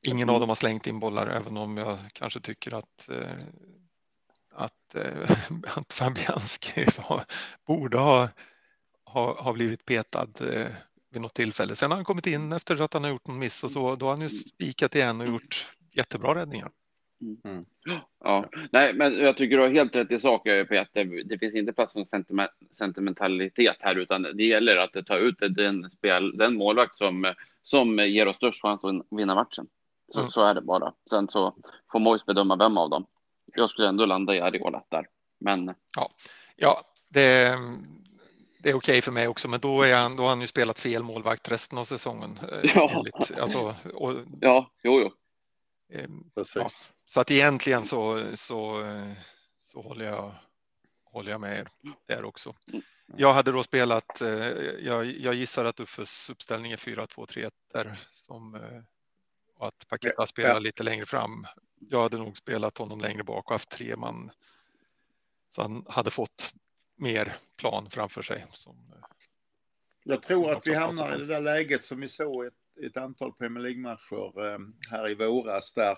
Ingen 0.08 0.30
av 0.30 0.40
dem 0.40 0.50
har 0.50 0.56
slängt 0.56 0.88
in 0.88 1.00
bollar, 1.00 1.28
även 1.28 1.58
om 1.58 1.78
jag 1.78 1.98
kanske 2.14 2.40
tycker 2.40 2.74
att 2.74 3.10
eh, 3.10 3.46
att, 4.56 4.96
eh, 4.96 5.32
att 5.78 5.94
Fabianski 5.94 6.86
var, 7.10 7.26
borde 7.66 7.98
ha, 7.98 8.30
ha, 9.06 9.42
ha 9.42 9.54
blivit 9.54 9.86
petad 9.86 10.28
eh, 10.42 10.68
vid 11.12 11.22
något 11.22 11.34
tillfälle. 11.34 11.76
Sen 11.76 11.92
har 11.92 11.98
han 11.98 12.06
kommit 12.06 12.28
in 12.28 12.52
efter 12.52 12.82
att 12.82 12.94
han 12.94 13.04
har 13.04 13.12
gjort 13.12 13.28
en 13.28 13.40
miss 13.40 13.64
och 13.64 13.72
så. 13.72 13.96
Då 13.96 14.06
har 14.06 14.12
han 14.12 14.22
ju 14.22 14.30
spikat 14.30 14.96
igen 14.96 15.22
och 15.22 15.28
gjort 15.28 15.72
jättebra 15.92 16.36
räddningar. 16.36 16.72
Ja, 18.24 18.50
nej, 18.72 18.94
men 18.94 19.18
jag 19.20 19.38
tycker 19.38 19.58
du 19.58 19.64
har 19.64 19.70
helt 19.70 19.96
rätt 19.96 20.12
i 20.12 20.20
sak, 20.20 20.44
Peter. 20.44 21.24
Det 21.26 21.38
finns 21.40 21.56
inte 21.56 21.74
plats 21.74 21.94
för 21.94 22.04
sentiment, 22.04 22.52
sentimentalitet 22.72 23.78
här, 23.82 23.96
utan 23.96 24.22
det 24.34 24.44
gäller 24.44 24.78
att 24.78 25.06
ta 25.06 25.18
ut 25.18 25.36
den, 25.50 25.90
spel, 25.92 26.38
den 26.38 26.56
målvakt 26.56 26.96
som, 26.96 27.34
som 27.64 28.00
ger 28.00 28.28
oss 28.28 28.36
störst 28.36 28.62
chans 28.62 28.84
att 28.86 29.06
vinna 29.12 29.36
matchen. 29.36 29.68
Så, 30.12 30.20
Mm. 30.20 30.32
så 30.32 30.42
är 30.46 30.54
det 30.54 30.62
bara. 30.62 30.94
Sen 31.10 31.28
så 31.28 31.56
får 31.92 32.00
Mois 32.00 32.26
bedöma 32.26 32.56
vem 32.56 32.78
av 32.78 32.90
dem. 32.90 33.06
Jag 33.56 33.70
skulle 33.70 33.88
ändå 33.88 34.06
landa 34.06 34.36
i 34.36 34.40
Ariola 34.42 34.84
där, 34.90 35.08
men 35.40 35.74
Ja, 36.56 36.82
det, 37.10 37.56
det 38.64 38.70
är 38.70 38.74
okej 38.74 39.02
för 39.02 39.12
mig 39.12 39.28
också, 39.28 39.48
men 39.48 39.60
då, 39.60 39.82
är 39.82 39.96
han, 39.96 40.16
då 40.16 40.24
har 40.24 40.30
han 40.30 40.42
ju 40.42 40.48
spelat 40.48 40.80
fel 40.80 41.04
målvakt 41.04 41.52
resten 41.52 41.78
av 41.78 41.84
säsongen. 41.84 42.40
eh, 42.52 42.72
Ja. 42.76 42.92
enligt, 42.98 43.40
alltså, 43.42 43.76
och, 43.94 44.14
ja, 44.42 44.72
jo, 44.84 45.00
jo. 45.02 45.12
eh, 46.00 46.10
Precis. 46.36 46.56
Ja. 46.56 46.70
Så 47.06 47.20
att 47.20 47.32
egentligen 47.32 47.86
så, 47.86 48.24
så, 48.36 48.84
så 49.58 49.82
håller, 49.82 50.06
jag, 50.06 50.36
håller 51.04 51.32
jag 51.32 51.42
med 51.42 51.60
er 51.60 51.68
där 52.06 52.24
också. 52.26 52.56
Jag 53.18 53.34
hade 53.34 53.52
då 53.52 53.64
spelat, 53.64 54.22
eh, 54.22 54.30
jag, 54.80 55.06
jag 55.06 55.34
gissar 55.34 55.66
att 55.66 55.80
Uffes 55.80 56.30
uppställning 56.30 56.72
är 56.72 56.78
4-2-3 56.78 57.52
där 57.74 57.98
som 58.10 58.56
eh, 58.56 58.82
och 59.56 59.68
att 59.68 59.88
Paketa 59.88 60.28
spelar 60.28 60.54
ja. 60.54 60.60
lite 60.60 60.84
längre 60.84 61.06
fram. 61.06 61.46
Jag 61.80 62.02
hade 62.02 62.18
nog 62.18 62.38
spelat 62.38 62.78
honom 62.78 63.00
längre 63.00 63.24
bak 63.24 63.46
och 63.46 63.52
haft 63.52 63.70
tre 63.70 63.96
man. 63.96 64.32
Så 65.50 65.62
han 65.62 65.86
hade 65.90 66.12
fått 66.12 66.54
mer 66.96 67.36
plan 67.58 67.90
framför 67.90 68.22
sig. 68.22 68.46
Som, 68.52 68.76
eh, 68.94 69.08
Jag 70.04 70.22
tror 70.22 70.52
att 70.52 70.68
vi 70.68 70.74
hamnar 70.74 71.16
i 71.16 71.20
det 71.20 71.26
där 71.26 71.42
läget 71.42 71.84
som 71.84 72.00
vi 72.00 72.08
såg 72.08 72.46
ett, 72.46 72.54
ett 72.86 72.98
antal 72.98 73.34
Premier 73.34 73.64
League-matcher 73.64 74.48
eh, 74.48 74.60
här 74.90 75.10
i 75.10 75.16
våras 75.16 75.74
där, 75.74 75.98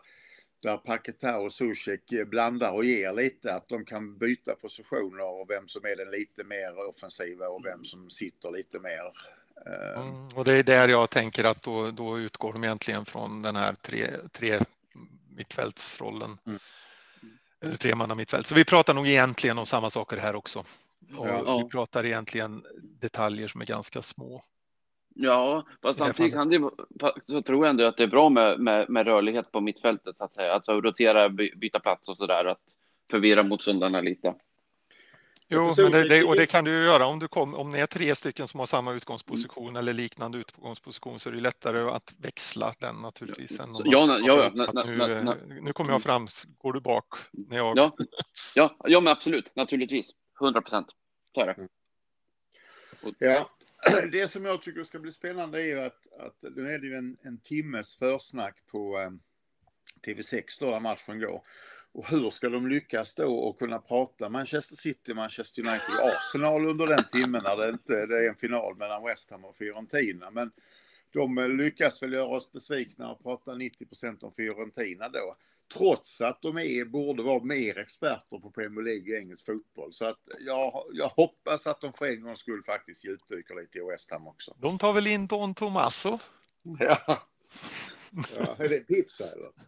där 0.59 0.77
Paketa 0.77 1.37
och 1.37 1.53
Zuzek 1.53 2.11
eh, 2.11 2.25
blandar 2.25 2.71
och 2.71 2.85
ger 2.85 3.13
lite. 3.13 3.53
Att 3.53 3.69
de 3.69 3.85
kan 3.85 4.17
byta 4.17 4.55
positioner 4.55 5.41
och 5.41 5.49
vem 5.49 5.67
som 5.67 5.85
är 5.85 5.95
den 5.95 6.11
lite 6.11 6.43
mer 6.43 6.89
offensiva 6.89 7.47
och 7.47 7.65
vem 7.65 7.85
som 7.85 8.09
sitter 8.09 8.51
lite 8.51 8.79
mer. 8.79 9.11
Eh, 9.65 10.01
Mm, 10.01 10.27
och 10.27 10.45
det 10.45 10.53
är 10.53 10.63
där 10.63 10.87
jag 10.87 11.09
tänker 11.09 11.43
att 11.43 11.61
då, 11.63 11.91
då 11.91 12.19
utgår 12.19 12.53
de 12.53 12.63
egentligen 12.63 13.05
från 13.05 13.41
den 13.41 13.55
här 13.55 13.75
tre, 13.81 14.07
tre 14.31 14.59
mittfältsrollen. 15.35 16.37
Mm. 16.45 16.59
Eller 17.61 17.75
tre 17.75 17.95
manna 17.95 18.15
mittfält. 18.15 18.47
Så 18.47 18.55
vi 18.55 18.65
pratar 18.65 18.93
nog 18.93 19.07
egentligen 19.07 19.57
om 19.57 19.65
samma 19.65 19.89
saker 19.89 20.17
här 20.17 20.35
också. 20.35 20.59
Och 21.17 21.27
Ja. 21.27 21.57
Vi 21.63 21.69
pratar 21.69 22.05
egentligen 22.05 22.63
detaljer 22.81 23.47
som 23.47 23.61
är 23.61 23.65
ganska 23.65 24.01
små. 24.01 24.43
Ja, 25.19 25.65
fast 25.81 25.99
samtidigt 25.99 26.33
kan 26.33 26.49
det, 26.49 26.69
så 27.27 27.41
tror 27.41 27.65
jag 27.65 27.69
ändå 27.69 27.83
att 27.85 27.97
det 27.97 28.03
är 28.03 28.07
bra 28.07 28.29
med, 28.29 28.59
med, 28.59 28.89
med 28.89 29.05
rörlighet 29.07 29.51
på 29.51 29.61
mittfältet, 29.61 30.17
så 30.17 30.23
att 30.23 30.33
säga. 30.33 30.53
Alltså 30.53 30.81
rotera, 30.81 31.29
by, 31.29 31.51
byta 31.55 31.79
plats 31.79 32.09
och 32.09 32.17
så 32.17 32.25
där, 32.27 32.45
att 32.45 32.61
förvirra 33.11 33.43
motståndarna 33.43 34.01
lite. 34.01 34.35
Jo, 35.49 35.73
det, 35.77 36.09
det, 36.09 36.23
och 36.23 36.35
det 36.35 36.45
kan 36.45 36.63
du 36.63 36.71
ju 36.71 36.83
göra 36.85 37.07
om 37.07 37.19
du 37.19 37.27
kom, 37.27 37.55
om 37.55 37.71
ni 37.71 37.79
är 37.79 37.85
tre 37.85 38.15
stycken 38.15 38.47
som 38.47 38.59
har 38.59 38.67
samma 38.67 38.93
utgångsposition 38.93 39.75
eller 39.75 39.93
liknande 39.93 40.37
utgångsposition 40.37 41.19
så 41.19 41.29
är 41.29 41.33
det 41.33 41.39
lättare 41.39 41.89
att 41.89 42.13
växla 42.17 42.73
den 42.79 42.95
naturligtvis. 42.95 43.59
Än 43.59 43.69
Ja, 43.85 44.19
ja, 44.19 44.19
ja, 44.25 44.49
na- 44.49 44.85
nu, 44.85 44.97
na- 44.97 45.23
na- 45.23 45.57
eh, 45.57 45.63
nu 45.63 45.73
kommer 45.73 45.91
jag 45.91 46.01
fram, 46.01 46.27
går 46.57 46.73
du 46.73 46.79
bak? 46.79 47.05
När 47.31 47.57
jag, 47.57 47.77
Ja, 47.77 47.91
ja, 48.55 48.75
ja 48.83 48.99
men 48.99 49.11
absolut, 49.11 49.55
naturligtvis. 49.55 50.09
100 50.41 50.61
procent. 50.61 50.87
Så 51.35 51.41
är 51.41 51.45
det. 51.45 51.67
Ja, 53.19 53.49
det 54.11 54.27
som 54.27 54.45
jag 54.45 54.61
tycker 54.61 54.83
ska 54.83 54.99
bli 54.99 55.11
spännande 55.11 55.61
är 55.61 55.65
ju 55.65 55.79
att, 55.79 56.13
att 56.19 56.55
nu 56.55 56.71
är 56.71 56.79
det 56.79 56.87
ju 56.87 56.95
en, 56.95 57.17
en 57.21 57.37
timmes 57.37 57.95
försnack 57.95 58.65
på 58.71 58.99
eh, 58.99 59.11
TV6 60.05 60.43
då 60.59 60.71
där 60.71 60.79
matchen 60.79 61.19
går. 61.19 61.41
Och 61.91 62.09
hur 62.09 62.29
ska 62.29 62.49
de 62.49 62.67
lyckas 62.67 63.13
då 63.13 63.35
och 63.35 63.59
kunna 63.59 63.79
prata 63.79 64.29
Manchester 64.29 64.75
City, 64.75 65.13
Manchester 65.13 65.61
United 65.61 65.95
och 66.01 66.09
Arsenal 66.09 66.67
under 66.67 66.87
den 66.87 67.03
timmen 67.07 67.43
när 67.43 67.57
det 67.57 67.69
inte 67.69 68.05
det 68.05 68.25
är 68.25 68.29
en 68.29 68.35
final 68.35 68.75
mellan 68.77 69.03
West 69.03 69.31
Ham 69.31 69.45
och 69.45 69.55
Fiorentina. 69.55 70.31
Men 70.31 70.51
de 71.13 71.57
lyckas 71.57 72.03
väl 72.03 72.13
göra 72.13 72.27
oss 72.27 72.51
besvikna 72.51 73.11
och 73.11 73.23
prata 73.23 73.55
90 73.55 73.85
procent 73.85 74.23
om 74.23 74.31
Fiorentina 74.31 75.09
då. 75.09 75.35
Trots 75.73 76.21
att 76.21 76.41
de 76.41 76.57
är, 76.57 76.85
borde 76.85 77.23
vara 77.23 77.43
mer 77.43 77.77
experter 77.77 78.39
på 78.39 78.51
Premier 78.51 78.85
League 78.85 79.13
och 79.13 79.19
engelsk 79.21 79.45
fotboll. 79.45 79.93
Så 79.93 80.05
att 80.05 80.19
jag, 80.39 80.83
jag 80.91 81.07
hoppas 81.07 81.67
att 81.67 81.81
de 81.81 81.93
för 81.93 82.05
en 82.05 82.21
gångs 82.21 82.39
skull 82.39 82.63
faktiskt 82.63 83.05
djupdyker 83.05 83.55
lite 83.55 83.77
i 83.77 83.81
West 83.81 84.11
Ham 84.11 84.27
också. 84.27 84.55
de 84.57 84.77
tar 84.77 84.93
väl 84.93 85.07
in 85.07 85.27
Don 85.27 85.53
Tomaso? 85.53 86.19
Ja. 86.79 87.01
ja 88.37 88.55
är 88.57 88.69
det 88.69 88.79
pizza 88.79 89.23
eller? 89.31 89.51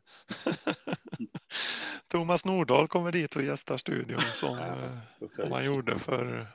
Thomas 2.08 2.46
Nordahl 2.46 2.88
kommer 2.88 3.12
dit 3.12 3.36
och 3.36 3.44
gästar 3.44 3.78
studion 3.78 4.22
som, 4.34 4.58
Ja, 4.58 4.68
eh, 4.68 5.28
som 5.28 5.52
han 5.52 5.66
gjorde 5.66 5.96
för 5.96 6.48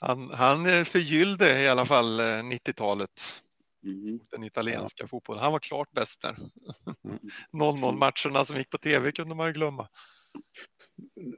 han, 0.00 0.30
han 0.30 0.66
eh, 0.66 0.84
förgyllde 0.84 1.62
i 1.62 1.68
alla 1.68 1.86
fall 1.86 2.20
eh, 2.20 2.24
90-talet, 2.24 3.42
Mhm. 3.82 4.20
den 4.30 4.44
italienska 4.44 5.06
fotbollen. 5.06 5.42
Han 5.42 5.52
var 5.52 5.58
klart 5.58 5.92
bäst 5.92 6.22
där. 6.22 6.36
Mm. 7.04 7.18
0-0 7.52 7.92
matcherna 7.92 8.44
som 8.44 8.56
gick 8.56 8.70
på 8.70 8.78
tv 8.78 9.12
kunde 9.12 9.34
man 9.34 9.46
ju 9.46 9.52
glömma. 9.52 9.88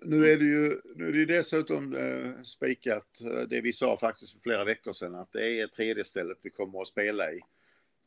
Nu 0.02 0.30
är 0.30 0.38
det 0.38 0.44
ju, 0.44 0.80
nu 0.94 1.08
är 1.08 1.12
det 1.12 1.36
dessutom 1.36 1.94
eh, 1.96 2.42
spikat 2.42 3.20
eh, 3.20 3.40
det 3.40 3.60
vi 3.60 3.72
sa 3.72 3.96
faktiskt 3.96 4.32
för 4.32 4.40
flera 4.40 4.64
veckor 4.64 4.92
sedan 4.92 5.14
att 5.14 5.32
det 5.32 5.60
är 5.60 5.66
tredje 5.66 6.04
stället 6.04 6.38
vi 6.42 6.50
kommer 6.50 6.80
att 6.80 6.88
spela 6.88 7.32
i. 7.32 7.40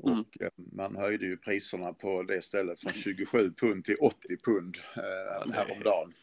Mm. 0.03 0.19
Och 0.19 0.41
eh, 0.41 0.49
man 0.55 0.95
höjde 0.95 1.25
ju 1.25 1.37
priserna 1.37 1.93
på 1.93 2.23
det 2.23 2.41
stället 2.41 2.79
från 2.79 2.93
27 2.93 3.53
pund 3.53 3.85
till 3.85 3.97
80 3.99 4.37
pund 4.43 4.77
eh, 4.95 5.53
häromdagen. 5.53 6.13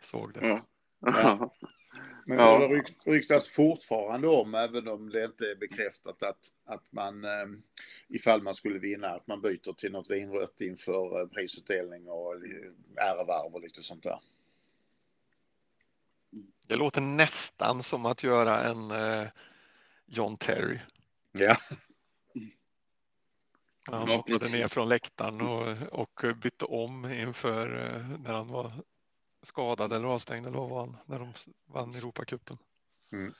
Såg 0.00 0.34
det. 0.34 0.46
Ja. 0.46 0.66
Ja. 1.00 1.54
Men 2.26 2.38
Ja. 2.38 2.58
det 2.58 2.66
rykt, 2.74 3.06
ryktas 3.06 3.48
fortfarande 3.48 4.28
om, 4.28 4.54
även 4.54 4.88
om 4.88 5.10
det 5.10 5.24
inte 5.24 5.44
är 5.50 5.56
bekräftat, 5.56 6.22
att, 6.22 6.38
att 6.64 6.92
man 6.92 7.24
eh, 7.24 7.30
ifall 8.08 8.42
man 8.42 8.54
skulle 8.54 8.78
vinna, 8.78 9.08
att 9.08 9.26
man 9.26 9.40
byter 9.40 9.72
till 9.72 9.92
något 9.92 10.10
vinrött 10.10 10.60
inför 10.60 11.20
eh, 11.20 11.26
prisutdelning 11.26 12.08
och 12.08 12.40
li- 12.40 12.70
ärevarv 12.96 13.54
och 13.54 13.60
lite 13.60 13.82
sånt 13.82 14.02
där. 14.02 14.18
Det 16.66 16.76
låter 16.76 17.00
nästan 17.00 17.82
som 17.82 18.06
att 18.06 18.22
göra 18.22 18.60
en 18.64 18.90
eh, 18.90 19.28
John 20.06 20.36
Terry. 20.36 20.78
Ja. 21.32 21.56
Han 23.86 24.08
hoppade 24.08 24.48
ner 24.48 24.68
från 24.68 24.88
läktaren 24.88 25.40
och, 25.40 25.76
och 26.00 26.36
bytte 26.42 26.64
om 26.64 27.12
inför 27.12 27.86
eh, 27.86 28.18
när 28.24 28.32
han 28.32 28.48
var 28.48 28.72
skadad 29.44 29.92
eller 29.92 30.08
avstängd 30.08 30.46
eller 30.46 30.58
vad 30.58 30.70
var 30.70 30.80
han 30.80 30.96
när 31.06 31.18
de 31.18 31.32
vann 31.74 31.94
Europacupen. 31.94 32.56
Mm. 33.12 33.32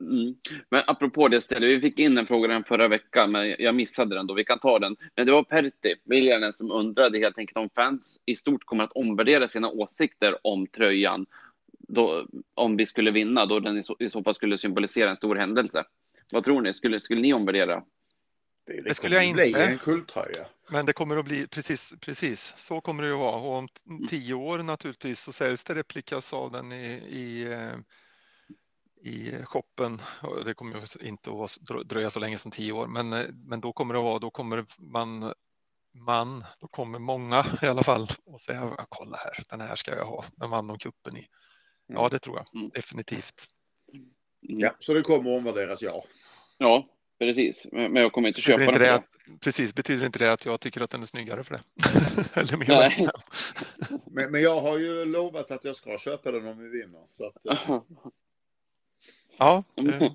mm. 0.00 0.34
Men 0.70 0.82
apropå 0.86 1.28
det 1.28 1.40
stället, 1.40 1.70
vi 1.70 1.80
fick 1.80 1.98
in 1.98 2.18
en 2.18 2.26
fråga 2.26 2.48
den 2.48 2.64
förra 2.64 2.88
veckan, 2.88 3.32
men 3.32 3.56
jag 3.58 3.74
missade 3.74 4.14
den 4.14 4.26
då. 4.26 4.34
Vi 4.34 4.44
kan 4.44 4.58
ta 4.58 4.78
den. 4.78 4.96
Men 5.16 5.26
det 5.26 5.32
var 5.32 5.42
Pertti, 5.42 5.94
Viljanen, 6.04 6.52
som 6.52 6.70
undrade 6.70 7.18
helt 7.18 7.38
enkelt 7.38 7.56
om 7.56 7.70
fans 7.70 8.20
i 8.26 8.36
stort 8.36 8.64
kommer 8.64 8.84
att 8.84 8.92
omvärdera 8.92 9.48
sina 9.48 9.68
åsikter 9.68 10.38
om 10.42 10.66
tröjan 10.66 11.26
då, 11.88 12.26
om 12.54 12.76
vi 12.76 12.86
skulle 12.86 13.10
vinna, 13.10 13.46
då 13.46 13.60
den 13.60 13.78
i 13.78 13.82
så, 13.82 13.96
i 13.98 14.10
så 14.10 14.22
fall 14.22 14.34
skulle 14.34 14.58
symbolisera 14.58 15.10
en 15.10 15.16
stor 15.16 15.36
händelse. 15.36 15.84
Vad 16.32 16.44
tror 16.44 16.60
ni? 16.60 16.74
Skulle, 16.74 17.00
skulle 17.00 17.20
ni 17.20 17.34
omvärdera? 17.34 17.82
Det, 18.66 18.72
det, 18.72 18.82
Det 18.82 18.94
skulle 18.94 19.16
jag 19.24 19.34
bli 19.34 19.46
inte. 19.48 19.64
en 19.64 19.78
kulltröja. 19.78 20.46
Men 20.70 20.86
det 20.86 20.92
kommer 20.92 21.16
att 21.16 21.24
bli 21.24 21.46
precis, 21.46 21.94
precis 22.00 22.54
så 22.56 22.80
kommer 22.80 23.02
det 23.02 23.12
att 23.12 23.18
vara. 23.18 23.36
Och 23.36 23.52
om 23.54 23.68
Mm. 23.86 24.06
tio 24.08 24.34
år 24.34 24.58
naturligtvis 24.58 25.20
så 25.20 25.32
säljs 25.32 25.64
det 25.64 25.74
replikas 25.74 26.32
av 26.34 26.50
den 26.50 26.72
i, 26.72 26.86
i, 27.08 27.52
eh, 27.52 27.76
i 29.10 29.42
shoppen. 29.44 29.98
Och 30.22 30.44
Det 30.44 30.54
kommer 30.54 30.76
ju 31.02 31.08
inte 31.08 31.30
att 31.30 31.36
vara- 31.68 31.82
dröja 31.82 32.10
så 32.10 32.20
länge 32.20 32.38
som 32.38 32.50
tio 32.50 32.72
år, 32.72 32.86
men, 32.86 33.12
eh, 33.12 33.26
men 33.32 33.60
då 33.60 33.72
kommer 33.72 33.94
det 33.94 34.00
att 34.00 34.04
vara, 34.04 34.18
då 34.18 34.30
kommer 34.30 34.64
man, 34.78 35.32
man, 35.92 36.44
då 36.60 36.68
kommer 36.68 36.98
många 36.98 37.46
i 37.62 37.66
alla 37.66 37.82
fall 37.82 38.08
att 38.34 38.40
säga, 38.40 38.86
kolla 38.88 39.16
här, 39.16 39.44
den 39.48 39.60
här 39.60 39.76
ska 39.76 39.96
jag 39.96 40.06
ha, 40.06 40.24
den 40.36 40.50
vann 40.50 40.66
de 40.66 40.78
kuppen 40.78 41.16
i. 41.16 41.26
Ja, 41.86 42.08
det 42.08 42.18
tror 42.18 42.36
jag 42.36 42.46
Mm. 42.60 42.70
definitivt. 42.74 43.46
Mm. 43.92 44.10
Ja, 44.40 44.74
så 44.78 44.94
det 44.94 45.02
kommer 45.02 45.32
att 45.32 45.38
omvärderas, 45.38 45.82
ja. 45.82 46.04
Ja, 46.58 46.86
precis. 47.18 47.66
Men 47.72 47.96
jag 47.96 48.12
kommer 48.12 48.28
inte 48.28 48.38
Betyder 48.38 48.58
köpa 48.58 48.72
inte 48.72 48.84
den. 48.84 48.94
att, 48.94 49.40
precis, 49.40 49.74
betyder 49.74 50.06
inte 50.06 50.18
det 50.18 50.32
att 50.32 50.44
jag 50.44 50.60
tycker 50.60 50.80
att 50.80 50.90
den 50.90 51.02
är 51.02 51.06
snyggare 51.06 51.44
för 51.44 51.54
det? 51.54 51.60
Eller 52.40 52.56
mer 52.56 52.66
Nej. 52.68 53.08
Men, 54.06 54.30
men 54.32 54.42
jag 54.42 54.60
har 54.60 54.78
ju 54.78 55.04
lovat 55.04 55.50
att 55.50 55.64
jag 55.64 55.76
ska 55.76 55.98
köpa 55.98 56.30
den 56.32 56.46
om 56.46 56.58
vi 56.58 56.68
vinner. 56.80 57.02
Så 57.08 57.26
att, 57.26 57.46
eh, 57.46 57.82
Ja, 59.38 59.64
eh, 59.80 60.12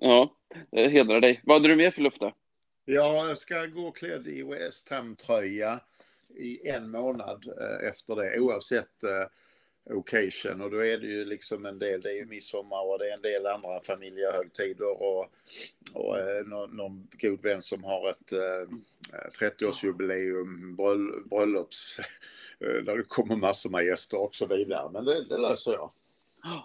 Ja, 0.00 0.36
det 0.70 0.88
hedrar 0.88 1.20
dig. 1.20 1.40
Vad 1.44 1.56
hade 1.56 1.68
du 1.68 1.76
mer 1.76 1.90
för 1.90 2.02
lufte? 2.02 2.32
Ja, 2.84 3.28
jag 3.28 3.38
ska 3.38 3.66
gå 3.66 3.90
klädd 3.90 4.26
i 4.26 4.42
West 4.42 4.88
Ham-tröja 4.88 5.80
i 6.36 6.68
en 6.68 6.90
månad 6.90 7.44
eh, 7.46 7.88
efter 7.88 8.16
det, 8.16 8.40
oavsett 8.40 9.02
eh, 9.02 9.26
occasion. 9.90 10.60
Och 10.60 10.70
då 10.70 10.84
är 10.84 10.98
det 10.98 11.06
ju 11.06 11.24
liksom 11.24 11.66
en 11.66 11.78
del, 11.78 12.00
det 12.00 12.10
är 12.10 12.14
ju 12.14 12.26
midsommar 12.26 12.92
och 12.92 12.98
det 12.98 13.10
är 13.10 13.14
en 13.14 13.22
del 13.22 13.46
andra 13.46 13.80
familjehögtider 13.80 15.02
och, 15.02 15.26
och 15.92 16.18
eh, 16.18 16.46
någon, 16.46 16.76
någon 16.76 17.08
god 17.20 17.42
vän 17.42 17.62
som 17.62 17.84
har 17.84 18.10
ett 18.10 18.32
eh, 18.32 18.76
30-årsjubileum, 19.40 20.76
bröll, 20.76 21.28
bröllops, 21.30 21.98
eh, 22.60 22.84
där 22.84 22.96
det 22.96 23.02
kommer 23.02 23.36
massor 23.36 23.70
med 23.70 23.84
gäster 23.84 24.20
och 24.20 24.34
så 24.34 24.46
vidare. 24.46 24.90
Men 24.92 25.04
det, 25.04 25.24
det 25.24 25.38
löser 25.38 25.72
jag. 25.72 25.90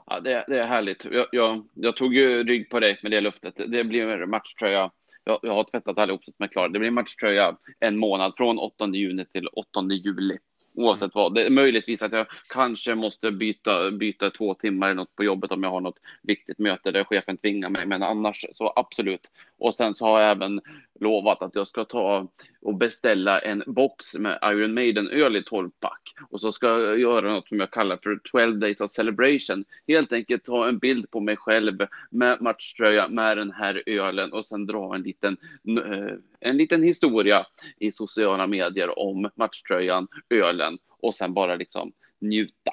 Ja, 0.05 0.19
det, 0.19 0.45
det 0.47 0.59
är 0.59 0.65
härligt. 0.65 1.05
Jag, 1.05 1.27
jag, 1.31 1.67
jag 1.73 1.95
tog 1.95 2.15
ju 2.15 2.43
rygg 2.43 2.69
på 2.69 2.79
dig 2.79 2.99
med 3.03 3.11
det 3.11 3.21
luftet. 3.21 3.53
Det 3.67 3.83
blir 3.83 4.07
en 4.07 4.29
matchtröja. 4.29 4.91
Jag, 5.23 5.39
jag 5.41 5.53
har 5.53 5.63
tvättat 5.63 5.97
allihop 5.97 6.23
så 6.23 6.31
att 6.31 6.39
man 6.39 6.49
är 6.49 6.51
klar. 6.51 6.69
Det 6.69 6.79
blir 6.79 6.91
matchtröja 6.91 7.57
en 7.79 7.97
månad 7.97 8.33
från 8.37 8.59
8 8.59 8.87
juni 8.87 9.25
till 9.25 9.47
8 9.47 9.81
juli. 9.89 10.37
Oavsett 10.73 11.15
vad. 11.15 11.33
Det 11.33 11.45
är 11.45 11.49
möjligtvis 11.49 12.01
att 12.01 12.11
jag 12.11 12.27
kanske 12.49 12.95
måste 12.95 13.31
byta, 13.31 13.91
byta 13.91 14.29
två 14.29 14.53
timmar 14.53 14.87
eller 14.87 14.95
något 14.95 15.15
på 15.15 15.23
jobbet 15.23 15.51
om 15.51 15.63
jag 15.63 15.69
har 15.69 15.81
något 15.81 15.99
viktigt 16.21 16.59
möte 16.59 16.91
där 16.91 17.03
chefen 17.03 17.37
tvingar 17.37 17.69
mig. 17.69 17.85
Men 17.85 18.03
annars 18.03 18.45
så 18.53 18.73
absolut. 18.75 19.31
Och 19.57 19.75
sen 19.75 19.95
så 19.95 20.05
har 20.05 20.21
jag 20.21 20.31
även 20.31 20.61
lovat 21.01 21.41
att 21.41 21.55
jag 21.55 21.67
ska 21.67 21.85
ta 21.85 22.27
och 22.61 22.75
beställa 22.75 23.39
en 23.39 23.63
box 23.67 24.13
med 24.13 24.39
Iron 24.43 24.73
Maiden 24.73 25.07
öl 25.07 25.35
i 25.35 25.43
12 25.43 25.69
pack. 25.79 26.01
Och 26.29 26.41
så 26.41 26.51
ska 26.51 26.67
jag 26.67 26.99
göra 26.99 27.33
något 27.33 27.47
som 27.47 27.59
jag 27.59 27.71
kallar 27.71 27.97
för 28.03 28.19
12 28.31 28.59
days 28.59 28.81
of 28.81 28.91
celebration. 28.91 29.65
Helt 29.87 30.13
enkelt 30.13 30.45
ta 30.45 30.67
en 30.67 30.77
bild 30.77 31.11
på 31.11 31.19
mig 31.19 31.37
själv 31.37 31.87
med 32.09 32.41
matchtröja 32.41 33.07
med 33.07 33.37
den 33.37 33.51
här 33.51 33.83
ölen 33.85 34.33
och 34.33 34.45
sen 34.45 34.65
dra 34.65 34.95
en 34.95 35.01
liten, 35.01 35.37
eh, 35.85 36.13
en 36.39 36.57
liten 36.57 36.83
historia 36.83 37.45
i 37.77 37.91
sociala 37.91 38.47
medier 38.47 38.99
om 38.99 39.29
matchtröjan, 39.35 40.07
ölen 40.29 40.77
och 41.01 41.15
sen 41.15 41.33
bara 41.33 41.55
liksom 41.55 41.91
njuta. 42.19 42.71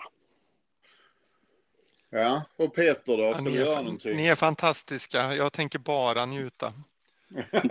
Ja, 2.10 2.42
och 2.56 2.74
Peter 2.74 3.16
då, 3.16 3.22
ja, 3.22 3.34
ska 3.34 3.44
ni, 3.44 3.50
du 3.50 3.56
göra 3.56 3.78
är, 3.78 3.82
någonting? 3.82 4.16
ni 4.16 4.28
är 4.28 4.34
fantastiska. 4.34 5.34
Jag 5.34 5.52
tänker 5.52 5.78
bara 5.78 6.26
njuta. 6.26 6.72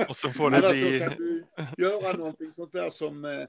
Och 0.10 0.16
så 0.16 0.30
får 0.30 0.52
det 0.52 0.58
alltså, 0.58 0.72
bli... 0.72 1.00
kan 1.00 1.14
du 1.18 1.46
göra 1.78 2.18
någonting 2.18 2.54
sånt 2.54 2.72
där 2.72 2.90
som 2.90 3.26
eh, 3.26 3.42
eh, 3.42 3.48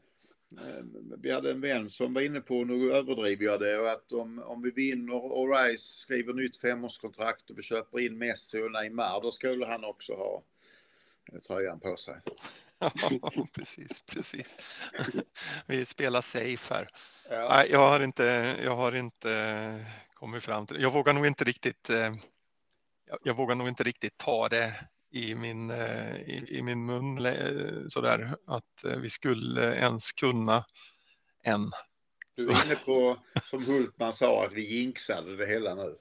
vi 1.19 1.33
hade 1.33 1.51
en 1.51 1.61
vän 1.61 1.91
som 1.91 2.15
var 2.15 2.23
inne 2.23 2.41
på, 2.41 2.65
nu 2.65 2.93
överdriver 2.93 3.45
jag 3.45 3.61
det, 3.61 3.79
och 3.79 3.91
att 3.91 4.13
om, 4.13 4.39
om 4.39 4.63
vi 4.63 4.71
vinner 4.71 5.33
och 5.33 5.57
Rice 5.57 5.85
skriver 5.85 6.35
nytt 6.35 6.57
femårskontrakt 6.57 7.51
och 7.51 7.59
vi 7.59 7.63
köper 7.63 8.01
in 8.01 8.19
Messi 8.19 8.63
och 8.63 8.73
Neymar, 8.73 9.21
då 9.23 9.31
skulle 9.31 9.67
han 9.67 9.85
också 9.85 10.13
ha 10.13 10.43
eh, 11.33 11.39
tröjan 11.39 11.81
på 11.81 11.97
sig. 11.97 12.15
Ja, 12.79 12.91
precis, 13.53 14.01
precis. 14.01 14.59
Vi 15.67 15.87
spelar 15.87 16.21
safe 16.21 16.75
här. 16.75 16.89
Ja. 17.31 17.49
Nej, 17.51 17.69
jag 17.71 17.89
har 17.89 18.01
inte, 18.01 18.57
jag 18.65 18.77
har 18.77 18.93
inte 18.93 19.85
kommit 20.15 20.45
fram 20.45 20.67
till 20.67 20.77
det. 20.77 20.83
Jag 20.83 20.93
vågar 20.93 21.13
nog 21.13 21.27
inte 21.27 21.45
riktigt. 21.45 21.91
eh, 21.91 22.15
jag 23.23 23.37
vågar 23.37 23.55
nog 23.55 23.69
inte 23.69 23.85
riktigt 23.85 24.17
ta 24.17 24.49
det 24.49 24.75
i 25.13 25.35
min, 25.35 25.71
eh, 25.71 26.17
i, 26.17 26.45
i 26.49 26.63
min 26.63 26.87
mun 26.87 27.27
eh, 27.27 27.87
sådär 27.89 28.35
att 28.47 28.85
eh, 28.85 28.97
vi 28.97 29.11
skulle 29.11 29.77
ens 29.77 30.13
kunna 30.13 30.65
än. 31.45 31.71
Du 32.37 32.43
är 32.51 32.65
inne 32.67 32.75
på, 32.87 33.19
som 33.51 33.65
Hultman 33.65 34.13
sa, 34.13 34.45
att 34.45 34.53
vi 34.53 34.79
jinxade 34.79 35.37
det 35.37 35.47
hela 35.47 35.75
nu. 35.75 35.97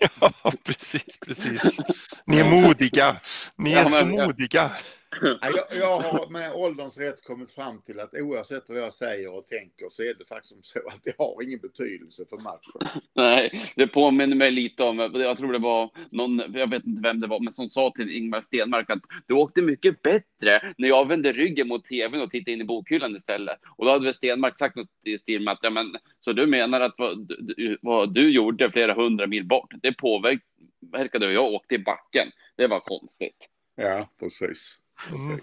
Ja, 0.20 0.32
precis, 0.64 1.16
precis. 1.26 1.78
Ni 2.26 2.38
är 2.38 2.50
modiga. 2.50 3.20
Ni 3.56 3.72
är 3.72 3.76
Ja, 3.78 3.84
så 3.84 3.98
men- 3.98 4.14
ja. 4.14 4.26
modiga. 4.26 4.72
Jag, 5.40 5.78
jag 5.80 6.00
har 6.00 6.30
med 6.30 6.52
ålderns 6.54 6.98
rätt 6.98 7.24
kommit 7.24 7.50
fram 7.50 7.82
till 7.82 8.00
att 8.00 8.14
oavsett 8.14 8.68
vad 8.68 8.78
jag 8.78 8.92
säger 8.92 9.34
och 9.34 9.46
tänker 9.46 9.86
så 9.88 10.02
är 10.02 10.14
det 10.14 10.24
faktiskt 10.28 10.52
som 10.54 10.62
så 10.62 10.78
att 10.88 11.02
det 11.04 11.14
har 11.18 11.42
ingen 11.42 11.58
betydelse 11.60 12.24
för 12.28 12.36
matchen. 12.36 13.00
Nej, 13.14 13.60
det 13.76 13.86
påminner 13.86 14.36
mig 14.36 14.50
lite 14.50 14.82
om, 14.84 14.98
jag 14.98 15.36
tror 15.36 15.52
det 15.52 15.58
var 15.58 15.90
någon, 16.10 16.38
jag 16.54 16.70
vet 16.70 16.86
inte 16.86 17.02
vem 17.02 17.20
det 17.20 17.26
var, 17.26 17.40
men 17.40 17.52
som 17.52 17.68
sa 17.68 17.90
till 17.96 18.10
Ingmar 18.16 18.40
Stenmark 18.40 18.90
att 18.90 19.02
du 19.26 19.34
åkte 19.34 19.62
mycket 19.62 20.02
bättre 20.02 20.74
när 20.78 20.88
jag 20.88 21.08
vände 21.08 21.32
ryggen 21.32 21.68
mot 21.68 21.84
tvn 21.84 22.20
och 22.20 22.30
tittade 22.30 22.52
in 22.52 22.60
i 22.60 22.64
bokhyllan 22.64 23.16
istället. 23.16 23.58
Och 23.76 23.84
då 23.84 23.90
hade 23.90 24.04
väl 24.04 24.14
Stenmark 24.14 24.56
sagt 24.58 24.76
något 24.76 24.86
i 25.04 25.18
stil 25.18 25.42
med 25.44 25.52
att, 25.52 25.58
ja 25.62 25.70
men, 25.70 25.96
så 26.20 26.32
du 26.32 26.46
menar 26.46 26.80
att 26.80 26.94
vad, 26.98 27.28
du- 27.56 27.78
vad 27.82 28.14
du 28.14 28.30
gjorde 28.30 28.70
flera 28.70 28.94
hundra 28.94 29.26
mil 29.26 29.44
bort, 29.46 29.74
det 29.82 29.92
påverkade 29.92 31.26
hur 31.26 31.32
jag 31.32 31.44
åkte 31.52 31.74
i 31.74 31.78
backen. 31.78 32.28
Det 32.56 32.66
var 32.66 32.80
konstigt. 32.80 33.48
Ja, 33.76 34.08
precis. 34.20 34.78
Mm. 35.10 35.40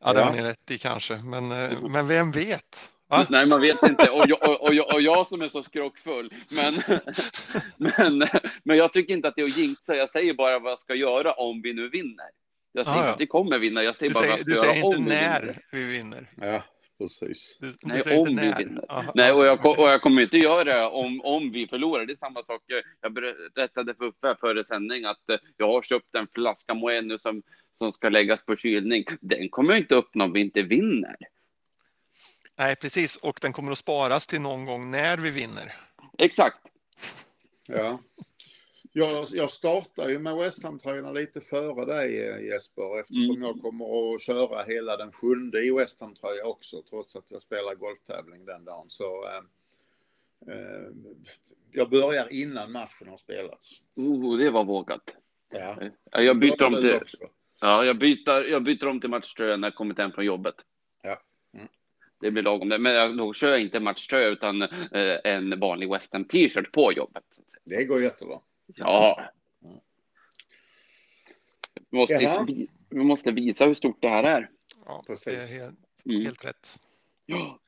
Ja, 0.00 0.12
det 0.12 0.22
har 0.22 0.32
ni 0.32 0.42
rätt 0.42 0.70
i 0.70 0.78
kanske, 0.78 1.16
men, 1.16 1.52
eh, 1.52 1.88
men 1.88 2.08
vem 2.08 2.30
vet? 2.30 2.90
Va? 3.08 3.26
Nej, 3.30 3.46
man 3.46 3.60
vet 3.60 3.82
inte. 3.82 4.10
Och 4.10 4.24
jag, 4.26 4.48
och, 4.48 4.62
och, 4.62 4.74
jag, 4.74 4.94
och 4.94 5.02
jag 5.02 5.26
som 5.26 5.42
är 5.42 5.48
så 5.48 5.62
skrockfull. 5.62 6.34
Men, 6.48 7.00
men, 7.96 8.28
men 8.62 8.76
jag 8.76 8.92
tycker 8.92 9.14
inte 9.14 9.28
att 9.28 9.34
det 9.36 9.42
är 9.42 9.46
att 9.46 9.56
jinxa. 9.56 9.94
Jag 9.94 10.10
säger 10.10 10.34
bara 10.34 10.58
vad 10.58 10.72
jag 10.72 10.78
ska 10.78 10.94
göra 10.94 11.32
om 11.32 11.62
vi 11.62 11.74
nu 11.74 11.88
vinner. 11.88 12.26
Jag 12.72 12.86
säger 12.86 12.98
inte 12.98 13.08
ja. 13.08 13.14
att 13.14 13.20
vi 13.20 13.26
kommer 13.26 13.58
vinna. 13.58 13.82
Jag 13.82 13.94
säger 13.94 14.10
Du 14.10 14.14
bara 14.14 14.24
säger, 14.24 14.36
vad 14.36 14.46
du 14.46 14.52
jag 14.52 14.58
ska 14.58 14.66
säger 14.66 14.80
göra 14.80 14.86
inte 14.86 14.98
om 14.98 15.04
vi 15.04 15.10
vinner. 15.10 15.62
när 15.72 15.78
vi 15.78 15.84
vinner. 15.84 16.30
Ja, 16.36 16.62
precis. 16.98 17.56
Du, 17.60 17.70
du 17.70 17.76
Nej, 17.82 18.18
om 18.18 18.28
inte 18.28 18.42
vi 18.58 18.64
vinner. 18.64 18.84
Aha, 18.88 19.12
Nej, 19.14 19.32
och 19.32 19.46
jag, 19.46 19.66
och 19.66 19.88
jag 19.88 20.02
kommer 20.02 20.22
inte 20.22 20.38
göra 20.38 20.64
det 20.64 20.86
om, 20.86 21.20
om 21.24 21.52
vi 21.52 21.66
förlorar. 21.66 22.06
Det 22.06 22.12
är 22.12 22.16
samma 22.16 22.42
sak. 22.42 22.62
Jag- 22.66 23.12
berättade 23.54 23.94
för 23.94 24.04
Uffe 24.04 24.36
före 24.40 24.64
sändning 24.64 25.04
att 25.04 25.30
eh, 25.30 25.38
jag 25.56 25.66
har 25.66 25.82
köpt 25.82 26.14
en 26.14 26.26
flaska 26.34 26.74
Moenu 26.74 27.18
som, 27.18 27.42
som 27.72 27.92
ska 27.92 28.08
läggas 28.08 28.44
på 28.44 28.56
kylning. 28.56 29.04
Den 29.20 29.48
kommer 29.48 29.70
jag 29.70 29.78
inte 29.78 29.96
öppna 29.96 30.24
om 30.24 30.32
vi 30.32 30.40
inte 30.40 30.62
vinner. 30.62 31.16
Nej, 32.58 32.76
precis. 32.76 33.16
Och 33.16 33.38
den 33.42 33.52
kommer 33.52 33.72
att 33.72 33.78
sparas 33.78 34.26
till 34.26 34.40
någon 34.40 34.64
gång 34.64 34.90
när 34.90 35.16
vi 35.18 35.30
vinner. 35.30 35.74
Exakt. 36.18 36.58
Ja. 37.66 38.00
Jag, 38.98 39.26
jag 39.32 39.50
startar 39.50 40.08
ju 40.08 40.18
med 40.18 40.36
West 40.36 40.62
Ham-tröjorna 40.62 41.12
lite 41.12 41.40
före 41.40 41.84
dig 41.84 42.28
eh, 42.28 42.40
Jesper 42.44 43.00
eftersom 43.00 43.36
Mm. 43.36 43.42
jag 43.42 43.60
kommer 43.62 44.14
att 44.14 44.22
köra 44.22 44.62
hela 44.62 44.96
den 44.96 45.12
sjunde 45.12 45.62
i 45.62 45.70
West 45.70 46.00
Ham-tröja 46.00 46.44
också 46.46 46.82
trots 46.82 47.16
att 47.16 47.30
jag 47.30 47.42
spelar 47.42 47.74
golftävling 47.74 48.44
den 48.44 48.64
dagen. 48.64 48.84
Så 48.88 49.24
eh, 49.26 50.54
eh, 50.54 50.88
jag 51.72 51.90
börjar 51.90 52.32
innan 52.32 52.72
matchen 52.72 53.08
har 53.08 53.16
spelats. 53.16 53.70
Oh, 53.96 54.38
det 54.38 54.50
var 54.50 54.64
vågat. 54.64 55.16
Ja. 55.50 55.76
Ja, 56.10 56.20
Jag 56.20 56.38
byter 56.38 56.64
om 56.64 56.74
till, 56.74 57.00
ja, 57.60 57.84
jag 57.84 57.98
byter, 57.98 58.44
jag 58.50 58.62
byter 58.62 58.86
om 58.86 59.00
till 59.00 59.10
matchtröja 59.10 59.56
när 59.56 59.68
jag 59.68 59.74
kommit 59.74 59.98
hem 59.98 60.12
från 60.12 60.24
jobbet. 60.24 60.54
Ja. 61.02 61.20
Mm. 61.54 61.68
Det 62.20 62.30
blir 62.30 62.42
lagom. 62.42 62.68
Men 62.68 62.92
jag, 62.92 63.16
då 63.18 63.32
kör 63.34 63.48
jag 63.50 63.60
inte 63.60 63.80
matchtröja 63.80 64.28
utan 64.28 64.62
eh, 64.62 64.68
en 65.24 65.60
vanlig 65.60 65.90
West 65.90 66.12
Ham 66.12 66.24
t-shirt 66.24 66.72
på 66.72 66.92
jobbet. 66.92 67.24
Det 67.64 67.84
går 67.84 68.02
jättebra. 68.02 68.40
Ja. 68.74 69.30
Vi 71.90 71.98
måste, 71.98 72.46
vi 72.88 73.04
måste 73.04 73.32
visa 73.32 73.64
hur 73.66 73.74
stort 73.74 74.02
det 74.02 74.08
här 74.08 74.24
är. 74.24 74.50
Ja, 74.84 75.04
Precis. 75.06 75.24
det 75.24 75.42
är 75.42 75.46
helt, 75.46 75.78
Mm. 76.04 76.24
helt 76.24 76.44
rätt. 76.44 76.80
Ja. 77.26 77.60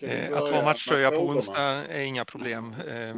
Eh, 0.00 0.32
att 0.32 0.48
ha 0.48 0.64
matchtröja 0.64 1.10
på 1.10 1.16
onsdag 1.16 1.86
är 1.86 2.04
inga 2.04 2.24
problem. 2.24 2.74
Eh, 2.88 3.16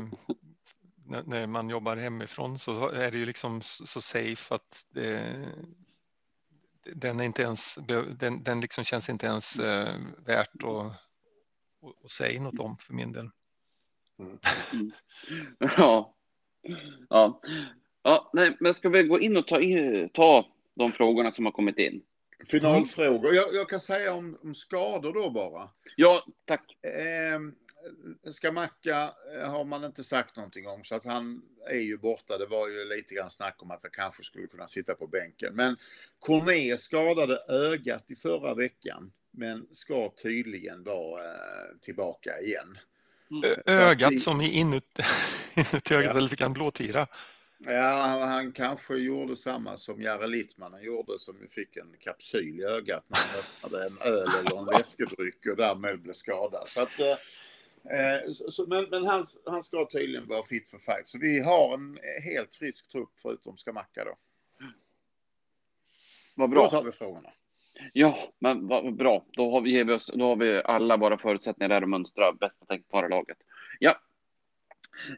när, 1.27 1.47
man 1.47 1.69
jobbar 1.69 1.97
hemifrån 1.97 2.59
så 2.59 2.89
är 2.89 3.11
det 3.11 3.19
ju 3.19 3.27
liksom 3.27 3.61
så 3.63 4.01
safe 4.01 4.55
att 4.55 4.87
det, 4.91 5.37
den 6.95 7.21
är 7.21 7.25
inte 7.25 7.43
ens, 7.43 7.79
den, 8.19 8.43
den 8.43 8.61
liksom 8.61 8.85
känns 8.85 9.09
inte 9.11 9.27
ens 9.27 9.59
eh, 9.59 9.95
värt 10.27 10.63
att, 10.63 10.87
att, 10.87 12.05
att 12.05 12.11
säga 12.11 12.41
något 12.41 12.61
om 12.61 12.77
för 12.77 12.95
min 12.95 13.13
del. 13.13 13.31
Ja. 15.59 16.15
Ja. 17.09 17.41
ja. 18.03 18.31
Nej, 18.33 18.57
men 18.61 18.75
ska 18.75 18.89
vi 18.89 19.03
gå 19.03 19.21
in 19.21 19.37
och 19.37 19.47
ta, 19.47 19.61
in, 19.61 20.09
ta 20.09 20.47
de 20.75 20.93
frågorna 20.93 21.33
som 21.33 21.45
har 21.45 21.53
kommit 21.53 21.79
in? 21.79 22.03
Finalfrågor. 22.47 23.35
Jag, 23.35 23.55
jag 23.55 23.69
kan 23.69 23.81
säga 23.81 24.15
om, 24.15 24.39
om 24.43 24.55
skador 24.55 25.13
då 25.13 25.31
bara. 25.31 25.71
Ja, 25.97 26.25
tack. 26.45 26.77
Eh, 26.85 27.41
Skamacka 28.31 29.13
har 29.45 29.65
man 29.65 29.85
inte 29.85 30.05
sagt 30.05 30.37
någonting 30.37 30.69
om 30.69 30.85
så 30.85 30.95
att 30.95 31.05
han 31.05 31.43
är 31.71 31.79
ju 31.79 31.99
borta. 31.99 32.39
Det 32.39 32.47
var 32.47 32.69
ju 32.69 32.85
lite 32.85 33.15
grann 33.15 33.31
snack 33.31 33.63
om 33.63 33.71
att 33.71 33.83
han 33.83 33.91
kanske 33.91 34.23
skulle 34.23 34.47
kunna 34.47 34.69
sitta 34.69 34.95
på 34.95 35.07
bänken. 35.07 35.55
Men 35.55 35.77
Corné 36.19 36.79
skadade 36.79 37.39
ögat 37.49 38.11
i 38.11 38.17
förra 38.17 38.55
veckan 38.55 39.13
men 39.31 39.67
ska 39.71 40.13
tydligen 40.23 40.85
vara 40.85 41.25
eh, 41.25 41.79
tillbaka 41.81 42.41
igen. 42.41 42.79
Ögat 43.67 44.13
vi- 44.13 44.19
som 44.19 44.41
är 44.41 44.53
inut, 44.53 44.99
inuti 45.55 45.95
ögat, 45.95 46.05
Ja. 46.13 46.19
eller 46.19 46.29
fick 46.29 46.41
han 46.41 46.53
blåtira? 46.53 47.07
Ja, 47.59 47.91
han, 48.03 48.29
han 48.29 48.53
kanske 48.53 48.95
gjorde 48.97 49.37
samma 49.37 49.77
som 49.77 50.03
Jari 50.03 50.27
Littmannen 50.29 50.83
gjorde 50.83 51.19
som 51.19 51.35
fick 51.51 51.77
en 51.77 51.95
kapsyl 52.01 52.61
i 52.61 52.65
ögat 52.65 53.05
när 53.09 53.19
han 53.19 53.39
öppnade 53.41 53.87
en 53.87 54.13
öl 54.13 54.29
eller 54.41 54.59
en 54.59 54.65
läskedryck 54.67 55.47
och 55.51 55.57
därmed 55.57 56.01
blev 56.03 56.13
skadad. 56.13 56.69
Så 56.69 56.81
att, 56.83 57.01
eh, 57.01 57.99
eh, 57.99 58.31
så, 58.33 58.67
men 58.67 58.85
men 58.91 59.07
han, 59.07 59.25
han 59.47 59.63
ska 59.63 59.89
tydligen 59.93 60.29
vara 60.29 60.43
fit 60.43 60.69
för 60.71 60.79
fight. 60.79 61.09
Så 61.09 61.19
vi 61.19 61.41
har 61.41 61.75
en 61.75 61.99
helt 62.23 62.55
frisk 62.55 62.89
trupp 62.89 63.13
förutom 63.23 63.57
Skamacka 63.57 64.05
då. 64.05 64.15
Vad 66.35 66.51
Bra. 66.51 66.63
Då 66.65 66.71
tar 66.71 66.83
vi 66.83 66.93
frågorna. 66.93 67.31
Ja, 67.93 68.19
men 68.39 68.67
vad 68.67 68.97
bra. 68.97 69.25
Då 69.33 69.51
har 69.51 69.61
vi, 69.61 69.71
ger 69.71 69.85
vi 69.85 69.93
oss, 69.93 70.11
då 70.15 70.25
har 70.25 70.37
vi 70.37 70.63
alla 70.65 70.97
våra 70.97 71.19
förutsättningar 71.19 71.69
där 71.69 71.83
att 71.83 71.89
mönstra 71.89 72.33
bästa 72.33 72.67
tänkbara 72.67 73.09
laget. 73.09 73.39
Ja. 73.79 74.01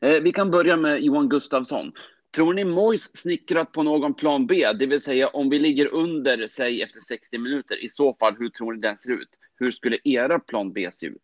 Eh, 0.01 0.23
vi 0.23 0.33
kan 0.33 0.51
börja 0.51 0.77
med 0.77 1.01
Johan 1.01 1.29
Gustafsson. 1.29 1.93
Tror 2.35 2.55
ni 2.55 2.65
Mois 2.65 3.17
snickrat 3.17 3.73
på 3.73 3.83
någon 3.83 4.15
plan 4.15 4.47
B, 4.47 4.73
det 4.73 4.87
vill 4.87 5.01
säga 5.01 5.29
om 5.29 5.51
vi 5.51 5.59
ligger 5.59 5.87
under, 5.87 6.47
säg 6.47 6.83
efter 6.83 7.01
60 7.01 7.39
minuter, 7.39 7.85
i 7.85 7.89
så 7.89 8.15
fall, 8.15 8.37
hur 8.39 8.49
tror 8.49 8.73
ni 8.73 8.81
den 8.81 8.97
ser 8.97 9.11
ut? 9.11 9.29
Hur 9.57 9.71
skulle 9.71 9.99
era 10.05 10.39
plan 10.39 10.73
B 10.73 10.91
se 10.93 11.07
ut? 11.07 11.23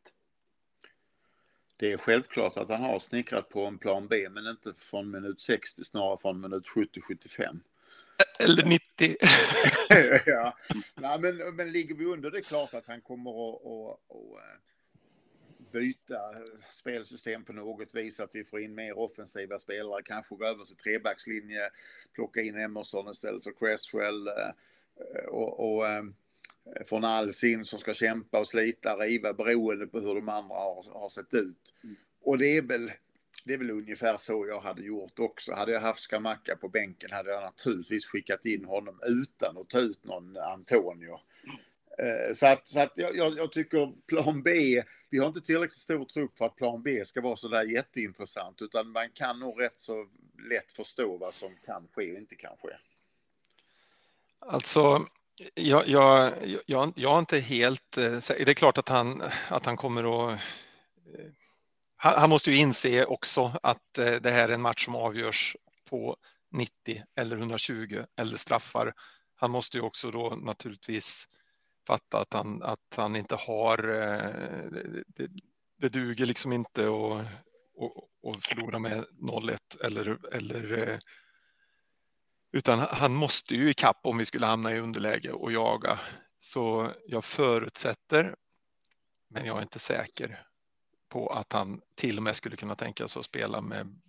Det 1.76 1.92
är 1.92 1.96
självklart 1.96 2.56
att 2.56 2.68
han 2.68 2.82
har 2.82 2.98
snickrat 2.98 3.48
på 3.48 3.66
en 3.66 3.78
plan 3.78 4.06
B, 4.08 4.28
men 4.30 4.46
inte 4.46 4.72
från 4.72 5.10
minut 5.10 5.40
60, 5.40 5.84
snarare 5.84 6.18
från 6.18 6.40
minut 6.40 6.64
70-75. 6.66 7.60
Eller 8.40 8.64
90? 8.64 9.16
ja. 10.26 10.56
Nej, 10.94 11.18
men, 11.20 11.56
men 11.56 11.72
ligger 11.72 11.94
vi 11.94 12.04
under 12.04 12.30
det 12.30 12.38
är 12.38 12.42
klart 12.42 12.74
att 12.74 12.86
han 12.86 13.00
kommer 13.00 13.30
att, 13.30 13.66
att, 13.66 14.00
att 14.10 14.16
eh, 14.16 14.60
byta 15.72 16.20
spelsystem 16.70 17.44
på 17.44 17.52
något 17.52 17.94
vis. 17.94 18.20
Att 18.20 18.30
vi 18.32 18.44
får 18.44 18.60
in 18.60 18.74
mer 18.74 18.98
offensiva 18.98 19.58
spelare. 19.58 20.02
Kanske 20.02 20.34
gå 20.34 20.44
över 20.44 20.64
till 20.64 20.76
trebackslinje. 20.76 21.70
Plocka 22.14 22.40
in 22.40 22.56
Emerson 22.58 23.10
istället 23.10 23.44
för 23.44 23.52
Cresswell. 23.58 24.28
eh, 24.28 25.24
Och, 25.28 25.74
och 25.76 25.86
eh, 25.86 26.04
från 26.86 27.04
Alsin 27.04 27.64
som 27.64 27.78
ska 27.78 27.94
kämpa 27.94 28.38
och 28.38 28.46
slita, 28.48 28.96
riva 28.96 29.32
beroende 29.32 29.86
på 29.86 30.00
hur 30.00 30.14
de 30.14 30.28
andra 30.28 30.54
har, 30.54 31.00
har 31.00 31.08
sett 31.08 31.34
ut. 31.34 31.74
Och 32.20 32.38
det 32.38 32.56
är 32.56 32.62
väl 32.62 32.92
det 33.44 33.54
är 33.54 33.58
väl 33.58 33.70
ungefär 33.70 34.16
så 34.16 34.46
jag 34.46 34.60
hade 34.60 34.82
gjort 34.82 35.18
också. 35.18 35.52
Hade 35.52 35.72
jag 35.72 35.80
haft 35.80 36.00
Skamacka 36.00 36.56
på 36.56 36.68
bänken 36.68 37.10
hade 37.12 37.30
jag 37.30 37.42
naturligtvis 37.42 38.06
skickat 38.06 38.44
in 38.44 38.64
honom 38.64 39.00
utan 39.06 39.58
att 39.58 39.68
ta 39.68 39.78
ut 39.78 40.04
någon 40.04 40.36
Antonio. 40.36 41.20
Eh, 41.98 42.34
så 42.34 42.46
att, 42.46 42.66
så 42.66 42.80
att 42.80 42.92
jag, 42.94 43.16
jag, 43.16 43.52
tycker 43.52 43.92
plan 44.06 44.42
B, 44.42 44.82
vi 45.10 45.18
har 45.18 45.26
inte 45.26 45.40
tillräckligt 45.40 45.78
stor 45.78 46.04
trupp 46.04 46.38
för 46.38 46.44
att 46.44 46.56
plan 46.56 46.82
B 46.82 47.04
ska 47.04 47.20
vara 47.20 47.36
så 47.36 47.48
där 47.48 47.64
jätteintressant 47.64 48.62
utan 48.62 48.90
man 48.90 49.10
kan 49.10 49.38
nog 49.38 49.60
rätt 49.60 49.78
så 49.78 50.06
lätt 50.50 50.72
förstå 50.72 51.16
vad 51.16 51.34
som 51.34 51.56
kan 51.66 51.88
ske 51.92 52.12
och 52.12 52.18
inte 52.18 52.34
kan 52.34 52.56
ske. 52.62 52.76
Alltså, 54.38 55.06
jag, 55.54 55.88
jag, 55.88 56.32
jag, 56.66 56.92
jag 56.96 57.14
är 57.14 57.18
inte 57.18 57.38
helt 57.38 57.96
eh, 57.96 58.18
säker. 58.18 58.44
Det 58.44 58.52
är 58.52 58.54
klart 58.54 58.78
att 58.78 58.88
han, 58.88 59.22
att 59.48 59.66
han 59.66 59.76
kommer 59.76 60.32
att... 60.32 60.40
Eh, 61.14 61.30
han, 62.04 62.14
han 62.20 62.30
måste 62.30 62.50
ju 62.50 62.56
inse 62.56 63.04
också 63.04 63.58
att 63.62 63.98
eh, 63.98 64.14
det 64.14 64.30
här 64.30 64.48
är 64.48 64.54
en 64.54 64.62
match 64.62 64.84
som 64.84 64.96
avgörs 64.96 65.56
på 65.90 66.16
90 66.50 67.02
eller 67.16 67.36
120 67.36 68.04
eller 68.16 68.36
straffar. 68.36 68.92
Han 69.36 69.50
måste 69.50 69.76
ju 69.76 69.82
också 69.82 70.10
då 70.10 70.30
naturligtvis 70.30 71.28
fatta 71.86 72.18
att 72.18 72.32
han, 72.32 72.62
att 72.62 72.94
han 72.96 73.16
inte 73.16 73.34
har... 73.34 73.78
Eh, 73.78 74.70
det, 74.70 75.02
det, 75.06 75.30
det 75.78 75.88
duger 75.88 76.26
liksom 76.26 76.52
inte 76.52 76.82
att, 76.82 77.20
att, 77.82 78.34
att 78.34 78.44
förlora 78.44 78.78
med 78.78 79.04
0-1 79.20 79.58
eller, 79.84 80.18
eller 80.32 80.88
eh, 80.88 80.98
utan 82.52 82.78
han 82.78 83.14
måste 83.14 83.54
ju 83.54 83.70
ikapp 83.70 84.00
om 84.02 84.18
vi 84.18 84.26
skulle 84.26 84.46
hamna 84.46 84.74
i 84.74 84.80
underläge 84.80 85.32
och 85.32 85.52
jaga. 85.52 86.00
Så 86.40 86.92
jag 87.06 87.24
förutsätter, 87.24 88.36
men 89.28 89.46
jag 89.46 89.58
är 89.58 89.62
inte 89.62 89.78
säker 89.78 90.44
på 91.14 91.28
att 91.28 91.52
han 91.52 91.80
till 91.94 92.16
och 92.16 92.22
med 92.22 92.36
skulle 92.36 92.56
kunna 92.56 92.74
tänka 92.74 93.08
sig 93.08 93.20
att 93.20 93.26
spela 93.26 93.60
med 93.60 94.00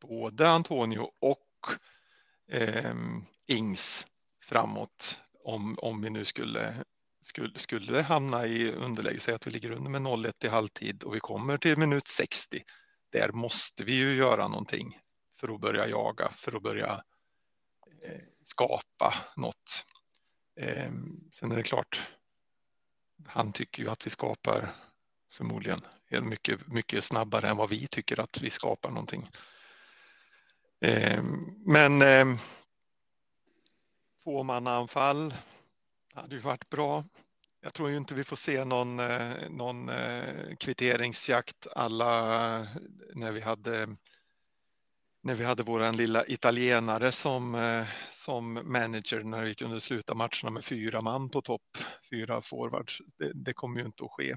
både 0.00 0.48
Antonio 0.48 1.10
och 1.20 1.48
eh, 2.52 2.94
Ings 3.46 4.06
framåt 4.42 5.20
om, 5.44 5.78
om 5.78 6.02
vi 6.02 6.10
nu 6.10 6.24
skulle, 6.24 6.84
skulle, 7.20 7.58
skulle 7.58 8.02
hamna 8.02 8.46
i 8.46 8.72
underläge. 8.72 9.20
Säg 9.20 9.34
att 9.34 9.46
vi 9.46 9.50
ligger 9.50 9.70
under 9.70 9.90
med 9.90 10.00
0-1 10.00 10.32
i 10.44 10.48
halvtid 10.48 11.02
och 11.02 11.14
vi 11.14 11.20
kommer 11.20 11.58
till 11.58 11.78
minut 11.78 12.08
60. 12.08 12.62
Där 13.12 13.32
måste 13.32 13.84
vi 13.84 13.92
ju 13.92 14.14
göra 14.14 14.48
någonting 14.48 14.98
för 15.40 15.54
att 15.54 15.60
börja 15.60 15.88
jaga, 15.88 16.28
för 16.28 16.56
att 16.56 16.62
börja 16.62 17.02
eh, 18.02 18.22
skapa 18.42 19.14
något. 19.36 19.84
Eh, 20.60 20.92
sen 21.30 21.52
är 21.52 21.56
det 21.56 21.62
klart, 21.62 22.06
han 23.26 23.52
tycker 23.52 23.82
ju 23.82 23.90
att 23.90 24.06
vi 24.06 24.10
skapar 24.10 24.74
förmodligen 25.32 25.80
mycket, 26.10 26.66
mycket 26.66 27.04
snabbare 27.04 27.48
än 27.48 27.56
vad 27.56 27.70
vi 27.70 27.86
tycker 27.86 28.20
att 28.20 28.42
vi 28.42 28.50
skapar 28.50 28.90
någonting. 28.90 29.30
Eh, 30.80 31.22
men 31.66 32.02
eh, 32.02 32.26
tvåmannaanfall 34.24 35.34
hade 36.14 36.34
ju 36.34 36.40
varit 36.40 36.68
bra. 36.68 37.04
Jag 37.66 37.74
tror 37.74 37.90
ju 37.90 37.96
inte 37.96 38.14
vi 38.14 38.24
får 38.24 38.36
se 38.36 38.64
någon, 38.64 39.00
eh, 39.00 39.50
någon 39.50 39.88
eh, 39.88 40.56
kvitteringsjakt 40.60 41.66
alla 41.76 42.60
eh, 42.60 42.66
när 43.14 43.32
vi 43.32 43.40
hade 43.40 43.88
när 45.22 45.34
vi 45.34 45.44
hade 45.44 45.62
våran 45.62 45.96
lilla 45.96 46.26
italienare 46.26 47.12
som, 47.12 47.84
som 48.12 48.52
manager 48.52 49.22
när 49.24 49.42
vi 49.42 49.54
kunde 49.54 49.80
sluta 49.80 50.14
matcherna 50.14 50.50
med 50.50 50.64
fyra 50.64 51.00
man 51.00 51.30
på 51.30 51.42
topp, 51.42 51.78
fyra 52.10 52.42
forwards. 52.42 53.02
Det, 53.18 53.32
det 53.34 53.52
kommer 53.52 53.80
ju 53.80 53.86
inte 53.86 54.04
att 54.04 54.10
ske. 54.10 54.34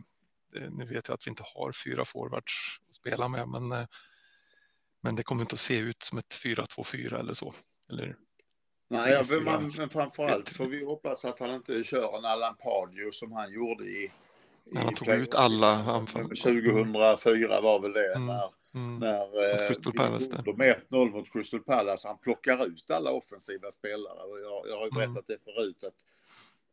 Det, 0.51 0.69
nu 0.69 0.85
vet 0.85 1.07
jag 1.07 1.15
att 1.15 1.27
vi 1.27 1.29
inte 1.29 1.43
har 1.55 1.71
fyra 1.71 2.05
forwards 2.05 2.79
att 2.89 2.95
spela 2.95 3.27
med, 3.27 3.47
men, 3.47 3.71
eh, 3.71 3.85
men 5.01 5.15
det 5.15 5.23
kommer 5.23 5.41
inte 5.41 5.53
att 5.53 5.59
se 5.59 5.77
ut 5.77 6.03
som 6.03 6.17
ett 6.17 6.35
4-2-4 6.43 7.19
eller 7.19 7.33
så. 7.33 7.53
Eller, 7.89 8.15
Nej, 8.91 9.11
ja, 9.11 9.23
Tre, 9.23 9.35
men, 9.35 9.43
man, 9.45 9.71
men 9.77 9.89
framförallt 9.89 10.49
får 10.49 10.65
vi 10.65 10.85
hoppas 10.85 11.25
att 11.25 11.39
han 11.39 11.49
inte 11.51 11.83
kör 11.83 12.17
en 12.17 12.25
Allan 12.25 12.55
Pardew 12.55 13.11
som 13.11 13.31
han 13.31 13.53
gjorde 13.53 13.83
i... 13.83 14.11
När 14.71 14.81
han 14.81 14.93
tog 14.93 15.07
ut 15.07 15.35
alla 15.35 15.67
anfall. 15.67 16.23
2004 16.23 17.61
var 17.61 17.79
väl 17.79 17.93
det. 17.93 18.13
Mm. 18.13 18.25
När, 18.25 18.49
mm, 18.75 18.99
när 18.99 19.61
eh, 19.61 19.67
Crystal 19.67 19.93
Palace 19.93 20.43
med 20.57 20.75
1-0 20.89 21.11
mot 21.11 21.33
Crystal 21.33 21.59
Palace. 21.59 22.07
Han 22.07 22.17
plockar 22.17 22.65
ut 22.67 22.91
alla 22.91 23.11
offensiva 23.11 23.71
spelare. 23.71 24.41
Jag, 24.41 24.67
jag 24.67 24.77
har 24.77 24.85
ju 24.85 24.91
Mm. 24.91 25.13
berättat 25.13 25.27
det 25.27 25.43
förut. 25.43 25.83
Att, 25.83 25.95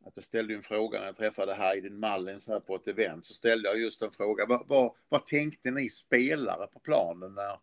att 0.07 0.17
jag 0.17 0.25
ställde 0.25 0.55
en 0.55 0.63
fråga 0.63 0.99
när 0.99 1.07
jag 1.07 1.17
träffade 1.17 1.55
Hayden 1.55 2.01
Mallins 2.01 2.49
här 2.49 2.61
på 2.61 2.77
ett 2.77 2.89
event. 2.89 3.27
Så 3.27 3.35
ställde 3.35 3.69
jag 3.69 3.79
just 3.79 4.03
en 4.03 4.11
fråga. 4.11 4.47
Vad, 4.47 4.69
vad, 4.69 4.95
vad 5.09 5.27
tänkte 5.27 5.71
ni 5.71 5.89
spelare 5.89 6.67
på 6.67 6.79
planen 6.79 7.35
när, 7.35 7.59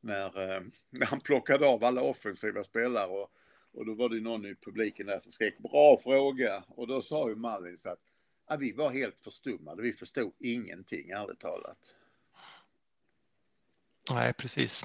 när, 0.00 0.54
eh, 0.56 0.62
när 0.90 1.06
han 1.06 1.20
plockade 1.20 1.66
av 1.66 1.84
alla 1.84 2.02
offensiva 2.02 2.64
spelare? 2.64 3.06
Och, 3.06 3.32
och 3.72 3.86
då 3.86 3.94
var 3.94 4.08
det 4.08 4.14
ju 4.14 4.20
någon 4.20 4.46
i 4.46 4.54
publiken 4.54 5.06
där 5.06 5.20
som 5.20 5.32
skrek 5.32 5.58
bra 5.58 5.96
fråga. 5.96 6.64
Och 6.68 6.86
då 6.86 7.00
sa 7.00 7.28
ju 7.28 7.36
Mallins 7.36 7.86
att 7.86 8.00
ja, 8.48 8.56
vi 8.56 8.72
var 8.72 8.90
helt 8.90 9.20
förstummade. 9.20 9.82
Vi 9.82 9.92
förstod 9.92 10.32
ingenting, 10.38 11.10
ärligt 11.10 11.40
talat. 11.40 11.96
Nej, 14.10 14.32
precis. 14.32 14.84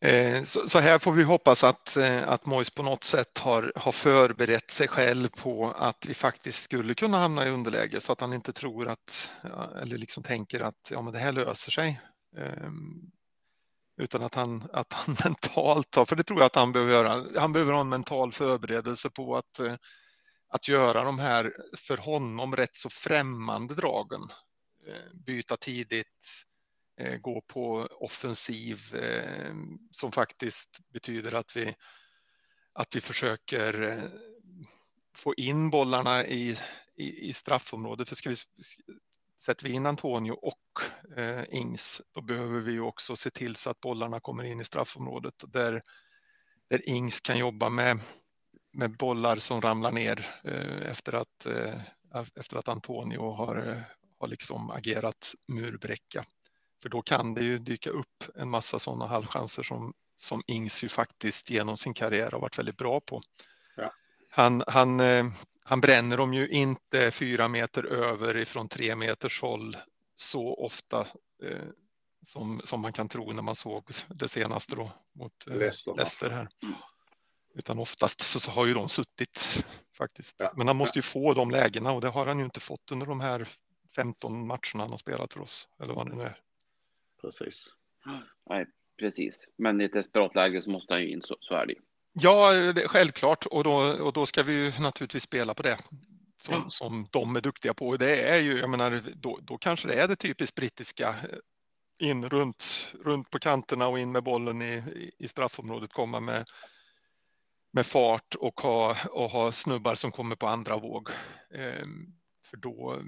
Eh, 0.00 0.42
så, 0.42 0.68
så 0.68 0.78
här 0.78 0.98
får 0.98 1.12
vi 1.12 1.22
hoppas 1.22 1.64
att, 1.64 1.96
eh, 1.96 2.28
att 2.28 2.46
Mois 2.46 2.70
på 2.70 2.82
något 2.82 3.04
sätt 3.04 3.38
har, 3.38 3.72
har 3.76 3.92
förberett 3.92 4.70
sig 4.70 4.88
själv 4.88 5.28
på 5.28 5.72
att 5.72 6.06
vi 6.08 6.14
faktiskt 6.14 6.62
skulle 6.62 6.94
kunna 6.94 7.18
hamna 7.18 7.46
i 7.46 7.50
underläge 7.50 8.00
så 8.00 8.12
att 8.12 8.20
han 8.20 8.32
inte 8.32 8.52
tror 8.52 8.88
att, 8.88 9.32
eller 9.82 9.98
liksom 9.98 10.22
tänker 10.22 10.60
att 10.60 10.90
ja, 10.90 11.02
men 11.02 11.12
det 11.12 11.18
här 11.18 11.32
löser 11.32 11.70
sig. 11.70 12.00
Ehm, 12.36 13.10
utan 14.00 14.22
att 14.22 14.34
han, 14.34 14.68
att 14.72 14.92
han 14.92 15.16
mentalt 15.24 15.94
har, 15.94 16.04
för 16.04 16.16
det 16.16 16.24
tror 16.24 16.40
jag 16.40 16.46
att 16.46 16.56
han 16.56 16.72
behöver 16.72 16.92
göra, 16.92 17.40
han 17.40 17.52
behöver 17.52 17.72
ha 17.72 17.80
en 17.80 17.88
mental 17.88 18.32
förberedelse 18.32 19.10
på 19.10 19.36
att, 19.36 19.58
eh, 19.60 19.74
att 20.48 20.68
göra 20.68 21.04
de 21.04 21.18
här 21.18 21.52
för 21.76 21.96
honom 21.96 22.56
rätt 22.56 22.76
så 22.76 22.90
främmande 22.90 23.74
dragen. 23.74 24.20
Byta 25.26 25.56
tidigt, 25.56 26.46
Eh, 27.00 27.16
gå 27.16 27.40
på 27.40 27.88
offensiv 27.90 28.94
eh, 28.94 29.54
som 29.90 30.12
faktiskt 30.12 30.78
betyder 30.92 31.34
att 31.34 31.56
vi, 31.56 31.74
att 32.72 32.96
vi 32.96 33.00
försöker 33.00 33.82
eh, 33.82 34.04
få 35.16 35.34
in 35.34 35.70
bollarna 35.70 36.26
i, 36.26 36.58
i, 36.96 37.28
i 37.28 37.32
straffområdet. 37.32 38.08
För 38.08 38.16
ska 38.16 38.30
vi, 38.30 38.36
sätter 39.44 39.64
vi 39.64 39.72
in 39.72 39.86
Antonio 39.86 40.32
och 40.32 40.80
eh, 41.16 41.44
Ings, 41.50 42.02
då 42.14 42.22
behöver 42.22 42.60
vi 42.60 42.72
ju 42.72 42.80
också 42.80 43.16
se 43.16 43.30
till 43.30 43.56
så 43.56 43.70
att 43.70 43.80
bollarna 43.80 44.20
kommer 44.20 44.44
in 44.44 44.60
i 44.60 44.64
straffområdet 44.64 45.34
där, 45.48 45.80
där 46.70 46.88
Ings 46.88 47.20
kan 47.20 47.38
jobba 47.38 47.68
med, 47.68 48.00
med 48.72 48.96
bollar 48.96 49.36
som 49.36 49.60
ramlar 49.60 49.92
ner 49.92 50.26
eh, 50.44 50.90
efter, 50.90 51.12
att, 51.12 51.46
eh, 51.46 51.80
efter 52.40 52.56
att 52.56 52.68
Antonio 52.68 53.30
har, 53.30 53.84
har 54.18 54.28
liksom 54.28 54.70
agerat 54.70 55.34
murbräcka. 55.48 56.24
För 56.82 56.88
då 56.88 57.02
kan 57.02 57.34
det 57.34 57.40
ju 57.40 57.58
dyka 57.58 57.90
upp 57.90 58.24
en 58.34 58.50
massa 58.50 58.78
sådana 58.78 59.06
halvchanser 59.06 59.62
som, 59.62 59.92
som 60.16 60.42
Ings 60.46 60.84
ju 60.84 60.88
faktiskt 60.88 61.50
genom 61.50 61.76
sin 61.76 61.94
karriär 61.94 62.30
har 62.30 62.40
varit 62.40 62.58
väldigt 62.58 62.76
bra 62.76 63.00
på. 63.00 63.20
Ja. 63.76 63.92
Han, 64.30 64.62
han, 64.66 65.00
eh, 65.00 65.26
han 65.64 65.80
bränner 65.80 66.16
dem 66.16 66.34
ju 66.34 66.48
inte 66.48 67.10
fyra 67.10 67.48
meter 67.48 67.84
över 67.84 68.36
ifrån 68.36 68.68
tre 68.68 68.96
meters 68.96 69.42
håll 69.42 69.76
så 70.14 70.54
ofta 70.54 71.00
eh, 71.42 71.68
som, 72.22 72.60
som 72.64 72.80
man 72.80 72.92
kan 72.92 73.08
tro 73.08 73.32
när 73.32 73.42
man 73.42 73.56
såg 73.56 73.90
det 74.08 74.28
senaste 74.28 74.76
då 74.76 74.92
mot 75.14 75.46
eh, 75.46 75.56
Leicester. 75.56 75.94
Leicester 75.96 76.30
här. 76.30 76.48
Utan 77.54 77.78
oftast 77.78 78.20
så, 78.20 78.40
så 78.40 78.50
har 78.50 78.66
ju 78.66 78.74
de 78.74 78.88
suttit 78.88 79.64
faktiskt. 79.96 80.36
Ja. 80.38 80.52
Men 80.56 80.66
han 80.66 80.76
måste 80.76 80.98
ju 80.98 81.02
få 81.02 81.34
de 81.34 81.50
lägena 81.50 81.92
och 81.92 82.00
det 82.00 82.08
har 82.08 82.26
han 82.26 82.38
ju 82.38 82.44
inte 82.44 82.60
fått 82.60 82.92
under 82.92 83.06
de 83.06 83.20
här 83.20 83.48
15 83.96 84.46
matcherna 84.46 84.60
han 84.74 84.90
har 84.90 84.98
spelat 84.98 85.32
för 85.32 85.40
oss. 85.40 85.68
Eller 85.82 85.94
vad 85.94 86.10
det 86.10 86.16
nu 86.16 86.22
är. 86.22 86.40
Precis. 87.20 87.66
Nej, 88.50 88.66
precis. 88.98 89.44
Men 89.58 89.80
i 89.80 89.84
ett 89.84 89.92
desperat 89.92 90.34
läge 90.34 90.62
så 90.62 90.70
måste 90.70 90.92
han 90.94 91.02
ju 91.02 91.10
in, 91.10 91.22
så, 91.22 91.36
så 91.40 91.54
är 91.54 91.66
det 91.66 91.72
ju. 91.72 91.78
Ja, 92.12 92.52
det 92.72 92.82
är 92.82 92.88
självklart 92.88 93.46
och 93.46 93.64
då, 93.64 93.74
och 94.04 94.12
då 94.12 94.26
ska 94.26 94.42
vi 94.42 94.64
ju 94.64 94.82
naturligtvis 94.82 95.22
spela 95.22 95.54
på 95.54 95.62
det. 95.62 95.78
Som, 96.40 96.54
Ja. 96.54 96.66
som 96.70 97.08
de 97.12 97.36
är 97.36 97.40
duktiga 97.40 97.74
på. 97.74 97.88
Och 97.88 97.98
Det 97.98 98.22
är 98.22 98.40
ju, 98.40 98.58
jag 98.58 98.70
menar, 98.70 99.02
då, 99.14 99.38
då 99.42 99.58
kanske 99.58 99.88
det 99.88 99.94
är 99.94 100.08
det 100.08 100.16
typiskt 100.16 100.56
brittiska. 100.56 101.08
eh, 101.08 102.08
In 102.08 102.28
runt, 102.28 102.92
runt 103.04 103.30
på 103.30 103.38
kanterna 103.38 103.88
och 103.88 103.98
in 103.98 104.12
med 104.12 104.22
bollen 104.22 104.62
i, 104.62 104.74
i- 104.74 105.12
i 105.18 105.28
straffområdet, 105.28 105.92
komma 105.92 106.20
med, 106.20 106.44
med 107.72 107.86
fart 107.86 108.34
och 108.34 108.60
ha, 108.60 108.96
och 109.10 109.30
ha 109.30 109.52
snubbar 109.52 109.94
som 109.94 110.12
kommer 110.12 110.36
på 110.36 110.46
andra 110.46 110.76
våg. 110.76 111.08
Ehm, 111.54 112.06
för 112.44 112.56
då, 112.56 113.02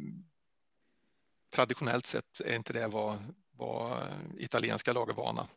traditionellt 1.55 2.07
sett 2.07 2.41
är 2.45 2.57
inte 2.57 2.73
det 2.73 2.87
vad, 2.89 3.19
vad 3.61 4.09
italienska 4.39 4.93
lag 4.93 5.11
är 5.11 5.15
vana. 5.15 5.49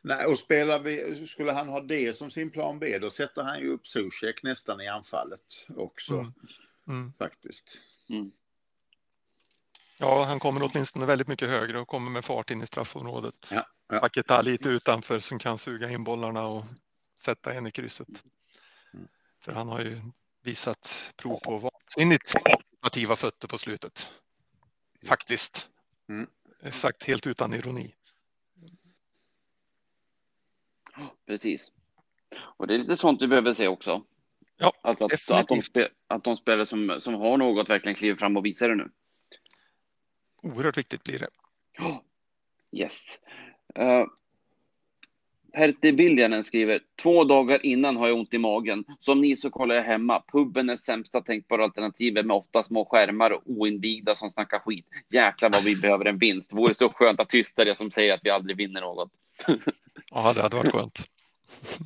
Nej, 0.00 0.26
och 0.26 0.38
spelar 0.38 0.78
vi, 0.78 1.26
skulle 1.26 1.52
han 1.52 1.68
ha 1.68 1.80
det 1.80 2.16
som 2.16 2.30
sin 2.30 2.50
plan 2.50 2.78
B, 2.78 2.98
då 2.98 3.10
sätter 3.10 3.42
han 3.42 3.60
ju 3.60 3.68
upp 3.68 3.86
Zuzek 3.86 4.42
nästan 4.42 4.80
i 4.80 4.88
anfallet 4.88 5.66
också, 5.76 6.14
Mm. 6.14 6.32
Mm. 6.88 7.12
faktiskt. 7.18 7.78
Mm. 8.08 8.32
Ja, 9.98 10.24
han 10.24 10.38
kommer 10.40 10.70
åtminstone 10.72 11.06
väldigt 11.06 11.28
mycket 11.28 11.48
högre 11.48 11.80
och 11.80 11.88
kommer 11.88 12.10
med 12.10 12.24
fart 12.24 12.50
in 12.50 12.62
i 12.62 12.66
straffområdet. 12.66 13.48
Ja, 13.50 13.66
ja. 13.88 14.00
Paketa 14.00 14.42
lite 14.42 14.68
utanför 14.68 15.20
som 15.20 15.38
kan 15.38 15.58
suga 15.58 15.90
in 15.90 16.04
bollarna 16.04 16.46
och 16.46 16.64
sätta 17.20 17.52
en 17.52 17.66
i 17.66 17.70
krysset. 17.70 18.24
Mm. 18.94 19.08
För 19.44 19.52
han 19.52 19.68
har 19.68 19.80
ju 19.80 20.00
visat 20.42 21.12
prov 21.16 21.38
på 21.44 21.58
vansinnigt 21.58 22.34
aktiva 22.80 23.16
fötter 23.16 23.48
på 23.48 23.58
slutet. 23.58 24.08
Faktiskt. 25.06 25.68
Sagt 26.70 27.04
helt 27.04 27.26
utan 27.26 27.54
ironi. 27.54 27.94
Precis. 31.26 31.72
Och 32.40 32.66
det 32.66 32.74
är 32.74 32.78
lite 32.78 32.96
sånt 32.96 33.22
vi 33.22 33.26
behöver 33.26 33.52
se 33.52 33.68
också. 33.68 34.04
Ja, 34.56 34.72
alltså 34.82 35.04
att, 35.04 35.30
att, 35.30 35.48
de, 35.48 35.62
spe, 35.62 35.88
att 36.06 36.24
de 36.24 36.36
spelare 36.36 36.66
som, 36.66 36.96
som 37.00 37.14
har 37.14 37.36
något 37.36 37.70
verkligen 37.70 37.94
kliver 37.94 38.16
fram 38.16 38.36
och 38.36 38.44
visar 38.44 38.68
det 38.68 38.74
nu. 38.74 38.90
Oerhört 40.42 40.78
viktigt 40.78 41.04
blir 41.04 41.18
det. 41.18 41.28
Ja. 41.78 42.04
Yes. 42.74 43.18
Uh, 43.78 44.04
Pertti 45.52 45.90
Viljanen 45.90 46.44
skriver, 46.44 46.80
två 47.02 47.24
dagar 47.24 47.66
innan 47.66 47.96
har 47.96 48.08
jag 48.08 48.18
ont 48.18 48.34
i 48.34 48.38
magen. 48.38 48.84
Som 48.98 49.20
ni 49.20 49.36
så 49.36 49.50
kollar 49.50 49.74
jag 49.74 49.82
hemma. 49.82 50.22
Puben 50.32 50.70
är 50.70 50.76
sämsta 50.76 51.20
tänkbara 51.20 51.64
alternativet 51.64 52.26
med 52.26 52.36
åtta 52.36 52.62
små 52.62 52.84
skärmar 52.84 53.30
och 53.30 53.42
oinvigda 53.46 54.14
som 54.14 54.30
snackar 54.30 54.58
skit. 54.58 54.86
Jäklar 55.10 55.50
vad 55.50 55.64
vi 55.64 55.76
behöver 55.76 56.04
en 56.04 56.18
vinst. 56.18 56.52
Vore 56.52 56.74
så 56.74 56.88
skönt 56.88 57.20
att 57.20 57.28
tysta 57.28 57.64
det 57.64 57.74
som 57.74 57.90
säger 57.90 58.14
att 58.14 58.20
vi 58.22 58.30
aldrig 58.30 58.56
vinner 58.56 58.80
något. 58.80 59.10
Ja, 60.10 60.32
det 60.32 60.42
hade 60.42 60.56
varit 60.56 60.72
skönt. 60.72 60.98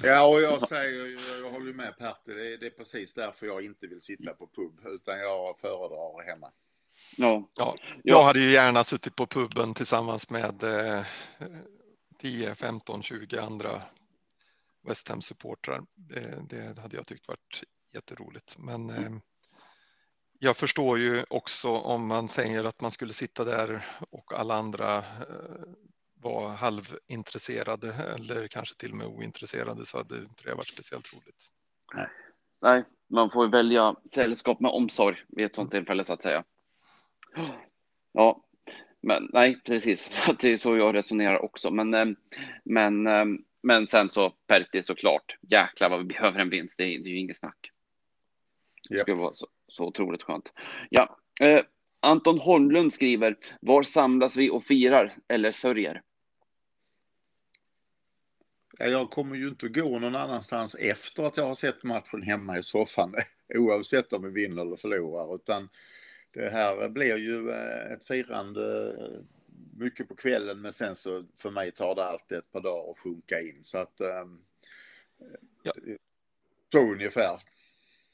Ja, 0.02 0.26
och 0.26 0.40
jag 0.40 0.68
säger, 0.68 1.07
ju- 1.07 1.18
jag 1.44 1.50
håller 1.50 1.66
ju 1.66 1.74
med 1.74 1.98
Pertti, 1.98 2.33
det 2.35 2.52
är, 2.55 2.59
det 2.59 2.66
är 2.66 2.70
precis 2.70 3.14
därför 3.14 3.46
jag 3.46 3.64
inte 3.64 3.87
vill 3.87 4.00
sitta 4.00 4.33
på 4.33 4.46
pub, 4.46 4.81
utan 4.94 5.18
jag 5.18 5.59
föredrar 5.59 6.26
hemma. 6.31 6.46
Ja, 7.16 7.48
Ja, 7.57 7.74
Ja. 7.79 7.87
jag 8.02 8.22
hade 8.24 8.40
ju 8.40 8.50
gärna 8.50 8.85
suttit 8.85 9.16
på 9.16 9.26
puben 9.26 9.74
tillsammans 9.74 10.31
med 10.31 10.62
eh, 10.62 11.00
10, 12.27 12.55
15, 12.55 13.03
20 13.03 13.39
andra 13.39 13.83
West 14.89 15.09
Ham-supportrar. 15.09 15.83
Det, 15.95 16.45
det 16.49 16.81
hade 16.81 16.97
jag 16.97 17.07
tyckt 17.07 17.29
varit 17.29 17.62
jätteroligt. 17.95 18.59
Men 18.59 18.91
eh, 18.91 19.11
jag 20.39 20.57
förstår 20.57 20.99
ju 20.99 21.25
också 21.31 21.69
om 21.69 22.07
man 22.07 22.29
säger 22.29 22.65
att 22.65 22.81
man 22.81 22.91
skulle 22.91 23.12
sitta 23.12 23.45
där 23.45 23.87
och 24.11 24.33
alla 24.33 24.55
andra 24.55 24.99
eh, 24.99 25.05
var 26.15 26.49
halvintresserade 26.49 27.95
eller 27.95 28.49
kanske 28.49 28.77
till 28.77 28.91
och 28.91 28.97
med 28.97 29.07
ointresserade 29.07 29.87
så 29.87 29.99
hade 29.99 30.19
inte 30.19 30.45
det 30.45 30.55
varit 30.55 30.69
speciellt 30.69 31.15
roligt. 31.15 31.49
nej, 32.62 32.85
man 33.11 33.31
får 33.31 33.49
välja 33.49 33.97
sällskap 34.15 34.61
med 34.61 34.71
omsorg 34.71 35.17
vid 35.29 35.47
ett 35.47 35.55
sånt 35.55 35.71
tillfälle 35.71 36.05
så 36.05 36.12
att 36.12 36.23
säga. 36.23 36.45
Ja, 38.12 38.46
men 39.07 39.31
nej, 39.33 39.61
precis. 39.64 40.27
Det 40.40 40.53
är 40.53 40.57
så 40.57 40.77
jag 40.77 40.95
resonerar 40.95 41.45
också. 41.45 41.71
Men, 41.71 41.95
eh, 41.95 42.07
men, 42.64 43.07
eh, 43.07 43.25
men 43.62 43.87
sen 43.87 44.11
så 44.11 44.31
Pertti 44.31 44.83
såklart. 44.83 45.37
Jäklar 45.40 45.90
vad 45.90 45.99
vi 45.99 46.05
behöver 46.14 46.40
en 46.40 46.51
vinst. 46.51 46.79
Det 46.79 46.85
är, 46.85 46.99
det 46.99 47.09
är 47.09 47.12
ju 47.12 47.19
inget 47.19 47.37
snack. 47.37 47.71
Det 48.88 48.99
skulle 48.99 49.16
vara 49.16 49.35
så, 49.35 49.47
så 49.69 49.85
otroligt 49.85 50.23
skönt. 50.23 50.53
Ja, 50.90 51.19
eh, 51.40 51.61
Anton 52.01 52.38
Holmlund 52.38 52.92
skriver. 52.92 53.37
Var 53.61 53.83
samlas 53.83 54.37
vi 54.37 54.51
och 54.51 54.64
firar 54.64 55.12
eller 55.29 55.51
sörjer? 55.51 56.03
Ja, 58.79 58.87
Jag 58.87 59.11
kommer 59.11 59.37
ju 59.37 59.49
inte 59.49 59.66
att 59.66 59.75
gå 59.75 59.99
någon 59.99 60.16
annanstans 60.16 60.75
efter 60.75 61.23
att 61.23 61.37
jag 61.37 61.47
har 61.47 61.55
sett 61.55 61.83
matchen 61.83 62.23
hemma 62.23 62.59
i 62.59 62.62
soffan, 62.62 63.14
oavsett 63.55 64.12
om 64.12 64.23
vi 64.23 64.31
vinner 64.31 64.62
eller 64.62 64.77
förlorar, 64.77 65.35
utan 65.35 65.69
det 66.37 66.51
här 66.51 66.88
blir 66.88 67.16
ju 67.16 67.51
eh, 67.51 67.92
ett 67.92 68.05
firande 68.05 68.88
eh, 68.88 69.20
mycket 69.77 70.09
på 70.09 70.16
kvällen, 70.16 70.61
men 70.61 70.72
sen 70.72 70.96
så 70.96 71.25
för 71.35 71.51
mig 71.51 71.72
tar 71.72 71.94
det 71.94 72.05
alltid 72.05 72.38
ett 72.38 72.53
par 72.53 72.61
dagar 72.61 72.90
att 72.90 72.99
sjunka 72.99 73.40
in. 73.40 73.64
Så 73.64 73.79
att... 73.79 74.01
ehm, 74.01 74.40
Ja. 75.62 75.72
Så 76.72 76.79
ungefär. 76.79 77.38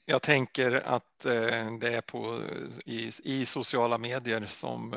Jag 0.05 0.23
tänker 0.23 0.73
att 0.73 1.25
eh, 1.25 1.79
det 1.81 1.95
är 1.95 2.01
på, 2.01 2.43
i, 2.85 3.11
i 3.25 3.47
sociala 3.47 3.99
medier 3.99 4.45
som, 4.49 4.95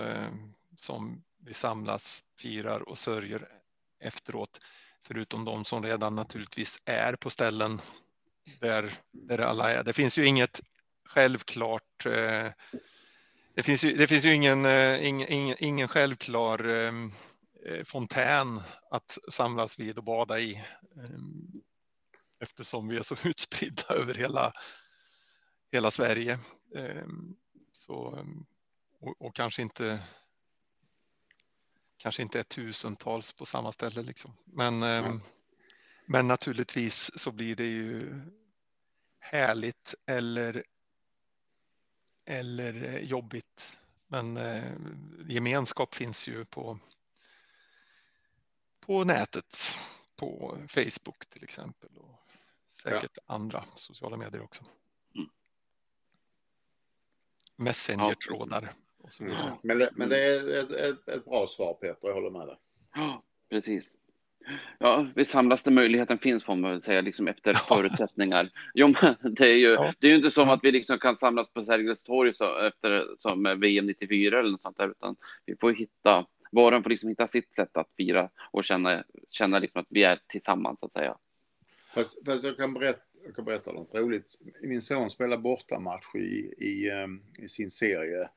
som 0.77 1.23
vi 1.45 1.53
samlas, 1.53 2.23
firar 2.37 2.89
och 2.89 2.97
sörjer 2.97 3.47
efteråt. 3.99 4.59
Förutom 5.07 5.45
de 5.45 5.65
som 5.65 5.83
redan 5.83 6.15
naturligtvis 6.15 6.81
är 6.85 7.15
på 7.15 7.29
ställen 7.29 7.79
där, 8.59 8.93
där 9.11 9.39
alla 9.39 9.71
är. 9.71 9.83
Det 9.83 9.93
finns 9.93 10.17
ju 10.17 10.25
inget 10.25 10.61
självklart. 11.05 12.05
Eh, 12.05 12.47
det, 13.55 13.63
finns 13.63 13.83
ju, 13.85 13.93
det 13.93 14.07
finns 14.07 14.25
ju 14.25 14.33
ingen, 14.33 14.65
eh, 14.65 15.07
ingen, 15.07 15.55
ingen, 15.59 15.87
självklar 15.87 16.65
eh, 16.65 16.93
eh, 17.65 17.83
fontän 17.83 18.61
att 18.91 19.17
samlas 19.31 19.79
vid 19.79 19.97
och 19.97 20.03
bada 20.03 20.39
i. 20.39 20.53
Eh, 20.97 21.19
eftersom 22.39 22.87
vi 22.87 22.97
är 22.97 23.01
så 23.01 23.15
utspridda 23.27 23.83
över 23.89 24.13
hela, 24.13 24.53
hela 25.71 25.91
Sverige. 25.91 26.39
Ehm, 26.75 27.35
Så, 27.73 28.15
ehm, 28.15 28.45
och, 28.99 29.21
och 29.21 29.35
kanske 29.35 29.61
inte 29.61 30.03
kanske 31.97 32.21
inte 32.21 32.39
är 32.39 32.43
tusentals 32.43 33.33
på 33.33 33.45
samma 33.45 33.71
ställe 33.71 34.01
liksom. 34.01 34.33
Men, 34.45 34.83
ehm, 34.83 35.19
men 36.05 36.27
naturligtvis 36.27 37.19
så 37.19 37.31
blir 37.31 37.55
det 37.55 37.67
ju 37.67 38.21
härligt 39.19 39.95
eller 40.05 40.63
eller 42.25 42.83
eh, 42.83 43.01
jobbigt. 43.01 43.77
Men 44.07 44.37
eh, 44.37 44.73
gemenskap 45.27 45.95
finns 45.95 46.27
ju 46.27 46.45
på 46.45 46.79
på 48.79 49.03
nätet, 49.03 49.77
på 50.15 50.57
Facebook 50.67 51.25
till 51.29 51.43
exempel 51.43 51.89
och 51.97 52.19
säkert 52.67 53.17
andra 53.25 53.63
sociala 53.75 54.17
medier 54.17 54.43
också. 54.43 54.63
Mm. 55.15 55.29
Messenger-trådar 57.55 58.69
och 58.97 59.13
så 59.13 59.23
vidare. 59.23 59.47
Mm. 59.47 59.57
Men, 59.63 59.77
det, 59.77 59.89
men 59.95 60.09
det 60.09 60.25
är 60.25 60.63
ett, 60.63 60.71
ett, 60.71 61.07
ett 61.07 61.25
bra 61.25 61.47
svar 61.47 61.73
Peter, 61.73 62.07
jag 62.07 62.13
håller 62.13 62.29
med 62.29 62.47
dig. 62.47 62.57
Ja, 62.93 63.23
precis. 63.49 63.97
Ja, 64.79 65.07
vi 65.15 65.25
samlas 65.25 65.63
där 65.63 65.71
möjligheten 65.71 66.17
finns 66.17 66.43
får 66.43 66.55
man 66.55 66.71
väl 66.71 66.81
säga, 66.81 67.01
liksom 67.01 67.27
efter 67.27 67.53
förutsättningar. 67.53 68.49
Jo, 68.73 68.93
det 69.23 69.45
är 69.47 69.57
ju, 69.57 69.69
Ja. 69.69 69.93
det 69.99 70.07
är 70.07 70.11
ju 70.11 70.17
inte 70.17 70.31
som 70.31 70.49
att 70.49 70.59
vi 70.63 70.71
liksom 70.71 70.99
kan 70.99 71.15
samlas 71.15 71.49
på 71.53 71.63
Sergels 71.63 72.03
torg 72.03 72.33
så, 72.33 72.67
efter 72.67 73.05
som 73.19 73.59
VM 73.59 73.85
94 73.85 74.39
eller 74.39 74.51
något 74.51 74.61
sånt 74.61 74.77
där, 74.77 74.89
utan 74.89 75.15
vi 75.45 75.55
får 75.55 75.71
hitta, 75.73 76.25
var 76.51 76.71
och 76.71 76.77
en 76.77 76.83
får 76.83 76.89
liksom 76.89 77.09
hitta 77.09 77.27
sitt 77.27 77.55
sätt 77.55 77.77
att 77.77 77.89
fira 77.97 78.29
och 78.51 78.63
känna, 78.63 79.03
känna 79.29 79.59
liksom 79.59 79.81
att 79.81 79.87
vi 79.89 80.03
är 80.03 80.19
tillsammans 80.27 80.79
så 80.79 80.85
att 80.85 80.93
säga. 80.93 81.17
Fast, 81.93 82.25
fast 82.25 82.43
jag, 82.43 82.57
kan 82.57 82.73
berätta, 82.73 83.01
jag 83.25 83.35
kan 83.35 83.45
berätta 83.45 83.71
något 83.71 83.95
roligt. 83.95 84.39
Min 84.63 84.81
son 84.81 85.09
spelar 85.09 85.37
bortamatch 85.37 86.15
i, 86.15 86.53
i, 86.57 86.89
ehm, 86.89 87.21
i 87.37 87.47
sin 87.47 87.71
serie 87.71 88.29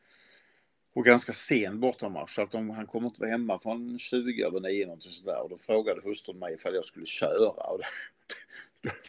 och 0.95 1.05
ganska 1.05 1.32
sen 1.32 1.80
bortamatch. 1.80 2.34
Så 2.34 2.43
att 2.43 2.51
de, 2.51 2.70
han 2.70 2.86
kommer 2.86 3.09
inte 3.09 3.20
vara 3.20 3.30
hemma 3.30 3.59
från 3.59 3.99
20 3.99 4.43
över 4.43 4.61
9 4.61 4.86
någonting 4.86 5.12
sådär. 5.12 5.43
Och 5.43 5.51
då 5.51 5.59
frågade 5.59 6.01
hustrun 6.01 6.39
mig 6.39 6.55
ifall 6.55 6.74
jag 6.74 6.84
skulle 6.84 7.07
köra. 7.07 7.49
Och 7.49 7.78
då, 7.78 7.84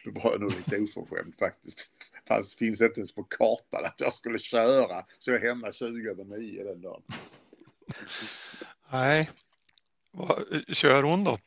då 0.12 0.20
var 0.20 0.32
jag 0.32 0.42
nog 0.42 0.52
lite 0.52 0.78
oförskämd 0.78 1.36
faktiskt. 1.36 1.88
Fast 2.28 2.60
finns 2.60 2.82
inte 2.82 3.00
ens 3.00 3.14
på 3.14 3.24
kartan 3.24 3.86
att 3.86 4.02
jag 4.02 4.14
skulle 4.14 4.40
köra. 4.40 5.06
Så 5.20 5.32
jag 5.32 5.44
är 5.44 5.48
hemma 5.48 5.72
20 5.72 6.10
över 6.10 6.24
9 6.24 6.64
den 6.64 6.82
dagen. 6.82 7.02
Nej. 8.92 9.30
Kör 10.67 11.03
hon 11.03 11.24
då? 11.24 11.38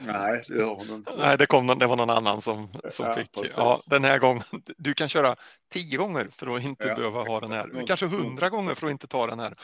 Nej, 0.00 0.44
det 0.48 0.54
gör 0.54 0.74
hon 0.74 0.90
inte. 0.96 1.12
Nej, 1.18 1.38
det, 1.38 1.46
kom, 1.46 1.66
det 1.66 1.86
var 1.86 1.96
någon 1.96 2.10
annan 2.10 2.40
som, 2.42 2.68
som 2.90 3.06
Ja, 3.06 3.14
fick. 3.14 3.32
precis. 3.32 3.54
Ja, 3.56 3.80
den 3.86 4.04
här 4.04 4.18
gången. 4.18 4.42
Du 4.78 4.94
kan 4.94 5.08
köra 5.08 5.36
tio 5.72 5.96
gånger 5.98 6.28
för 6.32 6.56
att 6.56 6.62
inte 6.62 6.88
Ja. 6.88 6.94
behöva 6.94 7.22
ha 7.22 7.40
den 7.40 7.52
här. 7.52 7.66
Någon- 7.66 7.84
Kanske 7.86 8.06
hundra 8.06 8.48
gånger 8.50 8.74
för 8.74 8.86
att 8.86 8.90
inte 8.90 9.06
ta 9.06 9.26
den 9.26 9.38
här. 9.40 9.54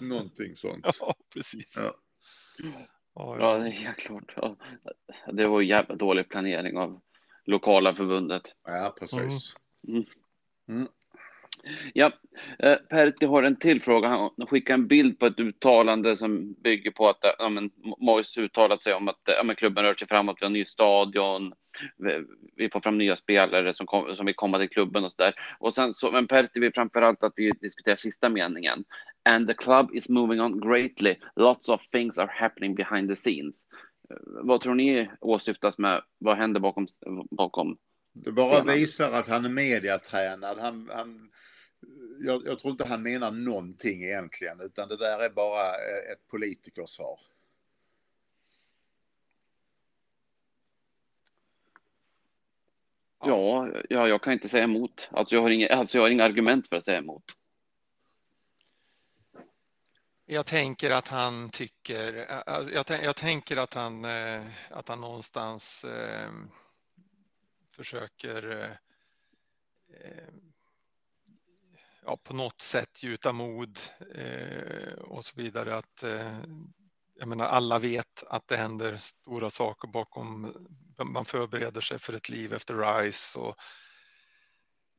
Någonting 0.00 0.56
sånt. 0.56 0.86
Ja, 1.00 1.14
precis. 1.34 1.76
Ja. 1.76 1.94
Ja, 3.14 3.36
Ja, 3.40 3.58
det 3.58 3.66
är 3.66 3.70
helt 3.70 3.96
klart. 3.98 4.34
Det 5.32 5.46
var 5.46 5.60
ju 5.60 5.66
jävla 5.68 5.94
dålig 5.94 6.28
planering 6.28 6.76
av 6.78 7.00
lokala 7.44 7.94
förbundet. 7.94 8.42
Ja, 8.66 8.94
precis. 9.00 9.54
Ja, 11.94 12.10
eh, 12.58 12.76
Pertti 12.76 13.26
har 13.26 13.42
en 13.42 13.56
till 13.56 13.82
fråga. 13.82 14.08
Han 14.08 14.30
skickar 14.46 14.74
en 14.74 14.86
bild 14.86 15.18
på 15.18 15.26
ett 15.26 15.40
uttalande 15.40 16.16
som 16.16 16.52
bygger 16.52 16.90
på 16.90 17.08
att 17.08 17.24
eh, 17.24 17.30
ja, 17.38 17.48
men, 17.48 17.70
Moise 17.98 18.40
uttalat 18.40 18.82
sig 18.82 18.94
om 18.94 19.08
att 19.08 19.28
eh, 19.28 19.34
ja, 19.34 19.42
men, 19.42 19.56
klubben 19.56 19.84
rör 19.84 19.94
sig 19.94 20.08
framåt. 20.08 20.36
Vi 20.40 20.44
har 20.44 20.46
en 20.46 20.52
ny 20.52 20.64
stadion. 20.64 21.52
Vi, 21.96 22.24
vi 22.56 22.70
får 22.70 22.80
fram 22.80 22.98
nya 22.98 23.16
spelare 23.16 23.74
som, 23.74 23.86
kom, 23.86 24.16
som 24.16 24.26
vill 24.26 24.34
komma 24.34 24.58
till 24.58 24.68
klubben 24.68 25.04
och 25.04 25.12
så 25.12 25.22
där. 25.22 25.34
Och 25.58 25.74
sen 25.74 25.94
så, 25.94 26.12
men 26.12 26.26
Pertti 26.26 26.60
vill 26.60 26.72
framför 26.74 27.02
allt 27.02 27.22
att 27.22 27.32
vi 27.36 27.50
diskuterar 27.50 27.96
sista 27.96 28.28
meningen. 28.28 28.84
And 29.24 29.48
the 29.48 29.54
club 29.54 29.90
is 29.94 30.08
moving 30.08 30.40
on 30.40 30.60
greatly. 30.60 31.14
Lots 31.36 31.68
of 31.68 31.88
things 31.88 32.18
are 32.18 32.30
happening 32.30 32.74
behind 32.74 33.08
the 33.08 33.16
scenes. 33.16 33.64
Vad 34.42 34.60
tror 34.60 34.74
ni 34.74 35.10
åsyftas 35.20 35.78
med 35.78 36.02
vad 36.18 36.36
händer 36.36 36.60
bakom, 36.60 36.86
bakom 37.30 37.76
Det 38.12 38.32
bara 38.32 38.62
visar 38.62 39.12
att 39.12 39.28
han 39.28 39.44
är 39.44 39.48
mediatränad. 39.48 40.58
Han, 40.58 40.90
han, 40.94 41.30
jag, 42.20 42.46
jag 42.46 42.58
tror 42.58 42.70
inte 42.70 42.86
han 42.86 43.02
menar 43.02 43.30
någonting 43.30 44.04
egentligen, 44.04 44.60
utan 44.60 44.88
det 44.88 44.96
där 44.96 45.18
är 45.18 45.30
bara 45.30 45.68
eh, 45.68 46.12
ett 46.12 46.26
politikersvar. 46.28 47.20
Ja, 53.20 53.68
ja, 53.88 54.08
jag 54.08 54.22
kan 54.22 54.32
inte 54.32 54.48
säga 54.48 54.64
emot. 54.64 55.08
Alltså 55.12 55.34
jag 55.34 55.42
har 55.42 55.50
inga, 55.50 55.68
alltså 55.68 55.98
jag 55.98 56.02
har 56.02 56.10
inga 56.10 56.24
argument 56.24 56.68
för 56.68 56.76
att 56.76 56.84
säga 56.84 56.98
emot. 56.98 57.24
Jag 60.26 60.46
tänker 60.46 60.90
att 60.90 61.08
han 61.08 61.50
tycker, 61.50 62.26
alltså, 62.26 62.74
jag, 62.74 63.04
jag 63.04 63.16
tänker 63.16 63.56
att 63.56 63.74
han, 63.74 64.04
eh, 64.04 64.42
att 64.70 64.88
han 64.88 65.00
någonstans 65.00 65.84
eh, 65.84 66.30
försöker 67.70 68.70
ja, 72.06 72.16
på 72.24 72.34
något 72.34 72.60
sätt 72.60 73.02
gjuta 73.02 73.32
mod 73.32 73.78
eh, 74.14 74.92
och 74.92 75.24
så 75.24 75.40
vidare. 75.40 75.76
Att, 75.76 76.02
eh, 76.02 76.38
jag 77.14 77.28
menar, 77.28 77.44
alla 77.44 77.78
vet 77.78 78.24
att 78.26 78.48
det 78.48 78.56
händer 78.56 78.96
stora 78.96 79.50
saker 79.50 79.88
bakom. 79.88 80.54
Man 81.04 81.24
förbereder 81.24 81.80
sig 81.80 81.98
för 81.98 82.12
ett 82.12 82.28
liv 82.28 82.52
efter 82.52 82.74
RISE 82.74 83.38
och 83.38 83.56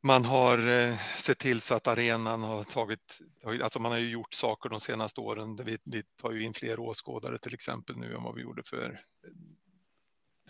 man 0.04 0.26
har 0.26 0.68
eh, 0.68 0.98
sett 1.18 1.40
till 1.40 1.62
så 1.62 1.76
att 1.76 1.88
arenan 1.88 2.44
har 2.44 2.64
tagit, 2.64 3.20
alltså 3.64 3.80
man 3.80 3.92
har 3.92 4.00
ju 4.00 4.10
gjort 4.10 4.34
saker 4.34 4.70
de 4.70 4.80
senaste 4.80 5.22
åren. 5.22 5.56
Vi, 5.66 5.78
vi 5.84 6.04
tar 6.22 6.32
ju 6.32 6.44
in 6.44 6.54
fler 6.54 6.80
åskådare 6.80 7.38
till 7.38 7.54
exempel 7.54 7.98
nu 7.98 8.16
än 8.16 8.24
vad 8.24 8.36
vi 8.36 8.42
gjorde 8.42 8.64
för 8.64 8.90
eh, 8.90 9.32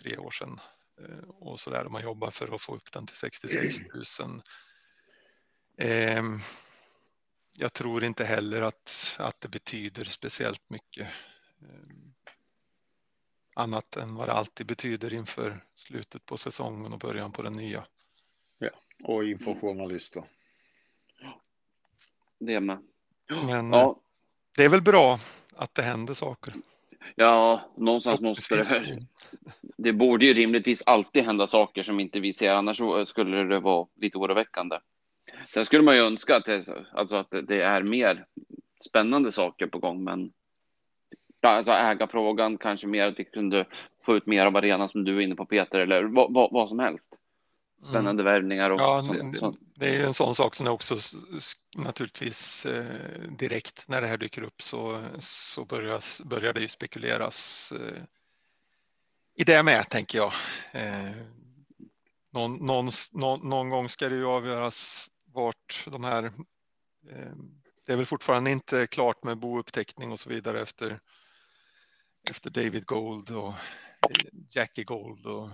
tre 0.02 0.16
år 0.18 0.30
sedan. 0.30 0.60
Eh, 1.00 1.28
Och 1.28 1.60
så 1.60 1.70
där, 1.70 1.88
man 1.88 2.02
jobbar 2.02 2.30
för 2.30 2.54
att 2.54 2.62
få 2.62 2.74
upp 2.74 2.92
den 2.92 3.06
till 3.06 3.16
66 3.16 3.76
000. 4.20 4.42
Ehm, 5.78 6.38
Jag 7.60 7.72
tror 7.72 8.04
inte 8.04 8.24
heller 8.24 8.62
att, 8.62 9.16
att 9.18 9.40
det 9.40 9.48
betyder 9.48 10.04
speciellt 10.04 10.70
mycket. 10.70 11.08
ehm, 11.62 12.14
Annat 13.54 13.96
än 13.96 14.14
vad 14.14 14.28
det 14.28 14.32
alltid 14.32 14.66
betyder 14.66 15.14
inför 15.14 15.60
slutet 15.74 16.26
på 16.26 16.36
säsongen 16.36 16.92
och 16.92 16.98
början 16.98 17.32
på 17.32 17.42
den 17.42 17.52
nya. 17.52 17.84
Och 19.04 19.24
inför 19.24 19.54
journalister. 19.54 20.24
Det 22.38 22.60
med. 22.60 22.78
Men 23.28 23.72
Ja, 23.72 24.00
det 24.56 24.64
är 24.64 24.68
väl 24.68 24.82
bra 24.82 25.20
att 25.56 25.74
det 25.74 25.82
händer 25.82 26.14
saker. 26.14 26.54
ja, 27.16 27.70
någonstans 27.76 28.20
måste 28.20 28.56
det. 28.56 28.98
Det 29.76 29.92
borde 29.92 30.26
ju 30.26 30.34
rimligtvis 30.34 30.82
alltid 30.86 31.24
hända 31.24 31.46
saker 31.46 31.82
som 31.82 32.00
inte 32.00 32.20
vi 32.20 32.32
ser, 32.32 32.54
annars 32.54 32.76
så 32.76 33.06
skulle 33.06 33.44
det 33.44 33.60
vara 33.60 33.88
lite 33.94 34.18
oroväckande. 34.18 34.78
Sen 35.54 35.64
skulle 35.64 35.82
man 35.82 35.96
ju 35.96 36.00
önska 36.00 36.36
att 36.36 36.44
det, 36.44 36.68
alltså 36.92 37.16
att 37.16 37.30
det 37.30 37.62
är 37.62 37.82
mer 37.82 38.26
spännande 38.88 39.32
saker 39.32 39.66
på 39.66 39.78
gång, 39.78 40.04
men 40.04 40.32
alltså 41.42 41.72
ägarfrågan 41.72 42.58
kanske 42.58 42.86
mer 42.86 43.06
att 43.06 43.18
vi 43.18 43.24
kunde 43.24 43.66
få 44.04 44.16
ut 44.16 44.26
mer 44.26 44.46
av 44.46 44.56
arenan 44.56 44.88
som 44.88 45.04
du 45.04 45.16
är 45.16 45.20
inne 45.20 45.34
på 45.34 45.46
Peter, 45.46 45.78
eller 45.78 46.02
vad, 46.04 46.32
vad, 46.32 46.52
vad 46.52 46.68
som 46.68 46.78
helst. 46.78 47.14
Spännande 47.90 48.22
värvningar 48.22 48.70
och 48.70 48.80
Mm. 48.80 48.90
Ja, 48.90 49.02
sånt, 49.02 49.32
det, 49.32 49.38
sånt. 49.38 49.58
det 49.74 49.88
är 49.88 49.98
ju 49.98 50.02
en 50.02 50.14
sån 50.14 50.34
sak 50.34 50.54
som 50.54 50.66
är 50.66 50.70
också 50.70 50.96
naturligtvis 51.76 52.66
eh, 52.66 52.84
direkt 53.38 53.88
när 53.88 54.00
det 54.00 54.06
här 54.06 54.16
dyker 54.16 54.42
upp 54.42 54.62
så, 54.62 55.02
så 55.18 55.64
börjar, 55.64 56.24
börjar 56.28 56.52
det 56.52 56.60
ju 56.60 56.68
spekuleras 56.68 57.72
eh, 57.72 58.02
i 59.34 59.44
det 59.44 59.62
med, 59.62 59.88
tänker 59.90 60.18
jag. 60.18 60.32
Eh, 60.72 61.10
någon, 62.30 62.66
någon, 62.66 62.90
någon, 63.12 63.48
någon 63.48 63.70
gång 63.70 63.88
ska 63.88 64.08
det 64.08 64.16
ju 64.16 64.26
avgöras 64.26 65.08
vart 65.32 65.84
de 65.86 66.04
här... 66.04 66.24
Eh, 67.10 67.32
det 67.86 67.92
är 67.92 67.96
väl 67.96 68.06
fortfarande 68.06 68.50
inte 68.50 68.86
klart 68.86 69.24
med 69.24 69.38
bouppteckning 69.38 70.12
och 70.12 70.20
så 70.20 70.30
vidare 70.30 70.60
efter, 70.60 71.00
efter 72.30 72.50
David 72.50 72.86
Gold 72.86 73.30
och 73.30 73.48
eh, 74.10 74.26
Jackie 74.48 74.84
Gold 74.84 75.26
och, 75.26 75.50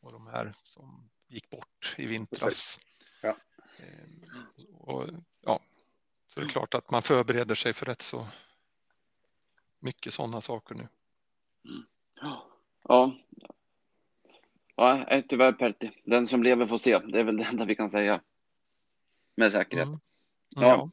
och 0.00 0.12
de 0.12 0.26
här 0.26 0.52
som 0.62 1.10
gick 1.28 1.50
bort 1.50 1.94
i 1.98 2.06
vintras. 2.06 2.80
Ja. 3.22 3.36
Eh, 3.76 4.08
Och, 4.70 5.08
ja, 5.40 5.60
så 6.26 6.40
det 6.40 6.46
är 6.46 6.48
klart 6.48 6.74
att 6.74 6.90
man 6.90 7.02
förbereder 7.02 7.54
sig 7.54 7.72
för 7.72 7.86
rätt 7.86 8.02
så 8.02 8.26
mycket 9.78 10.14
sådana 10.14 10.40
saker 10.40 10.74
nu. 10.74 10.88
Ja. 12.82 13.16
Ja, 14.76 15.04
nej, 15.08 15.26
tyvärr 15.28 15.52
Pertti. 15.52 16.02
Den 16.04 16.26
som 16.26 16.42
lever 16.42 16.66
får 16.66 16.78
se. 16.78 16.98
Det 16.98 17.20
är 17.20 17.24
väl 17.24 17.36
det 17.36 17.44
enda 17.44 17.64
vi 17.64 17.76
kan 17.76 17.90
säga. 17.90 18.20
Med 19.36 19.52
säkerhet. 19.52 19.86
Mm. 19.86 20.00
Ja. 20.48 20.90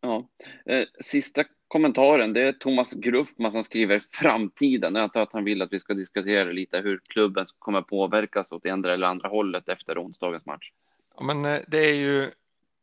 Ja. 0.00 0.28
Eh, 0.66 0.86
sista 1.00 1.44
kommentaren, 1.68 2.32
det 2.32 2.42
är 2.42 2.52
Thomas 2.52 2.92
Gruffman 2.92 3.52
som 3.52 3.64
skriver 3.64 4.04
framtiden. 4.10 4.94
Jag 4.94 5.02
antar 5.02 5.20
att 5.20 5.32
han 5.32 5.44
vill 5.44 5.62
att 5.62 5.72
vi 5.72 5.80
ska 5.80 5.94
diskutera 5.94 6.52
lite 6.52 6.78
hur 6.78 7.00
klubben 7.08 7.46
kommer 7.58 7.82
påverkas 7.82 8.52
åt 8.52 8.62
det 8.62 8.68
ena 8.68 8.92
eller 8.92 9.06
andra 9.06 9.28
hållet 9.28 9.68
efter 9.68 10.04
onsdagens 10.04 10.46
match. 10.46 10.72
Ja, 11.16 11.24
men 11.24 11.44
eh, 11.44 11.60
det 11.66 11.90
är 11.90 11.94
ju 11.94 12.24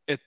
ett, 0.06 0.22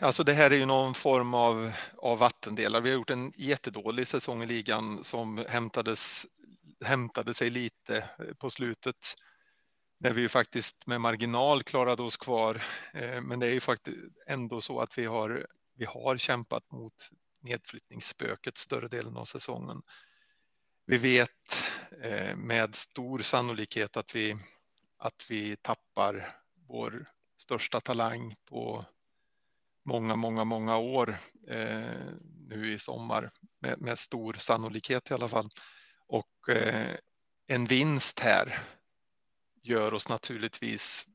alltså 0.00 0.24
det 0.24 0.32
här 0.32 0.50
är 0.50 0.56
ju 0.56 0.66
någon 0.66 0.94
form 0.94 1.34
av, 1.34 1.72
av 1.96 2.18
vattendelare. 2.18 2.82
Vi 2.82 2.90
har 2.90 2.96
gjort 2.96 3.10
en 3.10 3.32
jättedålig 3.36 4.06
säsong 4.06 4.42
i 4.42 4.46
ligan 4.46 5.04
som 5.04 5.44
hämtades, 5.48 6.26
hämtade 6.84 7.34
sig 7.34 7.50
lite 7.50 8.04
på 8.38 8.50
slutet. 8.50 8.96
När 9.98 10.12
vi 10.12 10.20
ju 10.20 10.28
faktiskt 10.28 10.86
med 10.86 11.00
marginal 11.00 11.62
klarade 11.62 12.02
oss 12.02 12.16
kvar. 12.16 12.62
Eh, 12.94 13.20
men 13.20 13.40
det 13.40 13.46
är 13.46 13.52
ju 13.52 13.60
faktiskt 13.60 13.98
ändå 14.26 14.60
så 14.60 14.80
att 14.80 14.98
vi 14.98 15.04
har, 15.04 15.46
vi 15.74 15.84
har 15.84 16.16
kämpat 16.16 16.70
mot 16.70 17.10
nedflyttningsspöket 17.42 18.56
större 18.56 18.88
delen 18.88 19.16
av 19.16 19.24
säsongen. 19.24 19.82
Vi 20.86 20.98
vet 20.98 21.68
eh, 22.02 22.36
med 22.36 22.74
stor 22.74 23.18
sannolikhet 23.18 23.96
att 23.96 24.14
vi, 24.14 24.36
att 24.98 25.26
vi 25.28 25.56
tappar 25.56 26.36
vår 26.68 27.06
största 27.36 27.80
talang 27.80 28.34
på 28.48 28.84
många, 29.84 30.16
många, 30.16 30.44
många 30.44 30.76
år 30.76 31.18
eh, 31.48 32.12
nu 32.48 32.72
i 32.72 32.78
sommar 32.78 33.30
med, 33.58 33.80
med 33.80 33.98
stor 33.98 34.32
sannolikhet 34.32 35.10
i 35.10 35.14
alla 35.14 35.28
fall. 35.28 35.50
Och 36.06 36.48
eh, 36.48 36.96
en 37.46 37.64
vinst 37.64 38.20
här 38.20 38.58
gör 39.68 39.94
oss 39.94 40.08
naturligtvis 40.08 41.06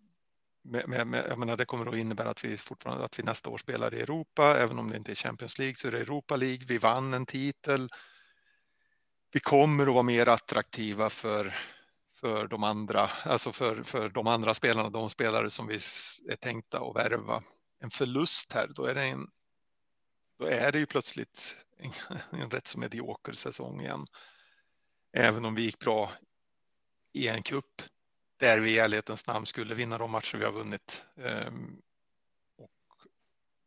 med, 0.63 0.87
med, 0.89 1.07
med, 1.07 1.25
jag 1.29 1.39
menar, 1.39 1.57
det 1.57 1.65
kommer 1.65 1.85
att 1.85 1.97
innebära 1.97 2.29
att 2.29 2.43
vi 2.45 2.57
fortfarande 2.57 3.05
att 3.05 3.19
vi 3.19 3.23
nästa 3.23 3.49
år 3.49 3.57
spelar 3.57 3.93
i 3.93 4.01
Europa, 4.01 4.57
även 4.57 4.79
om 4.79 4.89
det 4.89 4.97
inte 4.97 5.11
är 5.11 5.15
Champions 5.15 5.59
League 5.59 5.75
så 5.75 5.87
är 5.87 5.91
det 5.91 5.99
Europa 5.99 6.35
League. 6.35 6.65
Vi 6.67 6.77
vann 6.77 7.13
en 7.13 7.25
titel. 7.25 7.89
Vi 9.31 9.39
kommer 9.39 9.87
att 9.87 9.93
vara 9.93 10.03
mer 10.03 10.29
attraktiva 10.29 11.09
för 11.09 11.53
för 12.21 12.47
de 12.47 12.63
andra, 12.63 13.07
alltså 13.23 13.53
för, 13.53 13.83
för 13.83 14.09
de 14.09 14.27
andra 14.27 14.53
spelarna, 14.53 14.89
de 14.89 15.09
spelare 15.09 15.49
som 15.49 15.67
vi 15.67 15.75
är 16.29 16.35
tänkta 16.35 16.79
att 16.79 16.95
värva. 16.95 17.43
En 17.79 17.89
förlust 17.89 18.53
här, 18.53 18.67
då 18.67 18.85
är 18.85 18.95
det 18.95 19.03
en, 19.03 19.27
då 20.39 20.45
är 20.45 20.71
det 20.71 20.79
ju 20.79 20.85
plötsligt 20.85 21.65
en, 21.77 21.91
en 22.41 22.49
rätt 22.49 22.67
så 22.67 22.79
medioker 22.79 23.33
säsong 23.33 23.81
igen. 23.81 24.05
Även 25.13 25.45
om 25.45 25.55
vi 25.55 25.61
gick 25.61 25.79
bra 25.79 26.11
i 27.13 27.27
en 27.27 27.43
kupp 27.43 27.81
där 28.41 28.59
vi 28.59 28.71
i 28.71 28.79
ärlighetens 28.79 29.27
namn 29.27 29.45
skulle 29.45 29.75
vinna 29.75 29.97
de 29.97 30.11
matcher 30.11 30.37
vi 30.37 30.45
har 30.45 30.51
vunnit. 30.51 31.03
Ehm, 31.17 31.81
och, 32.57 32.71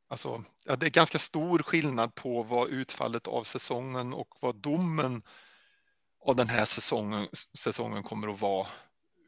alltså, 0.09 0.45
ja, 0.65 0.77
det 0.77 0.87
är 0.87 0.91
ganska 0.91 1.19
stor 1.19 1.59
skillnad 1.59 2.15
på 2.15 2.43
vad 2.43 2.69
utfallet 2.69 3.27
av 3.27 3.45
säsongen 3.45 4.15
och 4.15 4.35
vad 4.41 4.57
domen 4.57 5.23
av 6.21 6.37
den 6.37 6.49
här 6.49 6.65
säsongen, 6.65 7.29
säsongen 7.59 8.03
kommer 8.03 8.29
att 8.29 8.41
vara 8.41 8.67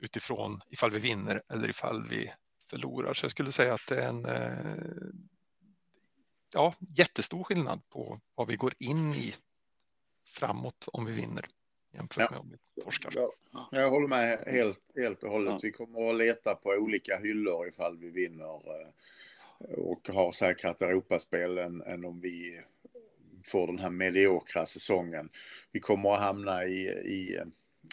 utifrån 0.01 0.61
ifall 0.69 0.91
vi 0.91 0.99
vinner 0.99 1.43
eller 1.51 1.71
ifall 1.71 2.07
vi 2.09 2.33
förlorar. 2.71 3.15
Så 3.15 3.25
jag 3.25 3.31
skulle 3.31 3.53
säga 3.53 3.75
att 3.75 3.87
det 3.89 4.03
är 4.03 4.09
en 4.09 4.25
eh, 4.25 5.09
ja, 6.53 6.75
jättestor 6.79 7.45
skillnad 7.45 7.89
på 7.89 8.21
vad 8.35 8.47
vi 8.47 8.57
går 8.57 8.75
in 8.79 9.15
i 9.15 9.35
framåt 10.25 10.89
om 10.93 11.05
vi 11.05 11.13
vinner 11.13 11.49
jämfört 11.93 12.17
ja. 12.19 12.29
med 12.31 12.41
om 12.41 12.51
vi 12.51 12.83
torskar. 12.83 13.13
Ja, 13.15 13.69
jag 13.71 13.91
håller 13.91 14.09
med 14.09 14.39
helt, 14.47 14.93
helt 14.97 15.23
och 15.23 15.31
hållet. 15.31 15.53
Ja. 15.53 15.59
Vi 15.63 15.73
kommer 15.73 16.11
att 16.11 16.17
leta 16.17 16.55
på 16.55 16.71
olika 16.71 17.17
hyllor 17.17 17.69
ifall 17.69 17.99
vi 17.99 18.11
vinner 18.11 18.55
eh, 18.55 19.75
och 19.77 20.09
har 20.09 20.33
säkrat 20.33 20.83
Europaspel 20.83 21.59
än, 21.59 21.83
än 21.83 22.05
om 22.05 22.21
vi 22.21 22.61
får 23.45 23.67
den 23.67 23.79
här 23.79 23.91
mediokra 23.91 24.67
säsongen. 24.67 25.29
Vi 25.73 25.81
kommer 25.81 26.15
att 26.15 26.21
hamna 26.21 26.65
i, 26.65 26.87
i 26.89 27.41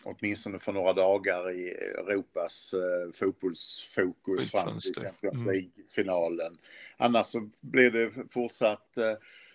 åtminstone 0.04 0.60
för 0.60 0.72
några 0.72 0.94
dagar 0.94 1.52
i 1.52 1.70
Europas 1.70 2.74
eh, 2.74 3.12
fotbollsfokus 3.14 4.52
fram 4.52 4.80
till 4.80 5.04
Champions 5.04 5.36
mm. 5.36 5.54
League-finalen. 5.54 6.58
Annars 6.98 7.28
så 7.28 7.50
blir 7.62 7.92
det 7.92 8.12
fortsatt 8.30 8.98
eh, 8.98 9.14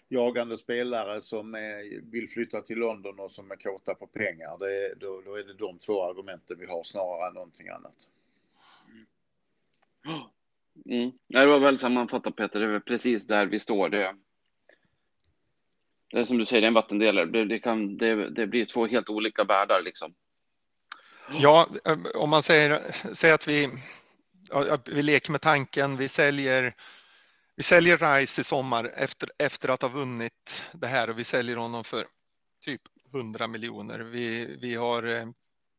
jagande 0.08 0.56
spelare 0.56 1.20
som 1.20 1.54
är, 1.54 2.10
vill 2.10 2.28
flytta 2.28 2.60
till 2.60 2.78
London 2.78 3.20
och 3.20 3.30
som 3.30 3.50
är 3.50 3.56
kåta 3.56 3.94
på 3.94 4.06
pengar. 4.06 4.58
Det, 4.58 4.94
då, 4.94 5.22
då 5.24 5.34
är 5.34 5.44
det 5.44 5.54
de 5.54 5.78
två 5.78 6.10
argumenten 6.10 6.58
vi 6.58 6.66
har 6.66 6.82
snarare 6.82 7.28
än 7.28 7.34
någonting 7.34 7.68
annat. 7.68 8.08
Mm. 10.86 11.12
Det 11.28 11.46
var 11.46 11.58
väl 11.58 11.78
sammanfattat 11.78 12.36
Peter, 12.36 12.60
det 12.60 12.76
är 12.76 12.80
precis 12.80 13.26
där 13.26 13.46
vi 13.46 13.58
står. 13.58 13.88
Det, 13.88 14.16
det 16.10 16.18
är 16.18 16.24
som 16.24 16.38
du 16.38 16.46
säger, 16.46 16.60
det 16.60 16.66
är 16.66 16.68
en 16.68 16.74
vattendelare. 16.74 17.26
Det, 17.26 17.44
det, 17.44 17.58
kan, 17.58 17.96
det, 17.96 18.30
det 18.30 18.46
blir 18.46 18.64
två 18.64 18.86
helt 18.86 19.08
olika 19.08 19.44
världar 19.44 19.82
liksom. 19.82 20.14
Ja, 21.30 21.66
om 22.14 22.30
man 22.30 22.42
säger, 22.42 22.80
säger 23.14 23.34
att 23.34 23.48
vi, 23.48 23.68
vi 24.84 25.02
leker 25.02 25.32
med 25.32 25.40
tanken, 25.40 25.96
vi 25.96 26.08
säljer 26.08 26.74
vi 27.58 27.64
säljer 27.64 27.98
Rice 27.98 28.40
i 28.40 28.44
sommar 28.44 28.92
efter, 28.96 29.30
efter 29.38 29.68
att 29.68 29.82
ha 29.82 29.88
vunnit 29.88 30.64
det 30.72 30.86
här 30.86 31.10
och 31.10 31.18
vi 31.18 31.24
säljer 31.24 31.56
honom 31.56 31.84
för 31.84 32.06
typ 32.64 32.80
100 33.14 33.46
miljoner. 33.46 33.98
Vi, 33.98 34.56
vi 34.60 34.74
har 34.74 35.02
eh, 35.02 35.26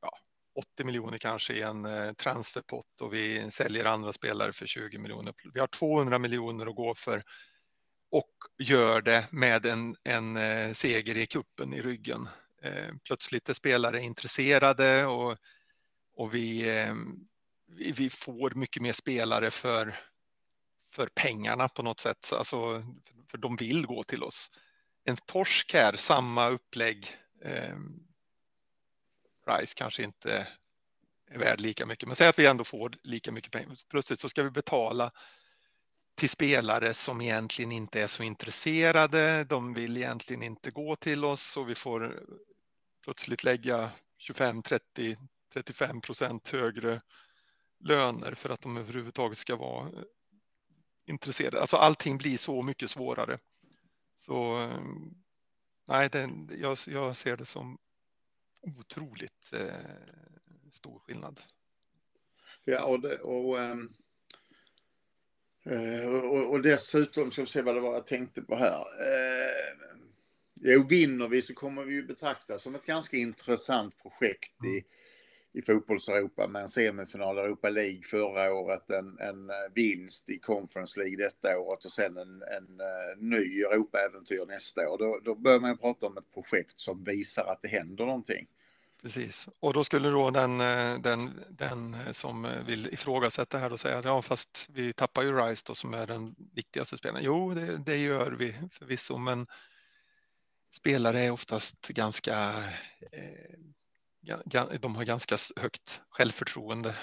ja, 0.01 0.17
80 0.55 0.83
miljoner 0.83 1.17
kanske 1.17 1.53
i 1.53 1.61
en 1.61 1.85
eh, 1.85 2.13
transferpott 2.13 3.01
och 3.01 3.13
vi 3.13 3.51
säljer 3.51 3.85
andra 3.85 4.13
spelare 4.13 4.51
för 4.51 4.65
20 4.65 4.97
miljoner. 4.97 5.33
Vi 5.53 5.59
har 5.59 5.67
200 5.67 6.19
miljoner 6.19 6.67
att 6.67 6.75
gå 6.75 6.95
för 6.95 7.21
och 8.11 8.31
gör 8.57 9.01
det 9.01 9.27
med 9.31 9.65
en, 9.65 9.95
en 10.03 10.37
eh, 10.37 10.71
seger 10.71 11.17
i 11.17 11.25
kuppen 11.25 11.73
i 11.73 11.81
ryggen. 11.81 12.29
Plötsligt 13.07 13.49
är 13.49 13.53
spelare 13.53 14.01
intresserade 14.01 15.05
och, 15.05 15.37
och 16.15 16.35
vi, 16.35 16.65
vi 17.67 18.09
får 18.09 18.51
mycket 18.51 18.81
mer 18.81 18.93
spelare 18.93 19.51
för 19.51 19.95
för 20.91 21.09
pengarna 21.15 21.69
på 21.69 21.83
något 21.83 21.99
sätt. 21.99 22.33
Alltså, 22.33 22.83
för 23.31 23.37
de 23.37 23.55
vill 23.55 23.85
gå 23.85 24.03
till 24.03 24.23
oss. 24.23 24.49
En 25.03 25.17
torsk 25.17 25.73
här, 25.73 25.95
samma 25.95 26.49
upplägg. 26.49 27.17
Eh, 27.43 27.75
price 29.45 29.73
kanske 29.77 30.03
inte 30.03 30.47
är 31.31 31.39
värd 31.39 31.59
lika 31.59 31.85
mycket, 31.85 32.07
men 32.07 32.15
säg 32.15 32.27
att 32.27 32.39
vi 32.39 32.45
ändå 32.45 32.63
får 32.63 32.93
lika 33.03 33.31
mycket 33.31 33.51
pengar. 33.51 33.75
Plötsligt 33.89 34.19
så 34.19 34.29
ska 34.29 34.43
vi 34.43 34.51
betala 34.51 35.11
till 36.15 36.29
spelare 36.29 36.93
som 36.93 37.21
egentligen 37.21 37.71
inte 37.71 38.01
är 38.01 38.07
så 38.07 38.23
intresserade. 38.23 39.43
De 39.43 39.73
vill 39.73 39.97
egentligen 39.97 40.43
inte 40.43 40.71
gå 40.71 40.95
till 40.95 41.25
oss 41.25 41.57
och 41.57 41.69
vi 41.69 41.75
får 41.75 42.23
plötsligt 43.03 43.43
lägga 43.43 43.91
25, 44.17 44.61
30, 44.61 45.17
35 45.53 46.01
procent 46.01 46.49
högre 46.49 47.01
löner 47.79 48.33
för 48.33 48.49
att 48.49 48.61
de 48.61 48.77
överhuvudtaget 48.77 49.37
ska 49.37 49.55
vara 49.55 49.91
intresserade. 51.09 51.61
Alltså 51.61 51.77
allting 51.77 52.17
blir 52.17 52.37
så 52.37 52.61
mycket 52.61 52.89
svårare. 52.89 53.37
Så 54.15 54.69
nej, 55.87 56.09
det, 56.11 56.29
jag, 56.61 56.77
jag 56.87 57.15
ser 57.15 57.37
det 57.37 57.45
som 57.45 57.77
otroligt 58.61 59.53
eh, 59.53 59.73
stor 60.71 60.99
skillnad. 60.99 61.39
Ja, 62.63 62.83
och, 62.83 62.99
det, 62.99 63.17
och, 63.17 63.59
eh, 63.59 63.77
och, 66.05 66.49
och, 66.49 66.61
dessutom, 66.61 67.31
ska 67.31 67.41
vi 67.41 67.47
se 67.47 67.61
vad 67.61 67.75
det 67.75 67.81
var 67.81 67.93
jag 67.93 68.05
tänkte 68.05 68.41
på 68.41 68.55
här. 68.55 68.79
Eh, 68.79 69.77
jo, 70.55 70.87
vinner 70.87 71.27
vi 71.27 71.41
så 71.41 71.53
kommer 71.53 71.83
vi 71.83 71.93
ju 71.93 72.03
betraktas 72.03 72.63
som 72.63 72.75
ett 72.75 72.85
ganska 72.85 73.17
intressant 73.17 73.97
projekt 73.97 74.65
i 74.65 74.83
i 75.53 75.61
fotbolls-Europa 75.61 76.47
med 76.47 76.61
en 76.61 76.69
semifinal 76.69 77.37
i 77.37 77.41
Europa 77.41 77.69
League 77.69 78.01
förra 78.03 78.53
året, 78.53 78.89
en, 78.89 79.19
en 79.19 79.49
eh, 79.49 79.55
vinst 79.75 80.29
i 80.29 80.39
Conference 80.39 80.99
League 80.99 81.17
detta 81.17 81.59
året 81.59 81.85
och 81.85 81.91
sen 81.91 82.17
en, 82.17 82.41
en 82.41 82.79
eh, 82.79 83.17
ny 83.17 83.61
Europa-äventyr 83.61 84.45
nästa 84.45 84.89
år. 84.89 84.97
Då, 84.97 85.19
då 85.25 85.35
bör 85.35 85.59
man 85.59 85.77
prata 85.77 86.07
om 86.07 86.17
ett 86.17 86.33
projekt 86.33 86.79
som 86.79 87.03
visar 87.03 87.45
att 87.45 87.61
det 87.61 87.67
händer 87.67 88.05
någonting. 88.05 88.47
Precis, 89.01 89.49
och 89.59 89.73
då 89.73 89.83
skulle 89.83 90.09
då 90.09 90.29
den, 90.29 90.61
eh, 90.61 90.99
den, 90.99 91.31
den 91.49 91.95
som 92.11 92.47
vill 92.67 92.93
ifrågasätta 92.93 93.57
här 93.57 93.71
och 93.71 93.79
säga 93.79 93.97
att 93.97 94.05
ja, 94.05 94.21
fast 94.21 94.69
vi 94.73 94.93
tappar 94.93 95.23
ju 95.23 95.37
Rice 95.37 95.63
då 95.67 95.75
som 95.75 95.93
är 95.93 96.07
den 96.07 96.35
viktigaste 96.53 96.97
spelaren. 96.97 97.23
Jo, 97.23 97.53
det, 97.53 97.77
det 97.77 97.97
gör 97.97 98.31
vi 98.31 98.55
förvisso, 98.71 99.17
men 99.17 99.47
spelare 100.71 101.21
är 101.21 101.31
oftast 101.31 101.87
ganska 101.87 102.49
eh, 103.11 103.59
de 104.79 104.95
har 104.95 105.03
ganska 105.03 105.37
högt 105.55 106.01
självförtroende. 106.09 106.95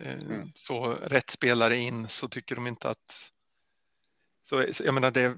Eh, 0.00 0.12
mm. 0.12 0.52
Så 0.54 0.86
rätt 0.86 1.30
spelare 1.30 1.76
in 1.76 2.08
så 2.08 2.28
tycker 2.28 2.54
de 2.54 2.66
inte 2.66 2.88
att 2.88 3.32
så, 4.42 4.64
jag 4.84 4.94
menar, 4.94 5.10
det, 5.10 5.36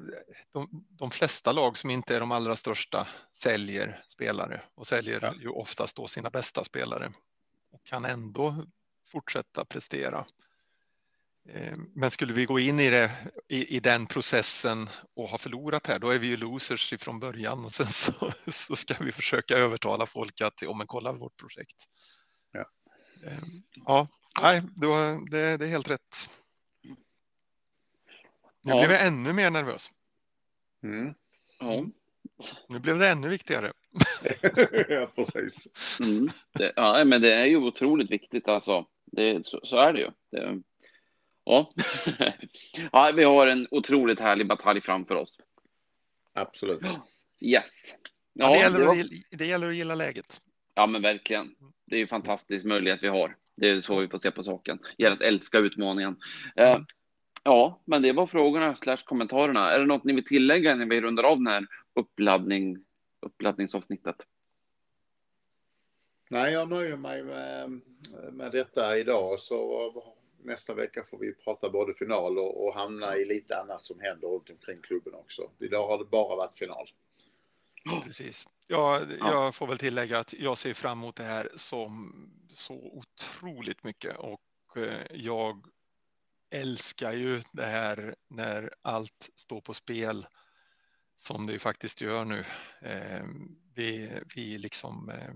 de, 0.53 0.87
de 0.91 1.11
flesta 1.11 1.53
lag 1.53 1.79
som 1.79 1.91
inte 1.91 2.17
är 2.17 2.21
de 2.21 2.33
allra 2.33 2.57
största 2.57 3.09
säljer 3.33 4.05
spelare 4.09 4.61
och 4.75 4.87
säljer 4.87 5.21
ja. 5.23 5.35
ju 5.41 5.49
oftast 5.49 5.97
då 5.97 6.07
sina 6.07 6.31
bästa 6.31 6.65
spelare 6.65 7.13
och 7.73 7.85
kan 7.85 8.05
ändå 8.05 8.67
fortsätta 9.07 9.65
prestera. 9.65 10.27
Eh, 11.55 11.77
men 11.95 12.11
skulle 12.11 12.33
vi 12.33 12.45
gå 12.45 12.59
in 12.59 12.81
i, 12.81 12.91
det, 12.91 13.11
i, 13.49 13.77
i, 13.77 13.81
den 13.81 14.07
processen 14.07 14.89
och 15.17 15.29
ha 15.29 15.39
förlorat 15.39 15.87
här, 15.87 15.99
då 15.99 16.11
är 16.11 16.19
vi 16.19 16.27
ju 16.27 16.37
losers 16.37 16.93
ifrån 16.93 17.21
början 17.21 17.65
och 17.65 17.73
sen 17.73 17.87
så, 17.87 18.13
så 18.53 18.77
ska 18.77 18.95
vi 19.05 19.13
försöka 19.13 19.55
övertala 19.55 20.07
folk 20.07 20.41
att 20.41 20.63
ja, 20.63 20.75
men 20.75 20.87
kolla 20.87 21.13
vårt 21.13 21.37
projekt. 21.37 21.77
Ja, 22.53 22.65
eh, 23.25 23.39
ja 23.87 24.09
nej, 24.43 24.63
då, 24.77 25.21
det, 25.31 25.57
det 25.57 25.65
är 25.65 25.69
helt 25.69 25.91
rätt. 25.91 26.31
Nu 28.63 28.73
ja. 28.73 28.79
blev 28.79 28.91
jag 28.91 29.07
ännu 29.07 29.33
mer 29.33 29.51
nervös. 29.51 29.91
Mm. 30.83 31.15
Ja. 31.59 31.87
Nu 32.69 32.79
blev 32.79 32.99
det 32.99 33.09
ännu 33.09 33.29
viktigare. 33.29 33.73
ja, 34.89 35.11
precis. 35.17 35.69
Mm. 36.01 36.29
Det, 36.53 36.73
ja, 36.77 37.05
men 37.05 37.23
det 37.23 37.35
är 37.35 37.45
ju 37.45 37.57
otroligt 37.57 38.11
viktigt 38.11 38.49
alltså. 38.49 38.87
Det, 39.05 39.47
så, 39.47 39.61
så 39.63 39.77
är 39.77 39.93
det 39.93 40.01
ju. 40.01 40.11
Det, 40.31 40.63
Ja. 41.49 41.73
ja, 42.93 43.13
vi 43.17 43.25
har 43.25 43.47
en 43.47 43.67
otroligt 43.71 44.21
härlig 44.21 44.49
batalj 44.49 44.81
framför 44.81 45.15
oss. 45.15 45.39
Absolut. 46.33 46.83
Yes. 47.41 47.95
Ja, 48.33 48.47
ja 48.47 48.53
det, 48.53 48.59
gäller 48.59 48.79
det, 48.79 48.85
var... 48.85 48.93
att, 48.93 49.39
det 49.39 49.47
gäller 49.47 49.69
att 49.69 49.77
gilla 49.77 49.95
läget. 49.95 50.41
Ja, 50.75 50.87
men 50.87 51.03
verkligen. 51.03 51.55
Det 51.85 51.97
är 51.97 52.03
en 52.03 52.09
fantastisk 52.09 52.65
möjlighet 52.65 53.03
vi 53.03 53.09
har. 53.09 53.37
Det 53.57 53.71
är 53.71 53.81
så 53.81 54.01
vi 54.01 54.09
får 54.09 54.19
se 54.19 54.31
på 54.31 54.43
saken. 54.43 54.79
Det 54.97 55.03
gäller 55.03 55.17
att 55.17 55.23
älska 55.23 55.59
utmaningen. 55.59 56.17
Eh, 56.57 56.71
mm. 56.71 56.87
ja, 57.43 57.81
men 57.85 58.03
det 58.03 58.13
var 58.13 58.27
frågorna 58.27 58.77
slash 58.77 59.05
kommentarerna. 59.05 59.71
Är 59.71 59.79
det 59.79 59.87
något 59.87 60.05
ni 60.05 60.13
vill 60.13 60.25
tillägga 60.25 60.75
när 60.75 60.87
vi 60.87 61.01
rundar 61.01 61.25
av 61.25 61.37
den 61.37 61.47
här 61.47 61.67
uppladdning, 61.95 62.79
uppladdningsavsnittet? 63.21 64.17
Nej, 66.31 66.53
jag 66.53 66.69
nöjer 66.69 66.97
mig 66.97 67.23
med, 67.23 67.81
med 68.33 68.53
detta 68.53 68.99
idag. 68.99 69.41
Så 69.41 69.93
nästa 70.49 70.75
vecka 70.75 71.05
får 71.05 71.19
vi 71.19 71.35
prata 71.35 71.71
både 71.71 71.95
final 71.95 72.39
och, 72.39 72.67
och 72.67 72.75
hamna 72.75 73.17
i 73.17 73.25
lite 73.25 73.61
annat 73.61 73.85
som 73.85 74.01
händer 74.01 74.29
runt 74.29 74.51
omkring 74.51 74.83
klubben 74.83 75.15
också. 75.15 75.51
Idag 75.59 75.89
har 75.89 75.99
det 75.99 76.05
bara 76.05 76.37
varit 76.37 76.55
final. 76.55 76.91
Precis. 78.05 78.49
Ja, 78.67 79.01
jag 79.19 79.55
får 79.55 79.67
väl 79.67 79.79
tillägga 79.79 80.19
att 80.19 80.33
jag 80.33 80.59
ser 80.59 80.75
fram 80.75 80.99
emot 80.99 81.17
det 81.17 81.25
här 81.25 81.49
som 81.57 82.13
så 82.49 82.75
otroligt 82.75 83.85
mycket 83.85 84.17
och 84.17 84.77
eh, 84.77 85.07
jag 85.11 85.67
älskar 86.51 87.13
ju 87.13 87.43
det 87.53 87.67
här 87.67 88.15
när 88.29 88.75
allt 88.83 89.31
står 89.35 89.61
på 89.61 89.75
spel 89.75 90.27
som 91.17 91.47
det 91.47 91.53
ju 91.53 91.59
faktiskt 91.59 92.01
gör 92.01 92.25
nu. 92.25 92.45
Eh, 92.83 93.25
vi, 93.75 94.11
vi 94.35 94.59
liksom 94.59 95.11
eh, 95.11 95.35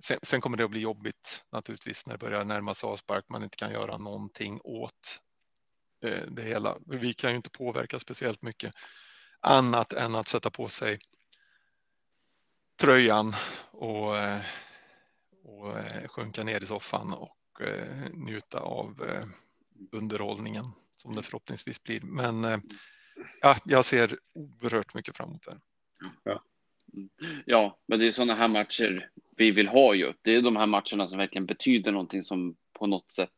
sen, 0.00 0.18
sen, 0.22 0.40
kommer 0.40 0.56
det 0.56 0.64
att 0.64 0.70
bli 0.70 0.80
jobbigt 0.80 1.44
naturligtvis 1.52 2.06
när 2.06 2.14
det 2.14 2.18
börjar 2.18 2.44
närma 2.44 2.74
sig 2.74 2.86
avspark. 2.86 3.24
Man 3.28 3.42
inte 3.42 3.56
kan 3.56 3.72
göra 3.72 3.96
någonting 3.96 4.60
åt 4.64 5.20
eh, 6.04 6.22
det 6.28 6.42
hela. 6.42 6.78
Vi 6.86 7.14
kan 7.14 7.30
ju 7.30 7.36
inte 7.36 7.50
påverka 7.50 7.98
speciellt 7.98 8.42
mycket 8.42 8.74
annat 9.40 9.92
än 9.92 10.14
att 10.14 10.28
sätta 10.28 10.50
på 10.50 10.68
sig 10.68 10.98
tröjan 12.80 13.34
och, 13.70 14.16
eh, 14.16 14.40
och 15.44 15.78
eh, 15.78 16.08
sjunka 16.08 16.44
ner 16.44 16.62
i 16.62 16.66
soffan 16.66 17.12
och 17.12 17.60
eh, 17.60 18.10
njuta 18.12 18.60
av 18.60 19.02
underhållningen 19.92 20.64
som 20.96 21.14
det 21.14 21.22
förhoppningsvis 21.22 21.82
blir. 21.82 22.00
Men 22.00 22.62
ja, 23.40 23.56
jag 23.64 23.84
ser 23.84 24.18
oerhört 24.34 24.94
mycket 24.94 25.16
fram 25.16 25.28
emot 25.28 25.42
det. 25.42 25.60
Ja 26.22 26.42
ja, 27.44 27.78
men 27.86 27.98
det 27.98 28.06
är 28.06 28.10
sådana 28.10 28.34
här 28.34 28.48
matcher 28.48 29.10
vi 29.36 29.50
vill 29.50 29.68
ha 29.68 29.94
ju. 29.94 30.12
Det 30.22 30.34
är 30.34 30.42
de 30.42 30.56
här 30.56 30.66
matcherna 30.66 31.08
som 31.08 31.18
verkligen 31.18 31.46
betyder 31.46 31.92
någonting 31.92 32.22
som 32.22 32.56
på 32.72 32.86
något 32.86 33.10
sätt. 33.10 33.30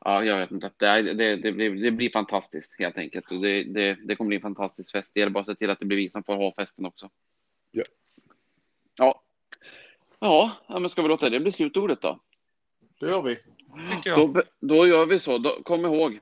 Ja, 0.00 0.24
jag 0.24 0.38
vet 0.38 0.50
inte. 0.50 0.70
Det, 0.76 1.02
det, 1.02 1.36
det, 1.36 1.52
blir, 1.52 1.70
det 1.70 1.90
blir 1.90 2.10
fantastiskt 2.10 2.78
helt 2.78 2.98
enkelt 2.98 3.30
och 3.30 3.40
det, 3.40 3.64
det, 3.64 3.94
det 3.94 4.16
kommer 4.16 4.28
bli 4.28 4.36
en 4.36 4.42
fantastisk 4.42 4.92
fest. 4.92 5.10
Det 5.14 5.20
gäller 5.20 5.32
bara 5.32 5.40
att 5.40 5.46
se 5.46 5.54
till 5.54 5.70
att 5.70 5.78
det 5.78 5.86
blir 5.86 5.96
vi 5.96 6.08
som 6.08 6.24
får 6.24 6.36
ha 6.36 6.54
festen 6.54 6.86
också. 6.86 7.10
Ja. 7.70 7.84
Ja. 8.98 9.22
Ja, 10.20 10.78
men 10.78 10.88
ska 10.88 11.02
vi 11.02 11.08
låta 11.08 11.30
det 11.30 11.40
bli 11.40 11.52
slutordet 11.52 12.00
då? 12.00 12.20
Det 13.00 13.06
gör 13.06 13.22
vi. 13.22 13.38
Då, 14.04 14.42
då 14.60 14.86
gör 14.86 15.06
vi 15.06 15.18
så. 15.18 15.38
Då, 15.38 15.62
kom 15.62 15.84
ihåg. 15.84 16.20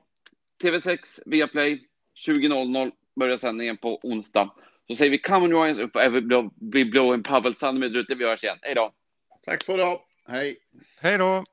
TV6 0.63 0.97
Viaplay 1.25 1.87
20.00 2.27 2.91
börjar 3.15 3.37
sändningen 3.37 3.77
på 3.77 3.99
onsdag. 4.03 4.49
Så 4.87 4.95
säger 4.95 5.11
vi 5.11 5.19
Come 5.19 5.45
on 5.45 5.63
Ryan 5.63 5.79
upp 5.79 5.95
och 5.95 6.53
bli 6.55 6.85
blå 6.85 7.13
en 7.13 7.23
Pavel 7.23 7.55
Sandmed 7.55 7.95
ute. 7.95 8.15
Vi 8.15 8.25
hörs 8.25 8.43
igen. 8.43 8.57
Hej 8.61 8.75
då. 8.75 8.93
Tack 9.45 9.63
för 9.63 9.73
idag. 9.73 10.01
Hej. 10.27 10.57
Hej 11.01 11.17
då. 11.17 11.43